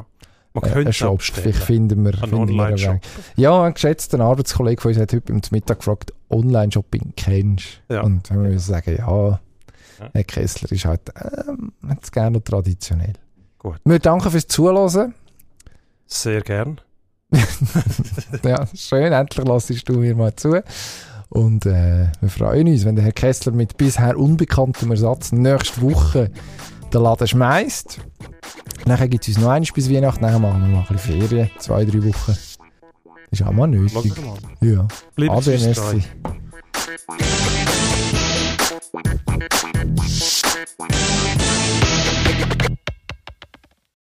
äh, 0.55 0.61
könnte 0.61 0.79
einen 0.79 0.93
Shop. 0.93 1.23
Vielleicht 1.23 1.63
finden 1.63 2.05
wir, 2.05 2.13
finden 2.13 2.35
einen 2.35 2.51
Online-Shop. 2.51 3.01
Ja, 3.37 3.63
ein 3.63 3.75
geschätzter 3.75 4.21
Arbeitskollege 4.21 4.81
von 4.81 4.91
uns 4.91 5.01
hat 5.01 5.13
heute 5.13 5.41
zum 5.41 5.41
Mittag 5.51 5.79
gefragt, 5.79 6.13
Online-Shopping 6.31 7.13
kennst 7.17 7.81
du? 7.89 7.95
Ja. 7.95 8.03
Und 8.03 8.29
dann 8.31 8.37
haben 8.39 8.45
wir 8.45 8.53
müssen 8.53 8.73
sagen, 8.73 8.97
ja, 8.97 9.41
Ja. 10.01 10.11
Herr 10.13 10.25
Kessler 10.25 10.73
ist 10.73 10.85
halt 10.85 11.01
ähm, 11.49 11.73
gerne 12.11 12.33
noch 12.39 12.43
traditionell. 12.45 13.13
Gut. 13.59 13.77
Wir 13.85 13.99
danken 13.99 14.31
fürs 14.31 14.47
Zuhören. 14.47 15.15
Sehr 16.07 16.43
gern. 16.43 16.81
ja, 18.45 18.67
schön, 18.75 19.13
endlich 19.13 19.47
lassest 19.47 19.89
du 19.89 19.95
mir 19.99 20.15
mal 20.15 20.35
zu. 20.37 20.63
Und 21.29 21.67
äh, 21.67 22.09
wir 22.21 22.29
freuen 22.29 22.69
uns, 22.69 22.85
wenn 22.85 22.97
der 22.97 23.05
Herr 23.05 23.13
Kessler 23.13 23.53
mit 23.53 23.77
bisher 23.77 24.19
unbekanntem 24.19 24.91
Ersatz 24.91 25.33
nächste 25.33 25.83
Woche 25.83 26.31
den 26.93 27.03
Laden 27.03 27.27
schmeißt. 27.27 28.01
Nachher 28.87 29.09
gibt 29.09 29.27
es 29.27 29.37
uns 29.37 29.45
noch 29.45 29.51
eins 29.51 29.73
bis 29.73 29.91
Weihnachten, 29.91 30.23
nachher 30.23 30.39
machen 30.39 30.63
wir 30.63 30.69
noch 30.69 30.91
ein 30.91 30.97
bisschen 30.97 31.21
Ferien, 31.21 31.51
zwei, 31.59 31.85
drei 31.85 32.05
Wochen. 32.05 32.37
Ist 33.31 33.43
auch 33.43 33.53
mal 33.53 33.67
nötig. 33.67 34.13
Ja. 34.61 34.87
Bleib 35.17 35.31
Aber 35.31 35.51
merci. 35.51 36.05